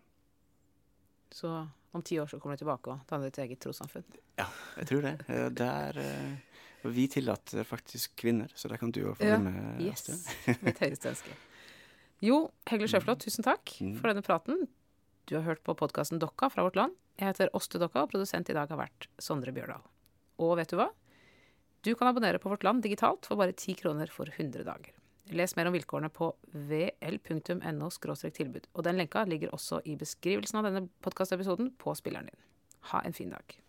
Så 1.35 1.51
om 1.95 2.03
ti 2.03 2.19
år 2.21 2.27
så 2.31 2.39
kommer 2.43 2.57
du 2.59 2.63
tilbake 2.65 2.91
og 2.91 3.05
danner 3.11 3.31
ditt 3.31 3.39
eget 3.45 3.61
trossamfunn? 3.63 4.05
Ja, 4.39 4.47
jeg 4.81 4.89
tror 4.91 5.03
det. 5.07 5.15
Eh, 5.31 5.49
Der 5.55 5.99
eh, 6.03 6.61
vi 6.91 7.07
tillater 7.09 7.65
faktisk 7.65 8.17
kvinner, 8.21 8.51
så 8.55 8.69
der 8.69 8.77
kan 8.83 8.91
du 8.93 9.01
jo 9.01 9.15
få 9.17 9.25
Ja, 9.25 9.39
med. 9.41 9.81
Yes. 9.81 10.05
Mitt 10.67 10.83
høyeste 10.83 11.15
ønske. 11.15 11.37
Jo, 12.25 12.43
Hegle 12.71 12.89
Sjøflot, 12.89 13.23
tusen 13.25 13.45
takk 13.47 13.77
Mm. 13.81 13.95
for 14.01 14.09
denne 14.11 14.23
praten. 14.23 14.67
Du 15.27 15.35
har 15.39 15.43
hørt 15.47 15.63
på 15.65 15.75
podkasten 15.77 16.19
Dokka 16.21 16.51
fra 16.53 16.63
Vårt 16.67 16.77
Land. 16.77 16.93
Jeg 17.19 17.31
heter 17.31 17.51
Åste 17.57 17.79
Dokka, 17.81 18.03
og 18.05 18.11
produsent 18.13 18.51
i 18.51 18.55
dag 18.57 18.69
har 18.69 18.77
vært 18.79 19.07
Sondre 19.23 19.53
Bjørdal. 19.57 19.81
Og 20.45 20.57
vet 20.59 20.69
du 20.69 20.77
hva? 20.77 20.91
Du 21.85 21.95
kan 21.95 22.09
abonnere 22.09 22.39
på 22.39 22.49
Vårt 22.49 22.63
Land 22.65 22.83
digitalt 22.83 23.27
for 23.29 23.37
bare 23.37 23.53
10 23.53 23.75
kroner 23.75 24.09
for 24.09 24.31
100 24.37 24.65
dager. 24.65 24.93
Les 25.37 25.53
mer 25.57 25.69
om 25.69 25.75
vilkårene 25.77 26.09
på 26.09 26.31
vl.no 26.53 27.91
tilbud. 28.39 28.69
Og 28.73 28.85
den 28.87 28.97
lenka 28.97 29.25
ligger 29.29 29.53
også 29.53 29.83
i 29.85 29.97
beskrivelsen 30.01 30.61
av 30.61 30.69
denne 30.69 30.87
podkastepisoden 31.05 31.75
på 31.77 31.93
spilleren 31.97 32.31
din. 32.31 32.41
Ha 32.93 33.03
en 33.05 33.13
fin 33.13 33.37
dag. 33.37 33.64